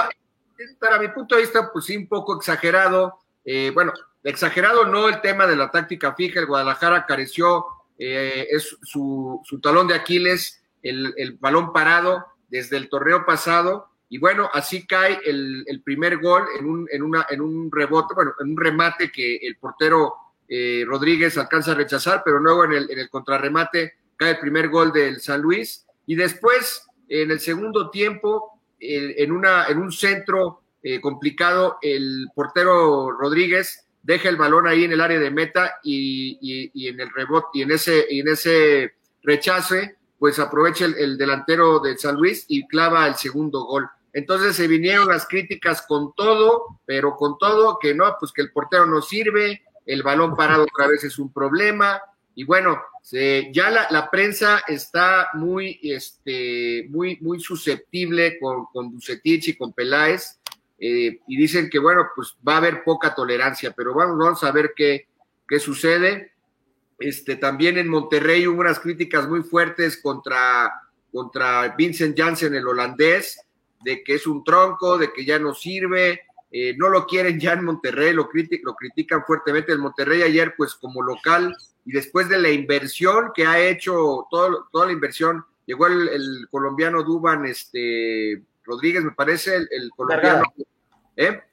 para 0.82 1.00
mi 1.00 1.08
punto 1.08 1.36
de 1.36 1.44
vista, 1.44 1.72
pues 1.72 1.86
sí, 1.86 1.96
un 1.96 2.10
poco 2.10 2.36
exagerado. 2.36 3.20
bueno, 3.74 3.94
exagerado 4.22 4.86
no 4.86 5.08
el 5.08 5.22
tema 5.22 5.48
de 5.48 5.56
la 5.56 5.72
táctica 5.72 6.14
fija, 6.14 6.42
el 6.42 6.46
Guadalajara 6.46 7.06
careció 7.06 7.79
eh, 8.00 8.48
es 8.50 8.78
su, 8.82 9.44
talón 9.62 9.88
de 9.88 9.94
Aquiles, 9.94 10.64
el, 10.82 11.38
balón 11.40 11.74
parado 11.74 12.26
desde 12.48 12.78
el 12.78 12.90
torneo 12.90 13.26
pasado. 13.26 13.90
Y 14.08 14.18
bueno, 14.18 14.50
así 14.54 14.88
cae 14.88 15.20
el, 15.26 15.82
primer 15.84 16.18
gol 16.18 16.46
en 16.58 16.66
un, 16.66 16.88
en, 16.92 17.04
una, 17.04 17.28
en 17.30 17.42
un 17.42 17.70
rebote, 17.72 18.16
bueno, 18.16 18.34
en 18.40 18.52
un 18.52 18.58
remate 18.58 19.12
que 19.12 19.36
el 19.36 19.58
portero 19.58 20.16
eh, 20.48 20.84
Rodríguez 20.88 21.38
alcanza 21.38 21.74
a 21.74 21.76
rechazar, 21.76 22.24
pero 22.26 22.40
luego 22.40 22.64
en 22.64 22.72
el, 22.72 22.90
en 22.90 23.00
el 23.00 23.10
contrarremate 23.10 23.94
cae 24.16 24.32
el 24.32 24.40
primer 24.40 24.70
gol 24.70 24.92
del 24.92 25.20
San 25.20 25.42
Luis. 25.42 25.86
Y 26.08 26.16
después, 26.16 26.88
en 27.08 27.30
el 27.30 27.40
segundo 27.40 27.92
tiempo, 27.92 28.60
en, 28.80 29.32
una, 29.32 29.68
en 29.68 29.78
un 29.78 29.92
centro 29.92 30.62
eh, 30.82 31.02
complicado, 31.02 31.78
el 31.82 32.28
portero 32.34 33.12
Rodríguez 33.12 33.86
deja 34.02 34.30
el 34.30 34.38
balón 34.38 34.68
ahí 34.68 34.84
en 34.84 34.92
el 34.92 35.02
área 35.02 35.20
de 35.20 35.32
meta 35.32 35.76
y, 35.84 36.72
en 36.88 37.00
el 37.00 37.10
rebote 37.12 37.48
y 37.54 37.62
en 37.64 37.72
ese, 37.72 38.06
y 38.10 38.22
en 38.22 38.30
ese 38.30 38.94
rechace, 39.24 39.98
pues 40.18 40.40
aprovecha 40.40 40.86
el, 40.86 41.18
delantero 41.18 41.80
de 41.80 41.98
San 41.98 42.16
Luis 42.16 42.46
y 42.48 42.68
clava 42.68 43.08
el 43.08 43.16
segundo 43.16 43.66
gol. 43.66 43.90
Entonces 44.14 44.56
se 44.56 44.68
vinieron 44.68 45.08
las 45.08 45.28
críticas 45.28 45.84
con 45.84 46.14
todo, 46.16 46.80
pero 46.86 47.16
con 47.16 47.38
todo, 47.38 47.78
que 47.80 47.94
no, 47.94 48.16
pues 48.20 48.32
que 48.32 48.42
el 48.42 48.52
portero 48.52 48.86
no 48.86 49.02
sirve, 49.02 49.64
el 49.86 50.04
balón 50.04 50.36
parado 50.36 50.64
otra 50.64 50.88
vez 50.88 51.04
es 51.04 51.20
un 51.20 51.32
problema, 51.32 52.02
y 52.40 52.46
bueno, 52.46 52.82
ya 53.52 53.70
la, 53.92 54.10
prensa 54.10 54.62
está 54.66 55.28
muy, 55.34 55.78
este, 55.84 56.88
muy, 56.90 57.18
muy 57.20 57.42
susceptible 57.42 58.40
con, 58.40 58.66
con 58.72 58.98
y 59.22 59.58
con 59.58 59.74
Peláez, 59.74 60.39
eh, 60.80 61.20
y 61.28 61.38
dicen 61.38 61.70
que, 61.70 61.80
bueno, 61.80 62.08
pues 62.16 62.36
va 62.48 62.56
a 62.56 62.58
haber 62.58 62.84
poca 62.84 63.14
tolerancia, 63.14 63.74
pero 63.76 63.94
bueno, 63.94 64.16
vamos 64.18 64.44
a 64.44 64.52
ver 64.52 64.74
qué, 64.76 65.08
qué 65.48 65.60
sucede. 65.60 66.34
Este, 67.00 67.36
también 67.36 67.78
en 67.78 67.88
Monterrey 67.88 68.48
hubo 68.48 68.62
unas 68.62 68.80
críticas 68.80 69.28
muy 69.28 69.42
fuertes 69.42 69.98
contra, 69.98 70.72
contra 71.12 71.76
Vincent 71.78 72.18
Janssen, 72.18 72.56
el 72.56 72.68
holandés, 72.68 73.42
de 73.84 74.04
que 74.04 74.16
es 74.16 74.28
un 74.28 74.44
tronco, 74.44 74.98
de 74.98 75.12
que 75.12 75.26
ya 75.26 75.40
no 75.40 75.54
sirve, 75.54 76.22
eh, 76.52 76.76
no 76.78 76.90
lo 76.90 77.06
quieren 77.06 77.40
ya 77.40 77.54
en 77.54 77.64
Monterrey, 77.64 78.14
lo, 78.14 78.30
lo 78.64 78.76
critican 78.76 79.24
fuertemente. 79.26 79.72
El 79.72 79.80
Monterrey 79.80 80.22
ayer, 80.22 80.54
pues 80.58 80.76
como 80.76 81.02
local, 81.02 81.56
y 81.86 81.92
después 81.92 82.28
de 82.30 82.38
la 82.38 82.50
inversión 82.50 83.32
que 83.34 83.46
ha 83.46 83.60
hecho, 83.60 84.28
todo, 84.30 84.68
toda 84.72 84.88
la 84.88 84.92
inversión, 84.92 85.46
llegó 85.66 85.88
el, 85.88 86.48
colombiano 86.50 87.04
Duban, 87.04 87.46
este, 87.46 88.44
Rodríguez, 88.64 89.04
me 89.04 89.12
parece, 89.12 89.56
el, 89.56 89.90
colombiano. 89.96 90.44
¿Eh? 91.20 91.44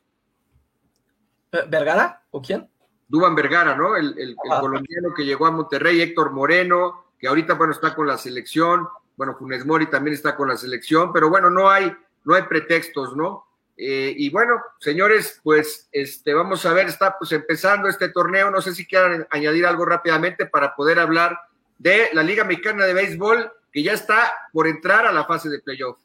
¿Vergara 1.68 2.22
o 2.30 2.40
quién? 2.40 2.70
Duban 3.08 3.34
Vergara, 3.34 3.74
¿no? 3.74 3.96
El, 3.96 4.36
ah. 4.48 4.60
colombiano 4.60 5.12
que 5.14 5.24
llegó 5.24 5.46
a 5.46 5.50
Monterrey, 5.50 6.00
Héctor 6.00 6.30
Moreno, 6.30 7.06
que 7.18 7.26
ahorita, 7.26 7.54
bueno, 7.54 7.72
está 7.72 7.92
con 7.92 8.06
la 8.06 8.16
selección. 8.16 8.86
Bueno, 9.16 9.34
Funes 9.36 9.66
Mori 9.66 9.86
también 9.86 10.14
está 10.14 10.36
con 10.36 10.48
la 10.48 10.56
selección, 10.56 11.12
pero 11.12 11.28
bueno, 11.28 11.50
no 11.50 11.68
hay, 11.68 11.92
no 12.24 12.34
hay 12.34 12.42
pretextos, 12.42 13.16
¿no? 13.16 13.44
Eh, 13.76 14.14
y 14.16 14.30
bueno, 14.30 14.62
señores, 14.78 15.40
pues 15.42 15.88
este, 15.90 16.32
vamos 16.32 16.64
a 16.64 16.72
ver, 16.72 16.86
está 16.86 17.18
pues 17.18 17.32
empezando 17.32 17.88
este 17.88 18.10
torneo. 18.10 18.52
No 18.52 18.60
sé 18.60 18.72
si 18.72 18.86
quieran 18.86 19.26
añadir 19.30 19.66
algo 19.66 19.84
rápidamente 19.84 20.46
para 20.46 20.76
poder 20.76 21.00
hablar 21.00 21.40
de 21.76 22.10
la 22.12 22.22
Liga 22.22 22.44
Mexicana 22.44 22.86
de 22.86 22.94
Béisbol, 22.94 23.50
que 23.72 23.82
ya 23.82 23.94
está 23.94 24.32
por 24.52 24.68
entrar 24.68 25.06
a 25.06 25.12
la 25.12 25.24
fase 25.24 25.48
de 25.48 25.58
playoff. 25.58 25.98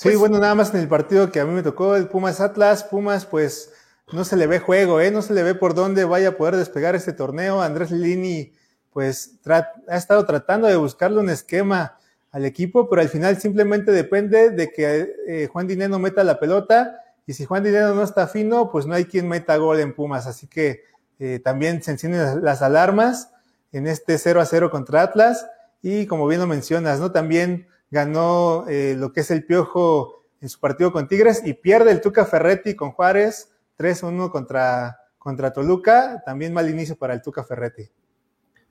Sí, 0.00 0.08
pues 0.08 0.18
bueno, 0.18 0.38
nada 0.38 0.54
más 0.54 0.72
en 0.72 0.80
el 0.80 0.88
partido 0.88 1.30
que 1.30 1.40
a 1.40 1.44
mí 1.44 1.52
me 1.52 1.62
tocó, 1.62 1.94
el 1.94 2.08
Pumas 2.08 2.40
Atlas, 2.40 2.84
Pumas, 2.84 3.26
pues 3.26 3.70
no 4.12 4.24
se 4.24 4.34
le 4.34 4.46
ve 4.46 4.58
juego, 4.58 4.98
¿eh? 4.98 5.10
no 5.10 5.20
se 5.20 5.34
le 5.34 5.42
ve 5.42 5.54
por 5.54 5.74
dónde 5.74 6.06
vaya 6.06 6.30
a 6.30 6.36
poder 6.38 6.56
despegar 6.56 6.96
este 6.96 7.12
torneo. 7.12 7.60
Andrés 7.60 7.90
Lini, 7.90 8.54
pues 8.94 9.38
ha 9.46 9.94
estado 9.94 10.24
tratando 10.24 10.68
de 10.68 10.76
buscarle 10.76 11.20
un 11.20 11.28
esquema 11.28 11.98
al 12.30 12.46
equipo, 12.46 12.88
pero 12.88 13.02
al 13.02 13.10
final 13.10 13.38
simplemente 13.38 13.92
depende 13.92 14.48
de 14.48 14.72
que 14.72 15.16
eh, 15.28 15.48
Juan 15.52 15.66
Dineno 15.66 15.98
meta 15.98 16.24
la 16.24 16.40
pelota 16.40 16.96
y 17.26 17.34
si 17.34 17.44
Juan 17.44 17.62
Dineno 17.62 17.94
no 17.94 18.02
está 18.02 18.26
fino, 18.26 18.70
pues 18.70 18.86
no 18.86 18.94
hay 18.94 19.04
quien 19.04 19.28
meta 19.28 19.58
gol 19.58 19.80
en 19.80 19.94
Pumas. 19.94 20.26
Así 20.26 20.46
que 20.46 20.82
eh, 21.18 21.40
también 21.44 21.82
se 21.82 21.90
encienden 21.90 22.42
las 22.42 22.62
alarmas 22.62 23.32
en 23.70 23.86
este 23.86 24.16
0 24.16 24.40
a 24.40 24.46
0 24.46 24.70
contra 24.70 25.02
Atlas 25.02 25.46
y 25.82 26.06
como 26.06 26.26
bien 26.26 26.40
lo 26.40 26.46
mencionas, 26.46 27.00
¿no? 27.00 27.12
También 27.12 27.66
ganó 27.90 28.66
eh, 28.68 28.94
lo 28.96 29.12
que 29.12 29.20
es 29.20 29.30
el 29.30 29.44
Piojo 29.44 30.24
en 30.40 30.48
su 30.48 30.58
partido 30.58 30.92
con 30.92 31.08
Tigres 31.08 31.42
y 31.44 31.54
pierde 31.54 31.90
el 31.90 32.00
Tuca 32.00 32.24
Ferretti 32.24 32.74
con 32.74 32.92
Juárez 32.92 33.52
3-1 33.78 34.30
contra, 34.30 34.98
contra 35.18 35.52
Toluca. 35.52 36.22
También 36.24 36.52
mal 36.52 36.70
inicio 36.70 36.96
para 36.96 37.14
el 37.14 37.22
Tuca 37.22 37.44
Ferretti. 37.44 37.90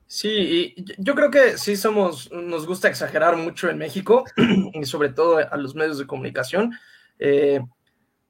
Sí, 0.07 0.73
y 0.75 0.85
yo 0.97 1.13
creo 1.13 1.29
que 1.29 1.59
sí 1.59 1.77
somos, 1.77 2.31
nos 2.31 2.65
gusta 2.65 2.87
exagerar 2.87 3.37
mucho 3.37 3.69
en 3.69 3.77
México 3.77 4.23
y 4.73 4.83
sobre 4.85 5.09
todo 5.09 5.37
a 5.37 5.55
los 5.55 5.75
medios 5.75 5.99
de 5.99 6.07
comunicación, 6.07 6.73
eh, 7.19 7.59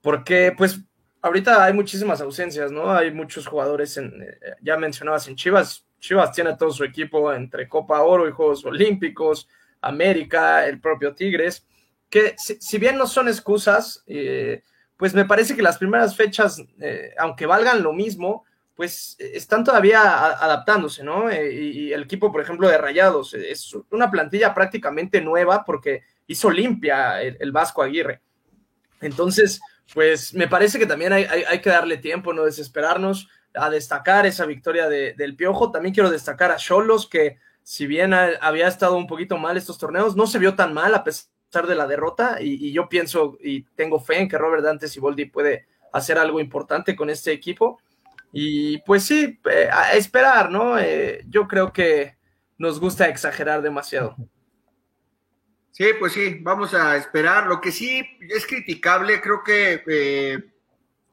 porque 0.02 0.54
pues 0.58 0.82
ahorita 1.22 1.64
hay 1.64 1.72
muchísimas 1.72 2.20
ausencias, 2.20 2.70
¿no? 2.70 2.92
Hay 2.92 3.12
muchos 3.12 3.48
jugadores, 3.48 3.96
en, 3.96 4.12
eh, 4.22 4.56
ya 4.62 4.76
mencionabas 4.76 5.30
en 5.30 5.38
Chivas, 5.38 5.86
Chivas 6.00 6.34
tiene 6.34 6.58
todo 6.58 6.72
su 6.72 6.84
equipo 6.84 7.32
entre 7.34 7.70
Copa 7.70 8.02
Oro 8.02 8.28
y 8.28 8.32
Juegos 8.34 8.66
Olímpicos, 8.66 9.48
América, 9.82 10.68
el 10.68 10.80
propio 10.80 11.14
Tigres, 11.14 11.66
que 12.10 12.36
si, 12.38 12.78
bien 12.78 12.98
no 12.98 13.08
son 13.08 13.28
excusas, 13.28 14.04
eh, 14.08 14.64
pues 14.98 15.14
me 15.14 15.26
parece 15.26 15.56
que 15.56 15.62
las 15.62 15.78
primeras 15.78 16.16
fechas, 16.16 16.62
eh, 16.82 17.14
aunque 17.18 17.46
valgan 17.46 17.84
lo 17.84 17.94
mismo, 17.94 18.46
pues 18.76 19.18
están 19.20 19.64
todavía 19.64 20.02
adaptándose, 20.42 21.04
¿no? 21.04 21.30
Eh, 21.30 21.54
y, 21.54 21.92
el 21.92 22.04
equipo, 22.04 22.32
por 22.32 22.42
ejemplo, 22.42 22.68
de 22.68 22.78
Rayados, 22.78 23.34
es 23.34 23.76
una 23.92 24.10
plantilla 24.10 24.54
prácticamente 24.54 25.20
nueva 25.20 25.66
porque 25.66 26.04
hizo 26.28 26.50
limpia 26.50 27.22
el, 27.22 27.52
Vasco 27.52 27.84
Aguirre. 27.84 28.22
Entonces, 29.02 29.60
pues 29.94 30.34
me 30.34 30.48
parece 30.48 30.80
que 30.80 30.86
también 30.86 31.12
hay, 31.12 31.60
que 31.62 31.70
darle 31.70 31.98
tiempo, 31.98 32.34
no 32.34 32.46
desesperarnos, 32.46 33.28
a 33.54 33.70
destacar 33.70 34.26
esa 34.26 34.46
victoria 34.46 34.88
del 34.88 35.36
Piojo. 35.36 35.72
También 35.72 35.94
quiero 35.94 36.10
destacar 36.10 36.52
a 36.52 36.56
Cholos, 36.56 37.10
que 37.10 37.38
si 37.70 37.86
bien 37.86 38.16
había 38.16 38.68
estado 38.68 38.98
un 38.98 39.06
poquito 39.06 39.38
mal 39.38 39.56
estos 39.56 39.78
torneos, 39.78 40.16
no 40.16 40.26
se 40.26 40.40
vio 40.40 40.56
tan 40.56 40.74
mal 40.74 40.96
a 40.96 41.04
pesar 41.04 41.68
de 41.68 41.76
la 41.76 41.86
derrota. 41.86 42.38
Y, 42.42 42.72
yo 42.72 42.90
pienso 42.90 43.38
y 43.44 43.62
tengo 43.76 44.00
fe 44.00 44.22
en 44.22 44.28
que 44.28 44.40
Robert 44.40 44.64
Dantes 44.64 44.98
y 44.98 45.00
Boldi 45.00 45.26
puede 45.26 45.68
hacer 45.94 46.18
algo 46.18 46.40
importante 46.40 46.96
con 46.96 47.12
este 47.12 47.32
equipo. 47.32 47.80
Y 48.34 48.80
pues 48.80 49.04
sí, 49.04 49.40
eh, 49.52 49.70
esperar, 49.94 50.50
¿no? 50.50 50.80
Eh, 50.80 51.24
yo 51.30 51.48
creo 51.48 51.72
que 51.72 52.18
nos 52.58 52.80
gusta 52.80 53.08
exagerar 53.08 53.62
demasiado. 53.62 54.16
Sí, 55.70 55.90
pues 56.00 56.14
sí, 56.14 56.40
vamos 56.42 56.74
a 56.74 56.98
esperar. 56.98 57.46
Lo 57.46 57.62
que 57.62 57.72
sí 57.72 58.04
es 58.20 58.48
criticable, 58.48 59.22
creo 59.22 59.44
que 59.44 59.84
eh, 59.86 60.40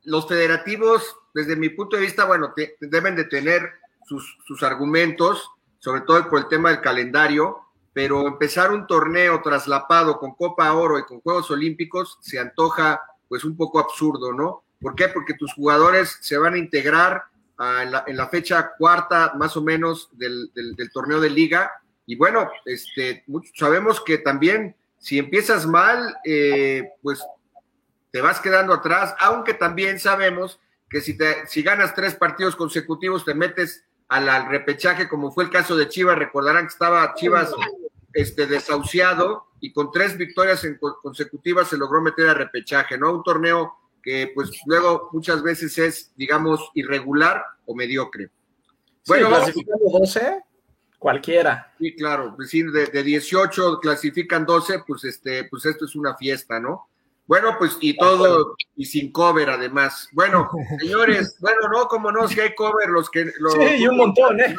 los 0.05 0.27
federativos, 0.27 1.19
desde 1.35 1.55
mi 1.55 1.69
punto 1.69 1.97
de 1.97 2.03
vista, 2.03 2.25
bueno, 2.25 2.55
deben 2.81 3.15
de 3.15 3.25
tener 3.25 3.73
sus, 4.07 4.39
sus, 4.47 4.63
argumentos, 4.63 5.51
sobre 5.87 6.01
todo 6.01 6.29
por 6.29 6.41
el 6.41 6.49
tema 6.49 6.71
del 6.71 6.81
calendario, 6.81 7.61
pero 7.93 8.27
empezar 8.27 8.73
un 8.73 8.89
torneo 8.89 9.41
traslapado 9.41 10.19
con 10.19 10.35
Copa 10.35 10.73
Oro 10.73 10.99
y 10.99 11.05
con 11.05 11.21
Juegos 11.21 11.49
Olímpicos 11.53 12.19
se 12.21 12.41
antoja 12.41 13.01
pues 13.29 13.45
un 13.45 13.57
poco 13.57 13.79
absurdo, 13.79 14.33
¿no? 14.33 14.65
¿Por 14.81 14.97
qué? 14.97 15.07
Porque 15.07 15.35
tus 15.35 15.55
jugadores 15.55 16.19
se 16.23 16.39
van 16.39 16.55
a 16.55 16.59
integrar 16.59 17.27
en, 17.61 18.17
la, 18.17 18.29
fecha 18.29 18.73
cuarta 18.77 19.35
más 19.37 19.57
o 19.57 19.63
menos 19.63 20.09
del, 20.11 20.51
torneo 20.93 21.21
de 21.21 21.31
liga. 21.31 21.71
Y 22.05 22.17
bueno, 22.17 22.51
este, 22.65 23.25
sabemos 23.55 24.01
que 24.01 24.19
también 24.19 24.75
si 24.99 25.21
empiezas 25.21 25.69
mal, 25.69 26.17
eh, 26.25 26.83
pues 27.01 27.25
te 28.11 28.21
vas 28.21 28.41
quedando 28.41 28.75
atrás, 28.75 29.15
aunque 29.21 29.55
también 29.55 30.01
sabemos 30.01 30.59
que 30.91 31.01
si, 31.01 31.17
te, 31.17 31.47
si 31.47 31.63
ganas 31.63 31.95
tres 31.95 32.17
partidos 32.17 32.57
consecutivos 32.57 33.25
te 33.25 33.35
metes 33.35 33.86
al, 34.09 34.49
repechaje, 34.49 35.09
como 35.09 35.33
fue 35.33 35.45
el 35.45 35.51
caso 35.51 35.77
de 35.77 35.89
Chivas, 35.89 36.19
recordarán 36.19 36.67
que 36.67 36.73
estaba 36.73 37.15
Chivas 37.15 37.53
este, 38.13 38.47
desahuciado 38.47 39.47
y 39.61 39.73
con 39.73 39.91
tres 39.91 40.17
victorias 40.17 40.67
consecutivas 41.03 41.69
se 41.69 41.77
logró 41.77 42.01
meter 42.01 42.29
a 42.29 42.35
repechaje, 42.35 42.97
¿no? 42.97 43.13
Un 43.13 43.23
torneo 43.23 43.75
que 44.03 44.31
pues 44.35 44.51
luego 44.67 45.11
muchas 45.13 45.43
veces 45.43 45.77
es, 45.79 46.13
digamos, 46.17 46.71
irregular 46.75 47.43
o 47.65 47.75
mediocre. 47.75 48.31
Bueno, 49.07 49.29
clasificando 49.29 49.99
12, 49.99 50.45
cualquiera. 50.99 51.75
Sí, 51.79 51.95
claro, 51.95 52.35
pues 52.37 52.51
sí, 52.51 52.63
de, 52.63 52.87
de, 52.87 53.03
18 53.03 53.81
clasifican 53.81 54.47
12, 54.47 54.85
pues 54.87 55.05
este, 55.05 55.45
pues 55.45 55.67
esto 55.67 55.87
es 55.87 55.97
una 55.97 56.17
fiesta, 56.17 56.61
¿no? 56.61 56.89
Bueno, 57.27 57.57
pues 57.59 57.77
y 57.81 57.97
todo, 57.97 58.57
y 58.77 58.85
sin 58.85 59.11
cover 59.11 59.51
además. 59.51 60.09
Bueno, 60.13 60.49
señores, 60.81 61.37
bueno, 61.41 61.69
no, 61.73 61.89
como 61.89 62.13
no, 62.13 62.29
si 62.29 62.41
hay 62.41 62.55
cover, 62.55 62.89
los 62.89 63.11
que... 63.11 63.33
Los, 63.39 63.55
sí, 63.55 63.77
y 63.79 63.89
un 63.89 63.97
montón, 63.97 64.41
¿eh? 64.41 64.55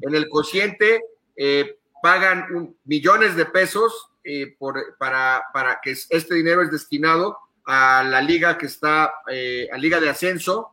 En 0.00 0.14
el 0.14 0.28
cociente 0.28 1.02
eh, 1.36 1.78
pagan 2.02 2.76
millones 2.84 3.34
de 3.36 3.46
pesos 3.46 4.10
eh, 4.24 4.54
por, 4.58 4.96
para, 4.98 5.44
para 5.52 5.80
que 5.82 5.90
este 5.90 6.34
dinero 6.34 6.62
es 6.62 6.70
destinado 6.70 7.38
a 7.64 8.04
la 8.04 8.20
liga 8.20 8.58
que 8.58 8.66
está, 8.66 9.14
eh, 9.28 9.68
a 9.72 9.78
liga 9.78 10.00
de 10.00 10.08
ascenso, 10.08 10.72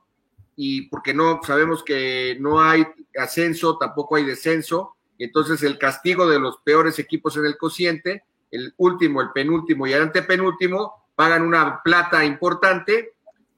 y 0.56 0.90
porque 0.90 1.14
no 1.14 1.40
sabemos 1.44 1.84
que 1.84 2.38
no 2.40 2.62
hay 2.62 2.86
ascenso, 3.18 3.78
tampoco 3.78 4.16
hay 4.16 4.26
descenso, 4.26 4.96
entonces 5.18 5.64
el 5.64 5.78
castigo 5.78 6.28
de 6.28 6.40
los 6.40 6.58
peores 6.58 7.00
equipos 7.00 7.38
en 7.38 7.46
el 7.46 7.58
cociente, 7.58 8.24
el 8.52 8.74
último, 8.78 9.22
el 9.22 9.32
penúltimo 9.32 9.88
y 9.88 9.94
el 9.94 10.02
antepenúltimo, 10.02 10.99
pagan 11.20 11.42
una 11.42 11.84
plata 11.84 12.24
importante 12.24 13.12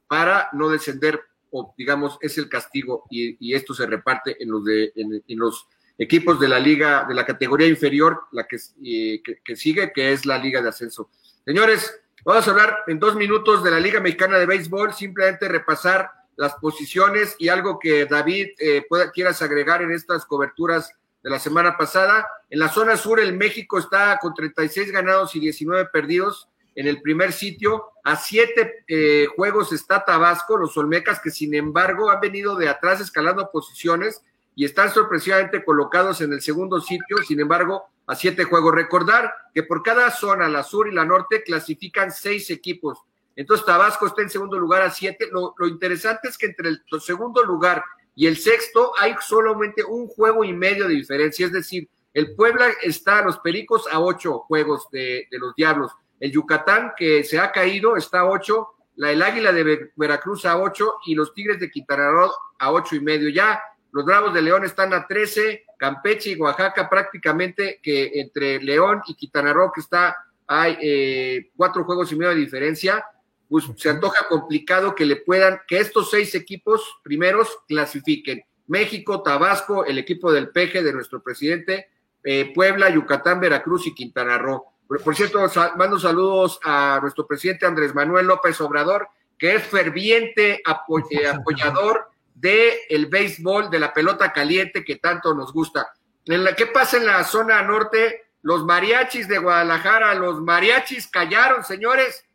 para 0.07 0.49
no 0.53 0.70
descender, 0.70 1.22
o 1.51 1.76
digamos, 1.78 2.18
es 2.20 2.39
el 2.39 2.49
castigo, 2.49 3.03
y, 3.12 3.53
esto 3.53 3.76
se 3.76 3.86
reparte 3.86 4.41
en 4.41 4.49
los, 4.49 4.66
de, 4.66 4.91
en, 4.95 5.22
los 5.38 5.68
equipos 5.99 6.39
de 6.39 6.47
la 6.47 6.57
liga, 6.57 7.05
de 7.07 7.14
la 7.14 7.24
categoría 7.24 7.68
inferior, 7.68 8.22
la 8.32 8.47
que, 8.47 8.57
eh, 8.84 9.22
que 9.45 9.55
sigue, 9.55 9.93
que 9.93 10.12
es 10.12 10.26
la 10.26 10.39
liga 10.39 10.59
de 10.59 10.70
ascenso. 10.70 11.12
Señores, 11.45 12.01
Vamos 12.24 12.47
a 12.47 12.51
hablar 12.51 12.84
en 12.86 12.99
dos 12.99 13.16
minutos 13.16 13.64
de 13.64 13.72
la 13.72 13.80
Liga 13.80 13.99
Mexicana 13.99 14.38
de 14.38 14.45
Béisbol, 14.45 14.93
simplemente 14.93 15.49
repasar 15.49 16.12
las 16.36 16.53
posiciones 16.53 17.36
y 17.39 17.49
algo 17.49 17.80
que 17.80 18.05
David 18.05 18.49
eh, 18.59 18.86
pueda, 18.88 19.09
quieras 19.09 19.41
agregar 19.41 19.82
en 19.82 19.89
estas 19.89 20.26
coberturas 20.26 20.93
de 21.24 21.32
la 21.32 21.39
semana 21.39 21.78
pasada. 21.78 22.28
En 22.51 22.59
la 22.59 22.70
zona 22.70 22.95
sur, 22.95 23.20
el 23.20 23.36
México 23.36 23.80
está 23.80 24.20
con 24.22 24.36
36 24.36 24.91
ganados 24.91 25.36
y 25.36 25.39
19 25.39 25.89
perdidos 25.91 26.47
en 26.76 26.88
el 26.88 27.01
primer 27.01 27.32
sitio. 27.32 27.91
A 28.03 28.15
siete 28.15 28.84
eh, 28.88 29.28
juegos 29.36 29.72
está 29.72 30.03
Tabasco, 30.03 30.57
los 30.57 30.76
Olmecas, 30.78 31.19
que 31.19 31.32
sin 31.32 31.53
embargo 31.53 32.09
han 32.09 32.19
venido 32.19 32.55
de 32.55 32.69
atrás 32.69 33.01
escalando 33.01 33.49
posiciones 33.51 34.24
y 34.55 34.65
están 34.65 34.91
sorpresivamente 34.91 35.63
colocados 35.63 36.22
en 36.22 36.34
el 36.34 36.41
segundo 36.41 36.82
sitio. 36.82 37.17
Sin 37.26 37.39
embargo, 37.39 37.86
a 38.07 38.15
siete 38.15 38.43
juegos. 38.43 38.76
Recordar 38.76 39.34
que 39.53 39.63
por 39.63 39.84
cada 39.84 40.11
zona, 40.11 40.49
la 40.49 40.63
sur 40.63 40.88
y 40.88 40.93
la 40.93 41.05
norte, 41.05 41.43
clasifican 41.43 42.11
seis 42.11 42.49
equipos. 42.49 42.99
Entonces 43.36 43.65
Tabasco 43.65 44.07
está 44.07 44.22
en 44.22 44.30
segundo 44.30 44.57
lugar 44.57 44.82
a 44.82 44.89
siete. 44.89 45.30
Lo, 45.32 45.55
interesante 45.67 46.28
es 46.28 46.38
que 46.38 46.47
entre 46.47 46.69
el 46.69 46.82
segundo 46.99 47.43
lugar 47.43 47.84
y 48.15 48.28
el 48.28 48.38
sexto 48.38 48.91
hay 48.99 49.15
solamente 49.22 49.84
un 49.84 50.07
juego 50.07 50.43
y 50.43 50.53
medio 50.53 50.88
de 50.88 50.95
diferencia. 50.95 51.45
Es 51.45 51.53
decir, 51.53 51.88
el 52.13 52.36
Puebla 52.36 52.67
está 52.84 53.19
a 53.19 53.26
los 53.26 53.39
Pericos 53.39 53.88
a 53.91 53.99
ocho 53.99 54.39
juegos 54.39 54.88
de, 54.91 55.28
los 55.32 55.55
Diablos. 55.55 55.91
El 56.22 56.32
Yucatán, 56.32 56.93
que 56.95 57.26
se 57.26 57.38
ha 57.39 57.51
caído, 57.51 57.97
está 57.97 58.22
a 58.22 58.30
ocho. 58.30 58.69
La, 58.95 59.11
el 59.11 59.22
Águila 59.22 59.51
de 59.51 59.91
Veracruz 59.95 60.45
a 60.45 60.57
ocho 60.57 60.93
y 61.05 61.15
los 61.15 61.34
Tigres 61.34 61.59
de 61.59 61.72
Quintana 61.72 62.09
Roo 62.11 62.32
a 62.59 62.72
ocho 62.72 62.95
y 62.95 63.01
medio. 63.01 63.28
Ya 63.30 63.61
los 63.91 64.05
Bravos 64.05 64.34
de 64.34 64.41
León 64.41 64.63
están 64.63 64.93
a 64.93 65.07
trece 65.07 65.65
Campeche 65.78 66.30
y 66.30 66.36
Oaxaca 66.36 66.88
prácticamente 66.88 67.80
que 67.82 68.11
entre 68.22 68.61
León 68.61 69.01
y 69.07 69.15
Quintana 69.15 69.51
Roo, 69.51 69.72
que 69.74 69.82
está, 69.82 70.15
hay 70.45 70.78
eh, 70.80 71.51
cuatro 71.55 71.84
juegos 71.84 72.11
y 72.11 72.15
medio 72.15 72.36
de 72.36 72.39
diferencia, 72.39 73.03
pues 73.49 73.65
se 73.76 73.89
antoja 73.89 74.28
complicado 74.30 74.93
que 74.93 75.05
le 75.05 75.15
puedan, 75.15 75.59
que 75.67 75.80
estos 75.80 76.11
seis 76.11 76.36
equipos 76.36 76.99
primeros 77.03 77.59
clasifiquen. 77.67 78.43
México, 78.67 79.24
Tabasco, 79.24 79.84
el 79.86 79.97
equipo 79.97 80.32
del 80.32 80.49
Peje 80.49 80.84
de 80.84 80.93
nuestro 80.93 81.22
presidente, 81.24 81.89
eh, 82.24 82.53
Puebla, 82.53 82.89
Yucatán, 82.89 83.39
Veracruz 83.39 83.88
y 83.88 83.95
Quintana 83.95 84.38
Roo. 84.38 84.70
Por, 84.99 85.15
cierto, 85.15 85.39
mando 85.77 85.97
saludos 85.97 86.59
a 86.63 86.99
nuestro 87.01 87.25
presidente 87.25 87.65
Andrés 87.65 87.95
Manuel 87.95 88.27
López 88.27 88.59
Obrador, 88.59 89.07
que 89.37 89.55
es 89.55 89.63
ferviente 89.63 90.55
eh, 90.55 91.27
apoyador 91.27 92.09
del 92.35 92.73
el 92.89 93.05
béisbol, 93.05 93.69
de 93.69 93.79
la 93.79 93.93
pelota 93.93 94.33
caliente 94.33 94.83
que 94.83 94.97
tanto 94.97 95.33
nos 95.33 95.53
gusta. 95.53 95.93
En 96.25 96.43
la, 96.43 96.55
¿Qué 96.55 96.65
pasa 96.65 96.97
en 96.97 97.05
la 97.05 97.23
zona 97.23 97.61
norte? 97.61 98.25
Los 98.41 98.65
mariachis 98.65 99.29
de 99.29 99.37
Guadalajara, 99.37 100.13
los 100.15 100.41
mariachis 100.41 101.07
callaron, 101.07 101.63
señores. 101.63 102.25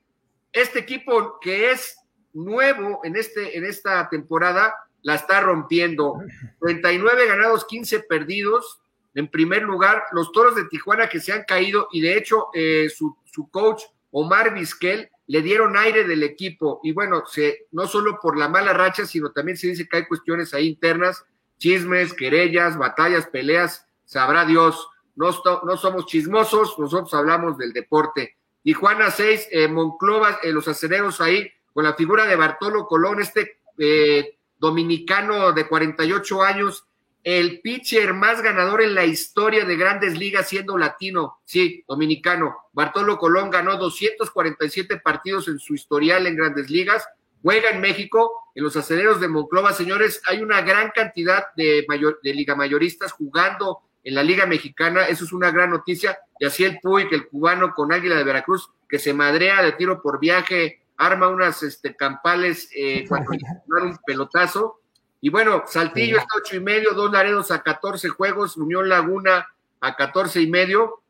Este 0.51 0.79
equipo 0.79 1.39
que 1.41 1.73
es 1.73 1.99
nuevo 2.33 3.01
en, 3.05 3.17
este, 3.17 3.59
en 3.59 3.67
esta 3.67 4.09
temporada 4.09 4.75
la 5.03 5.17
está 5.17 5.41
rompiendo. 5.41 6.15
39 6.61 7.27
ganados, 7.27 7.67
15 7.67 8.01
perdidos. 8.01 8.81
En 9.17 9.29
primer 9.29 9.63
lugar, 9.63 10.05
los 10.13 10.31
toros 10.31 10.55
de 10.55 10.67
Tijuana 10.67 11.09
que 11.09 11.21
se 11.21 11.33
han 11.33 11.45
caído 11.45 11.89
y 11.91 12.03
de 12.03 12.19
hecho 12.19 12.49
eh, 12.53 12.91
su, 12.95 13.17
coach 13.51 13.83
Omar 14.11 14.53
Vizquel 14.53 15.11
le 15.27 15.41
dieron 15.41 15.77
aire 15.77 16.05
del 16.05 16.23
equipo 16.23 16.81
y 16.83 16.93
bueno, 16.93 17.25
se, 17.27 17.67
no 17.73 17.87
solo 17.87 18.19
por 18.21 18.37
la 18.37 18.51
mala 18.51 18.75
racha, 18.75 19.07
sino 19.07 19.33
también 19.33 19.57
se 19.57 19.69
dice 19.69 19.89
que 19.89 19.97
hay 19.97 20.07
cuestiones 20.07 20.53
ahí 20.53 20.69
internas, 20.69 21.25
chismes, 21.57 22.13
querellas, 22.13 22.77
batallas, 22.77 23.27
peleas, 23.27 23.87
sabrá 24.05 24.45
Dios, 24.45 24.87
no, 25.15 25.31
no 25.65 25.77
somos 25.79 26.05
chismosos, 26.05 26.79
nosotros 26.79 27.13
hablamos 27.15 27.57
del 27.57 27.73
deporte. 27.73 28.37
Tijuana 28.63 29.11
6, 29.11 29.49
eh, 29.51 29.69
Monclova, 29.69 30.41
eh, 30.43 30.53
los 30.53 30.69
acereros 30.69 31.23
ahí, 31.23 31.51
con 31.73 31.85
la 31.85 31.95
figura 31.95 32.27
de 32.27 32.37
Bartolo 32.37 32.87
Colón, 32.87 33.21
este 33.21 33.61
eh, 33.79 34.37
dominicano 34.59 35.53
de 35.53 35.67
48 35.67 36.43
años, 36.43 36.87
el 37.27 37.61
pitcher 37.61 38.15
más 38.15 38.41
ganador 38.41 38.83
en 38.83 38.95
la 38.95 39.05
historia 39.05 39.65
de 39.65 39.77
grandes 39.77 40.17
ligas 40.17 40.49
siendo 40.49 40.79
latino, 40.79 41.41
sí, 41.45 41.83
dominicano. 41.89 42.57
Bartolo 42.73 43.19
Colón 43.19 43.51
ganó 43.51 43.77
247 43.79 45.01
partidos 45.01 45.49
en 45.49 45.59
su 45.59 45.75
historial 45.75 46.29
en 46.29 46.37
grandes 46.37 46.71
ligas, 46.71 47.05
juega 47.43 47.71
en 47.71 47.81
México 47.81 48.31
en 48.55 48.63
los 48.63 48.77
aceleros 48.77 49.21
de 49.21 49.27
Monclova, 49.27 49.73
señores, 49.73 50.23
hay 50.29 50.41
una 50.41 50.63
gran 50.63 50.93
cantidad 50.95 51.47
de, 51.57 51.85
mayor, 51.89 52.21
de 52.23 52.33
liga 52.33 52.55
mayoristas 52.55 53.11
jugando 53.11 53.81
en 54.05 54.15
la 54.15 54.23
Liga 54.23 54.47
Mexicana, 54.47 55.07
eso 55.07 55.25
es 55.25 55.33
una 55.33 55.51
gran 55.51 55.71
noticia, 55.71 56.17
y 56.39 56.47
así 56.47 56.63
el 56.63 56.79
Puy, 56.79 57.09
que 57.09 57.17
el 57.17 57.27
cubano 57.27 57.75
con 57.75 57.93
Águila 57.93 58.15
de 58.15 58.23
Veracruz, 58.23 58.71
que 58.89 59.01
se 59.01 59.13
madrea 59.13 59.65
de 59.65 59.73
tiro 59.73 60.01
por 60.01 60.21
viaje, 60.21 60.81
arma 60.97 61.27
unas 61.27 61.65
este, 61.65 61.97
campales 61.97 62.71
eh, 62.73 63.05
cuando 63.09 63.33
un 63.33 63.99
pelotazo, 64.07 64.81
y 65.27 65.29
bueno, 65.29 65.65
Saltillo 65.67 66.19
está 66.19 66.37
ocho 66.39 66.55
y 66.55 66.61
medio, 66.61 66.95
dos 66.95 67.11
Laredos 67.11 67.51
a 67.51 67.61
14 67.61 68.11
juegos, 68.11 68.57
Unión 68.57 68.89
Laguna 68.89 69.49
a 69.81 69.97
14 69.97 70.41
y 70.41 70.47
medio, 70.47 71.03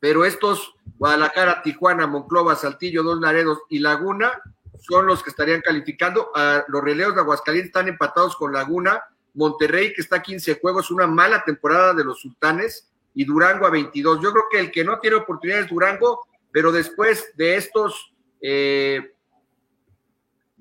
pero 0.00 0.24
estos 0.24 0.74
Guadalajara, 0.98 1.62
Tijuana, 1.62 2.08
Monclova, 2.08 2.56
Saltillo, 2.56 3.04
dos 3.04 3.20
Laredos 3.20 3.60
y 3.68 3.78
Laguna 3.78 4.32
son 4.80 5.06
los 5.06 5.22
que 5.22 5.30
estarían 5.30 5.60
calificando. 5.60 6.32
A 6.34 6.64
los 6.66 6.82
releos 6.82 7.14
de 7.14 7.20
Aguascalientes 7.20 7.68
están 7.68 7.86
empatados 7.86 8.34
con 8.34 8.52
Laguna, 8.52 9.00
Monterrey 9.34 9.92
que 9.94 10.02
está 10.02 10.16
a 10.16 10.22
15 10.22 10.58
juegos, 10.60 10.90
una 10.90 11.06
mala 11.06 11.44
temporada 11.44 11.94
de 11.94 12.02
los 12.02 12.20
Sultanes 12.20 12.90
y 13.14 13.24
Durango 13.24 13.64
a 13.64 13.70
22. 13.70 14.20
Yo 14.20 14.32
creo 14.32 14.44
que 14.50 14.58
el 14.58 14.72
que 14.72 14.82
no 14.82 14.98
tiene 14.98 15.18
oportunidades 15.18 15.66
es 15.66 15.70
Durango, 15.70 16.26
pero 16.50 16.72
después 16.72 17.30
de 17.36 17.54
estos 17.54 18.12
eh, 18.40 19.11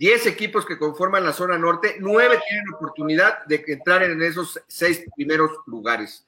10 0.01 0.25
equipos 0.25 0.65
que 0.65 0.79
conforman 0.79 1.23
la 1.23 1.31
zona 1.31 1.59
norte, 1.59 1.97
9 1.99 2.39
tienen 2.49 2.73
oportunidad 2.73 3.45
de 3.45 3.63
entrar 3.67 4.01
en 4.01 4.19
esos 4.23 4.59
seis 4.67 5.05
primeros 5.15 5.51
lugares. 5.67 6.25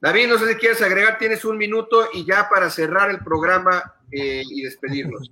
David, 0.00 0.28
no 0.28 0.38
sé 0.38 0.48
si 0.48 0.54
quieres 0.54 0.80
agregar, 0.80 1.18
tienes 1.18 1.44
un 1.44 1.58
minuto 1.58 2.08
y 2.14 2.24
ya 2.24 2.48
para 2.48 2.70
cerrar 2.70 3.10
el 3.10 3.18
programa 3.18 3.92
eh, 4.10 4.42
y 4.50 4.62
despedirnos. 4.62 5.30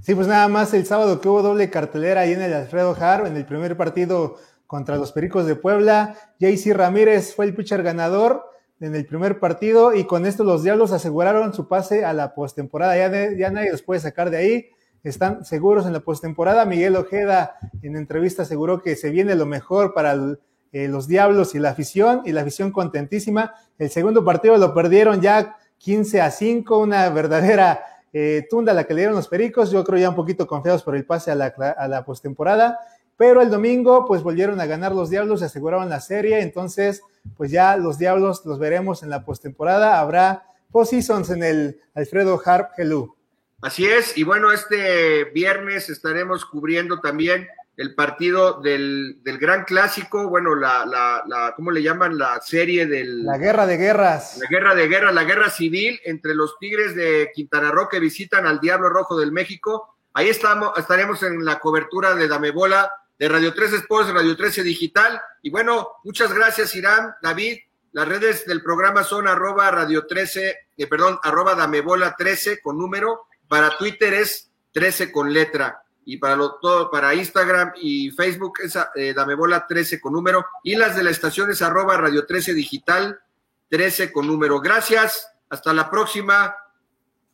Sí, 0.00 0.14
pues 0.14 0.26
nada 0.28 0.48
más 0.48 0.72
el 0.72 0.86
sábado 0.86 1.20
que 1.20 1.28
hubo 1.28 1.42
doble 1.42 1.68
cartelera 1.68 2.22
ahí 2.22 2.32
en 2.32 2.40
el 2.40 2.54
Alfredo 2.54 2.96
Har, 2.98 3.26
en 3.26 3.36
el 3.36 3.44
primer 3.44 3.76
partido 3.76 4.38
contra 4.66 4.96
los 4.96 5.12
Pericos 5.12 5.44
de 5.44 5.56
Puebla. 5.56 6.16
JC 6.40 6.72
Ramírez 6.72 7.34
fue 7.34 7.44
el 7.44 7.54
pitcher 7.54 7.82
ganador 7.82 8.46
en 8.80 8.94
el 8.94 9.04
primer 9.04 9.40
partido 9.40 9.92
y 9.92 10.04
con 10.04 10.24
esto 10.24 10.42
los 10.42 10.62
Diablos 10.62 10.92
aseguraron 10.92 11.52
su 11.52 11.68
pase 11.68 12.06
a 12.06 12.14
la 12.14 12.34
postemporada. 12.34 12.96
Ya, 12.96 13.36
ya 13.36 13.50
nadie 13.50 13.72
los 13.72 13.82
puede 13.82 14.00
sacar 14.00 14.30
de 14.30 14.38
ahí. 14.38 14.70
Están 15.08 15.44
seguros 15.44 15.86
en 15.86 15.94
la 15.94 16.00
postemporada. 16.00 16.64
Miguel 16.64 16.96
Ojeda 16.96 17.56
en 17.82 17.96
entrevista 17.96 18.42
aseguró 18.42 18.82
que 18.82 18.94
se 18.94 19.10
viene 19.10 19.34
lo 19.34 19.46
mejor 19.46 19.94
para 19.94 20.14
eh, 20.72 20.88
los 20.88 21.08
Diablos 21.08 21.54
y 21.54 21.58
la 21.58 21.70
afición, 21.70 22.22
y 22.24 22.32
la 22.32 22.42
afición 22.42 22.70
contentísima. 22.70 23.54
El 23.78 23.90
segundo 23.90 24.24
partido 24.24 24.56
lo 24.58 24.74
perdieron 24.74 25.20
ya 25.20 25.56
15 25.78 26.20
a 26.20 26.30
5, 26.30 26.78
una 26.78 27.08
verdadera 27.08 27.82
eh, 28.12 28.46
tunda 28.50 28.74
la 28.74 28.84
que 28.84 28.94
le 28.94 29.00
dieron 29.00 29.16
los 29.16 29.28
Pericos, 29.28 29.70
yo 29.70 29.84
creo 29.84 29.98
ya 29.98 30.10
un 30.10 30.16
poquito 30.16 30.46
confiados 30.46 30.82
por 30.82 30.96
el 30.96 31.06
pase 31.06 31.30
a 31.30 31.34
la, 31.34 31.46
a 31.46 31.88
la 31.88 32.04
postemporada, 32.04 32.78
pero 33.16 33.42
el 33.42 33.50
domingo 33.50 34.06
pues 34.06 34.22
volvieron 34.22 34.60
a 34.60 34.66
ganar 34.66 34.94
los 34.94 35.10
Diablos, 35.10 35.40
se 35.40 35.46
aseguraron 35.46 35.88
la 35.88 36.00
serie, 36.00 36.40
entonces 36.40 37.02
pues 37.36 37.50
ya 37.50 37.76
los 37.76 37.98
Diablos 37.98 38.44
los 38.44 38.58
veremos 38.58 39.02
en 39.02 39.10
la 39.10 39.24
postemporada, 39.24 40.00
habrá 40.00 40.44
postseasons 40.70 41.30
en 41.30 41.42
el 41.42 41.80
Alfredo 41.94 42.40
Harp 42.44 42.70
Hello. 42.76 43.17
Así 43.60 43.86
es, 43.86 44.16
y 44.16 44.22
bueno, 44.22 44.52
este 44.52 45.24
viernes 45.24 45.90
estaremos 45.90 46.44
cubriendo 46.44 47.00
también 47.00 47.48
el 47.76 47.94
partido 47.94 48.60
del, 48.60 49.18
del, 49.22 49.38
gran 49.38 49.64
clásico, 49.64 50.28
bueno, 50.28 50.54
la, 50.56 50.84
la, 50.84 51.22
la, 51.26 51.54
¿cómo 51.54 51.70
le 51.70 51.82
llaman? 51.82 52.18
La 52.18 52.40
serie 52.40 52.86
del... 52.86 53.24
La 53.24 53.38
guerra 53.38 53.66
de 53.66 53.76
guerras. 53.76 54.38
La 54.38 54.48
guerra 54.48 54.74
de 54.74 54.88
guerras, 54.88 55.14
la 55.14 55.22
guerra 55.22 55.48
civil 55.48 56.00
entre 56.04 56.34
los 56.34 56.58
Tigres 56.58 56.96
de 56.96 57.30
Quintana 57.32 57.70
Roo 57.70 57.88
que 57.88 58.00
visitan 58.00 58.46
al 58.46 58.58
Diablo 58.58 58.88
Rojo 58.88 59.18
del 59.18 59.30
México. 59.30 59.96
Ahí 60.12 60.28
estamos, 60.28 60.76
estaremos 60.76 61.22
en 61.22 61.44
la 61.44 61.60
cobertura 61.60 62.16
de 62.16 62.26
Damebola 62.26 62.90
de 63.16 63.28
Radio 63.28 63.54
13 63.54 63.76
Sports, 63.76 64.12
Radio 64.12 64.36
13 64.36 64.64
Digital. 64.64 65.20
Y 65.42 65.50
bueno, 65.50 65.88
muchas 66.02 66.32
gracias, 66.32 66.74
Irán, 66.74 67.14
David. 67.22 67.58
Las 67.92 68.08
redes 68.08 68.44
del 68.46 68.62
programa 68.62 69.04
son 69.04 69.28
arroba 69.28 69.70
Radio 69.70 70.06
13, 70.06 70.56
eh, 70.76 70.86
perdón, 70.86 71.18
arroba 71.22 71.54
Damebola 71.54 72.14
13 72.16 72.60
con 72.60 72.76
número. 72.76 73.26
Para 73.48 73.76
Twitter 73.76 74.14
es 74.14 74.50
13 74.72 75.10
con 75.10 75.32
letra 75.32 75.82
y 76.04 76.16
para 76.16 76.36
lo, 76.36 76.54
todo, 76.54 76.90
para 76.90 77.14
Instagram 77.14 77.72
y 77.80 78.10
Facebook 78.10 78.60
es 78.62 78.78
eh, 78.94 79.12
Dame 79.14 79.34
Bola 79.34 79.66
13 79.66 80.00
con 80.00 80.12
número 80.12 80.46
y 80.62 80.74
las 80.74 80.96
de 80.96 81.02
la 81.02 81.10
estación 81.10 81.50
es 81.50 81.60
arroba 81.62 81.96
Radio 81.96 82.26
13 82.26 82.54
Digital 82.54 83.20
13 83.68 84.12
con 84.12 84.26
número. 84.26 84.60
Gracias, 84.60 85.30
hasta 85.48 85.72
la 85.72 85.90
próxima. 85.90 86.54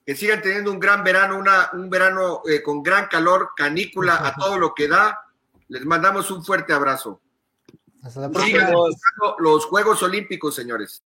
Que 0.05 0.15
sigan 0.15 0.43
teniendo 0.43 0.71
un 0.71 0.79
gran 0.79 1.03
verano, 1.03 1.39
una, 1.39 1.71
un 1.73 1.89
verano 1.89 2.43
eh, 2.47 2.62
con 2.62 2.83
gran 2.83 3.07
calor, 3.07 3.51
canícula 3.57 4.27
a 4.27 4.35
todo 4.35 4.59
lo 4.59 4.75
que 4.75 4.87
da. 4.87 5.19
Les 5.69 5.85
mandamos 5.87 6.31
un 6.31 6.45
fuerte 6.45 6.75
abrazo. 6.75 7.23
Hasta 8.03 8.21
la 8.21 8.31
próxima. 8.31 8.71
los 9.39 9.65
Juegos 9.65 10.03
Olímpicos, 10.03 10.55
señores. 10.55 11.03